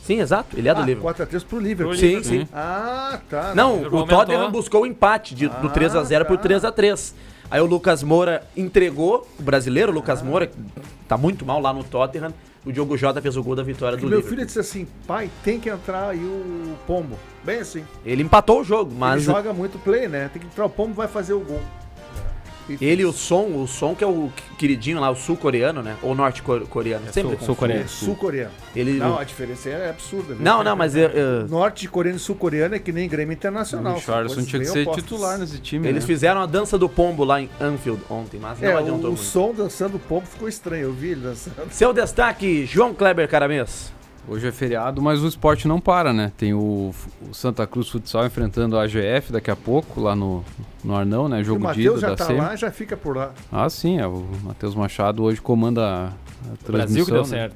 Sim, 0.03 0.19
exato. 0.19 0.57
Ele 0.57 0.67
é 0.67 0.73
do 0.73 0.81
ah, 0.81 0.85
Liverpool. 0.85 1.13
4x3 1.13 1.45
pro 1.45 1.59
Liverpool. 1.59 1.95
Sim, 1.95 2.23
sim. 2.23 2.47
Ah, 2.51 3.19
tá. 3.29 3.53
Não, 3.53 3.75
Liverpool 3.75 3.99
o 3.99 4.07
Tottenham 4.07 4.39
aumentou. 4.41 4.61
buscou 4.61 4.81
o 4.81 4.85
empate 4.85 5.35
de- 5.35 5.47
do 5.47 5.67
Ah, 5.67 5.69
3 5.69 5.95
a 5.95 6.03
0 6.03 6.25
por 6.25 6.37
tá. 6.37 6.43
3 6.43 6.65
a 6.65 6.71
3 6.71 7.13
Aí 7.51 7.59
o 7.59 7.65
Lucas 7.65 8.01
Moura 8.01 8.43
entregou, 8.55 9.27
o 9.37 9.43
brasileiro 9.43 9.91
Lucas 9.91 10.21
Moura, 10.21 10.47
que 10.47 10.57
tá 11.05 11.17
muito 11.17 11.45
mal 11.45 11.59
lá 11.59 11.73
no 11.73 11.83
Tottenham. 11.83 12.33
O 12.65 12.71
Diogo 12.71 12.95
Jota 12.95 13.21
fez 13.21 13.35
o 13.35 13.43
gol 13.43 13.55
da 13.55 13.63
vitória 13.63 13.97
do 13.97 14.01
meu 14.01 14.09
Liverpool. 14.09 14.29
filho 14.29 14.45
disse 14.45 14.59
assim: 14.59 14.87
pai, 15.07 15.29
tem 15.43 15.59
que 15.59 15.69
entrar 15.69 16.09
aí 16.09 16.19
o 16.19 16.75
Pombo. 16.85 17.17
Bem 17.43 17.59
assim. 17.59 17.83
Ele 18.05 18.21
empatou 18.21 18.61
o 18.61 18.63
jogo, 18.63 18.93
mas 18.95 19.23
Ele 19.23 19.33
joga 19.33 19.51
muito 19.51 19.79
play, 19.79 20.07
né? 20.07 20.29
Tem 20.31 20.39
que 20.41 20.47
entrar 20.47 20.65
o 20.65 20.69
Pombo, 20.69 20.93
vai 20.93 21.07
fazer 21.07 21.33
o 21.33 21.39
gol. 21.39 21.61
Ele 22.79 23.01
e 23.01 23.05
o 23.05 23.11
Som, 23.11 23.43
o 23.61 23.67
Som 23.67 23.93
que 23.95 24.03
é 24.03 24.07
o 24.07 24.29
queridinho 24.57 24.99
lá, 24.99 25.09
o 25.09 25.15
sul-coreano, 25.15 25.81
né? 25.81 25.95
Ou 26.01 26.13
norte-coreano. 26.15 27.05
Sempre 27.11 27.21
sul- 27.21 27.29
confundo. 27.31 27.45
sul-coreano. 27.45 27.83
É 27.83 27.87
sul-coreano. 27.87 28.51
Ele 28.75 28.93
Não, 28.93 29.17
a 29.19 29.23
diferença 29.23 29.69
é 29.69 29.89
absurda. 29.89 30.33
viu? 30.35 30.43
Não, 30.43 30.63
não, 30.63 30.75
mas 30.75 30.95
eu- 30.95 31.09
eu- 31.09 31.47
Norte 31.47 31.87
coreano 31.87 32.17
e 32.17 32.19
sul-coreano 32.21 32.75
é 32.75 32.79
que 32.79 32.91
nem 32.91 33.07
Grêmio 33.09 33.33
Internacional. 33.33 33.97
o 33.97 34.01
coisas 34.05 34.45
tinha 34.47 34.59
que 34.61 34.67
ser 34.67 34.81
opostas. 34.83 35.03
titular 35.03 35.37
nesse 35.37 35.59
time, 35.59 35.87
eles 35.87 36.03
né? 36.03 36.07
fizeram 36.07 36.41
a 36.41 36.45
dança 36.45 36.77
do 36.77 36.87
pombo 36.87 37.23
lá 37.23 37.41
em 37.41 37.49
Anfield 37.59 38.01
ontem, 38.09 38.39
mas 38.39 38.59
não 38.59 38.69
É, 38.69 38.73
adiantou 38.73 39.11
o, 39.11 39.13
o 39.13 39.15
muito. 39.15 39.23
som 39.23 39.53
dançando 39.53 39.97
o 39.97 39.99
pombo 39.99 40.25
ficou 40.25 40.47
estranho, 40.47 40.83
eu 40.83 40.93
vi 40.93 41.09
ele 41.09 41.21
dançando. 41.21 41.55
Seu 41.71 41.91
destaque, 41.93 42.65
João 42.65 42.93
Kleber 42.93 43.27
Caramês. 43.27 43.91
Hoje 44.27 44.47
é 44.47 44.51
feriado, 44.51 45.01
mas 45.01 45.23
o 45.23 45.27
esporte 45.27 45.67
não 45.67 45.81
para, 45.81 46.13
né? 46.13 46.31
Tem 46.37 46.53
o, 46.53 46.93
o 47.29 47.33
Santa 47.33 47.65
Cruz 47.65 47.89
Futsal 47.89 48.25
enfrentando 48.25 48.77
a 48.77 48.83
AGF 48.83 49.31
daqui 49.31 49.49
a 49.49 49.55
pouco, 49.55 49.99
lá 49.99 50.15
no, 50.15 50.43
no 50.83 50.95
Arnão, 50.95 51.27
né? 51.27 51.39
E 51.39 51.41
o 51.41 51.45
Jogo 51.45 51.59
de 51.59 51.63
Matheus 51.65 51.97
ida 51.97 52.01
já 52.01 52.09
da 52.09 52.15
tá 52.15 52.25
SEMI. 52.25 52.39
lá, 52.39 52.55
já 52.55 52.71
fica 52.71 52.95
por 52.95 53.17
lá. 53.17 53.31
Ah, 53.51 53.67
sim, 53.69 53.99
é, 53.99 54.05
o 54.07 54.23
Matheus 54.43 54.75
Machado 54.75 55.23
hoje 55.23 55.41
comanda 55.41 55.81
a, 55.85 56.05
a 56.07 56.69
O 56.69 56.71
Brasil 56.71 57.03
que 57.03 57.11
transmissão. 57.11 57.13
deu 57.13 57.21
né? 57.23 57.27
certo. 57.27 57.55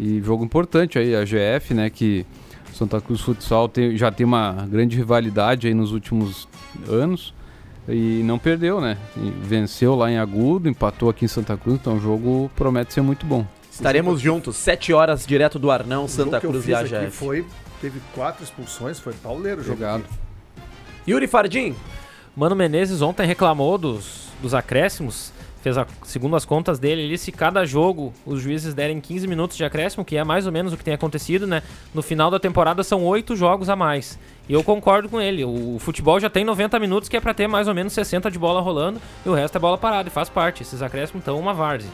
E 0.00 0.20
jogo 0.22 0.44
importante 0.44 0.98
aí, 0.98 1.14
a 1.14 1.24
GF, 1.24 1.74
né? 1.74 1.90
Que 1.90 2.26
Santa 2.72 3.00
Cruz 3.00 3.20
Futsal 3.20 3.68
tem- 3.68 3.96
já 3.96 4.10
tem 4.10 4.24
uma 4.26 4.66
grande 4.68 4.96
rivalidade 4.96 5.66
aí 5.68 5.74
nos 5.74 5.92
últimos 5.92 6.48
anos. 6.88 7.34
E 7.88 8.22
não 8.24 8.38
perdeu, 8.38 8.80
né? 8.80 8.96
E 9.16 9.30
venceu 9.42 9.94
lá 9.94 10.10
em 10.10 10.18
Agudo, 10.18 10.68
empatou 10.68 11.08
aqui 11.08 11.24
em 11.24 11.28
Santa 11.28 11.56
Cruz, 11.56 11.78
então 11.80 11.96
o 11.96 12.00
jogo 12.00 12.50
promete 12.56 12.92
ser 12.92 13.00
muito 13.00 13.24
bom. 13.24 13.46
Estaremos 13.76 14.22
juntos, 14.22 14.56
7 14.56 14.94
horas, 14.94 15.26
direto 15.26 15.58
do 15.58 15.70
Arnão, 15.70 16.06
O 16.06 16.08
jogo 16.08 16.30
Santa 16.30 16.40
Cruz 16.40 16.66
e 16.66 16.74
AGF. 16.74 17.10
foi, 17.10 17.44
teve 17.78 18.00
quatro 18.14 18.42
expulsões, 18.42 18.98
foi 18.98 19.12
pauleiro 19.12 19.60
o. 19.60 19.64
Jogado. 19.64 20.02
aqui. 20.04 21.10
Yuri 21.10 21.26
Fardim. 21.26 21.76
Mano 22.34 22.56
Menezes 22.56 23.02
ontem 23.02 23.26
reclamou 23.26 23.76
dos, 23.76 24.28
dos 24.40 24.54
acréscimos, 24.54 25.30
fez 25.60 25.76
a, 25.76 25.86
segundo 26.04 26.36
as 26.36 26.46
contas 26.46 26.78
dele, 26.78 27.02
ele, 27.02 27.18
se 27.18 27.30
cada 27.30 27.66
jogo 27.66 28.14
os 28.24 28.40
juízes 28.40 28.72
derem 28.72 28.98
15 28.98 29.28
minutos 29.28 29.58
de 29.58 29.64
acréscimo, 29.64 30.06
que 30.06 30.16
é 30.16 30.24
mais 30.24 30.46
ou 30.46 30.52
menos 30.52 30.72
o 30.72 30.76
que 30.78 30.82
tem 30.84 30.94
acontecido, 30.94 31.46
né? 31.46 31.62
No 31.94 32.00
final 32.00 32.30
da 32.30 32.40
temporada 32.40 32.82
são 32.82 33.04
oito 33.04 33.36
jogos 33.36 33.68
a 33.68 33.76
mais. 33.76 34.18
E 34.48 34.54
eu 34.54 34.64
concordo 34.64 35.06
com 35.10 35.20
ele. 35.20 35.44
O 35.44 35.76
futebol 35.78 36.18
já 36.18 36.30
tem 36.30 36.46
90 36.46 36.78
minutos, 36.78 37.10
que 37.10 37.16
é 37.16 37.20
para 37.20 37.34
ter 37.34 37.46
mais 37.46 37.68
ou 37.68 37.74
menos 37.74 37.92
60 37.92 38.30
de 38.30 38.38
bola 38.38 38.62
rolando, 38.62 39.00
e 39.24 39.28
o 39.28 39.34
resto 39.34 39.56
é 39.56 39.60
bola 39.60 39.76
parada, 39.76 40.08
e 40.08 40.12
faz 40.12 40.30
parte. 40.30 40.62
Esses 40.62 40.80
acréscimos 40.80 41.20
estão 41.20 41.38
uma 41.38 41.52
várzea. 41.52 41.90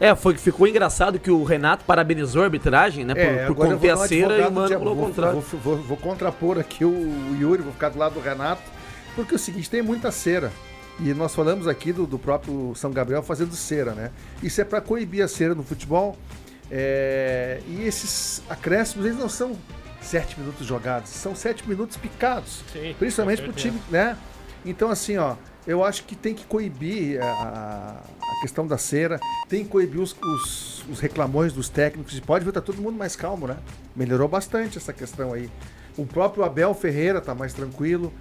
É, 0.00 0.14
foi 0.14 0.34
que 0.34 0.40
ficou 0.40 0.66
engraçado 0.68 1.18
que 1.18 1.30
o 1.30 1.42
Renato 1.42 1.84
parabenizou 1.84 2.42
a 2.42 2.44
arbitragem, 2.44 3.04
né? 3.04 3.14
É, 3.16 3.46
por, 3.46 3.56
por 3.56 3.62
agora 3.66 3.70
eu 3.70 3.76
conter 3.78 3.90
a 3.90 3.96
cera 4.06 4.38
e 4.38 4.46
o 4.46 4.52
Mano 4.52 4.96
contrário. 4.96 5.40
vou, 5.40 5.60
vou- 5.60 5.76
vou 5.82 5.96
contrapor 5.96 6.58
aqui 6.58 6.84
o 6.84 7.36
Yuri, 7.40 7.62
vou 7.62 7.72
ficar 7.72 7.88
do 7.88 7.98
lado 7.98 8.14
do 8.14 8.20
Renato, 8.20 8.62
porque 9.16 9.34
é 9.34 9.36
o 9.36 9.38
seguinte, 9.38 9.68
tem 9.68 9.82
muita 9.82 10.10
cera. 10.12 10.52
E 11.00 11.12
nós 11.14 11.34
falamos 11.34 11.66
aqui 11.68 11.92
do, 11.92 12.06
do 12.06 12.18
próprio 12.18 12.72
São 12.76 12.90
Gabriel 12.92 13.22
fazendo 13.22 13.54
cera, 13.54 13.92
né? 13.92 14.10
Isso 14.42 14.60
é 14.60 14.64
para 14.64 14.80
coibir 14.80 15.24
a 15.24 15.28
cera 15.28 15.54
no 15.54 15.62
futebol. 15.62 16.16
é, 16.70 17.60
e 17.66 17.82
esses 17.82 18.42
acréscimos, 18.48 19.06
eles 19.06 19.18
não 19.18 19.28
são 19.28 19.52
sete 20.00 20.38
minutos 20.38 20.66
jogados, 20.66 21.10
são 21.10 21.34
sete 21.34 21.68
minutos 21.68 21.96
picados. 21.96 22.62
Sim, 22.72 22.94
principalmente 22.98 23.42
pro 23.42 23.52
time, 23.52 23.80
né? 23.90 24.16
Então, 24.64 24.90
assim, 24.90 25.16
ó, 25.16 25.34
eu 25.68 25.84
acho 25.84 26.02
que 26.04 26.16
tem 26.16 26.34
que 26.34 26.44
coibir 26.46 27.22
a, 27.22 27.96
a 28.02 28.40
questão 28.40 28.66
da 28.66 28.76
cera, 28.78 29.20
tem 29.48 29.62
que 29.64 29.70
coibir 29.70 30.00
os, 30.00 30.16
os, 30.20 30.84
os 30.88 30.98
reclamões 30.98 31.52
dos 31.52 31.68
técnicos. 31.68 32.16
E 32.16 32.20
pode 32.20 32.44
ver, 32.44 32.50
tá 32.52 32.60
todo 32.60 32.80
mundo 32.82 32.96
mais 32.98 33.14
calmo, 33.14 33.46
né? 33.46 33.56
Melhorou 33.94 34.26
bastante 34.26 34.78
essa 34.78 34.92
questão 34.92 35.32
aí. 35.32 35.48
O 35.96 36.06
próprio 36.06 36.42
Abel 36.44 36.72
Ferreira 36.74 37.20
tá 37.20 37.34
mais 37.34 37.52
tranquilo, 37.52 38.12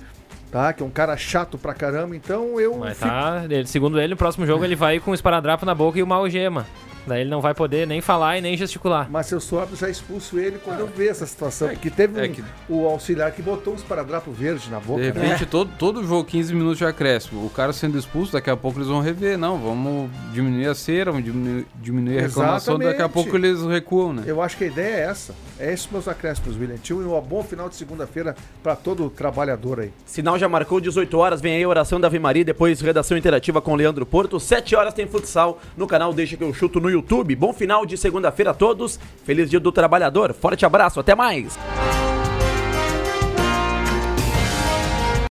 tá? 0.51 0.73
Que 0.73 0.83
é 0.83 0.85
um 0.85 0.89
cara 0.89 1.15
chato 1.15 1.57
pra 1.57 1.73
caramba. 1.73 2.15
Então 2.15 2.59
eu. 2.59 2.77
Mas 2.77 2.97
fico- 2.97 3.09
tá, 3.09 3.45
ele- 3.49 3.65
segundo 3.67 3.99
ele, 3.99 4.09
no 4.09 4.17
próximo 4.17 4.45
jogo 4.45 4.65
ele 4.65 4.75
vai 4.75 4.99
com 4.99 5.11
o 5.11 5.13
esparadrapo 5.15 5.65
na 5.65 5.73
boca 5.73 5.97
e 5.97 6.03
uma 6.03 6.15
algema. 6.15 6.65
Daí 7.07 7.21
ele 7.21 7.29
não 7.29 7.41
vai 7.41 7.53
poder 7.53 7.87
nem 7.87 8.01
falar 8.01 8.37
e 8.37 8.41
nem 8.41 8.55
gesticular. 8.57 9.07
Mas 9.09 9.27
se 9.27 9.33
eu 9.35 9.39
sou 9.39 9.59
árbitro, 9.59 9.79
já 9.79 9.89
expulso 9.89 10.37
ele 10.39 10.59
quando 10.63 10.79
eu 10.81 10.87
ver 10.87 11.07
essa 11.09 11.25
situação. 11.25 11.69
Porque 11.69 11.89
teve 11.89 12.19
um- 12.19 12.23
é 12.23 12.27
que- 12.27 12.43
o 12.69 12.85
auxiliar 12.85 13.31
que 13.31 13.41
botou 13.41 13.73
uns 13.73 13.81
paradrapos 13.83 14.35
verdes 14.37 14.69
na 14.69 14.79
boca. 14.79 15.01
De 15.01 15.11
né? 15.11 15.23
repente, 15.27 15.45
todo, 15.45 15.71
todo 15.77 16.03
jogo, 16.05 16.25
15 16.25 16.53
minutos 16.53 16.77
de 16.77 16.85
acréscimo. 16.85 17.45
O 17.45 17.49
cara 17.49 17.71
sendo 17.73 17.97
expulso, 17.97 18.33
daqui 18.33 18.49
a 18.49 18.57
pouco 18.57 18.77
eles 18.79 18.89
vão 18.89 18.99
rever. 19.01 19.37
Não, 19.37 19.57
vamos 19.57 20.09
diminuir 20.33 20.67
a 20.67 20.75
cera, 20.75 21.11
vamos 21.11 21.25
diminuir, 21.25 21.65
diminuir 21.75 22.19
a 22.19 22.21
reclamação, 22.23 22.75
daqui 22.77 22.87
a 22.87 22.89
Exatamente. 22.91 23.13
pouco 23.13 23.35
eles 23.37 23.63
recuam, 23.63 24.13
né? 24.13 24.23
Eu 24.25 24.41
acho 24.41 24.57
que 24.57 24.65
a 24.65 24.67
ideia 24.67 24.95
é 24.95 24.99
essa. 25.01 25.33
É 25.59 25.73
esses 25.73 25.89
meus 25.89 26.07
acréscimos, 26.07 26.55
William 26.57 26.77
Tio, 26.77 27.01
e 27.01 27.05
um 27.05 27.19
bom 27.21 27.43
final 27.43 27.67
de 27.67 27.75
segunda-feira 27.75 28.35
para 28.61 28.75
todo 28.75 29.09
trabalhador 29.09 29.79
aí. 29.79 29.91
Sinal 30.05 30.37
já 30.37 30.47
marcou 30.47 30.79
18 30.79 31.17
horas, 31.17 31.41
vem 31.41 31.55
aí 31.55 31.63
a 31.63 31.67
oração 31.67 31.99
da 31.99 32.07
Ave 32.07 32.19
Maria, 32.19 32.43
depois 32.45 32.79
redação 32.81 33.17
interativa 33.17 33.59
com 33.61 33.71
o 33.73 33.75
Leandro 33.75 34.05
Porto. 34.05 34.39
7 34.39 34.75
horas 34.75 34.93
tem 34.93 35.07
futsal 35.07 35.59
no 35.75 35.87
canal 35.87 36.13
Deixa 36.13 36.37
que 36.37 36.43
eu 36.43 36.53
chuto 36.53 36.79
no 36.79 36.89
YouTube. 36.97 37.35
Bom 37.35 37.53
final 37.53 37.85
de 37.85 37.97
segunda-feira 37.97 38.51
a 38.51 38.53
todos. 38.53 38.99
Feliz 39.23 39.49
dia 39.49 39.59
do 39.59 39.71
trabalhador. 39.71 40.33
Forte 40.33 40.65
abraço, 40.65 40.99
até 40.99 41.15
mais. 41.15 41.57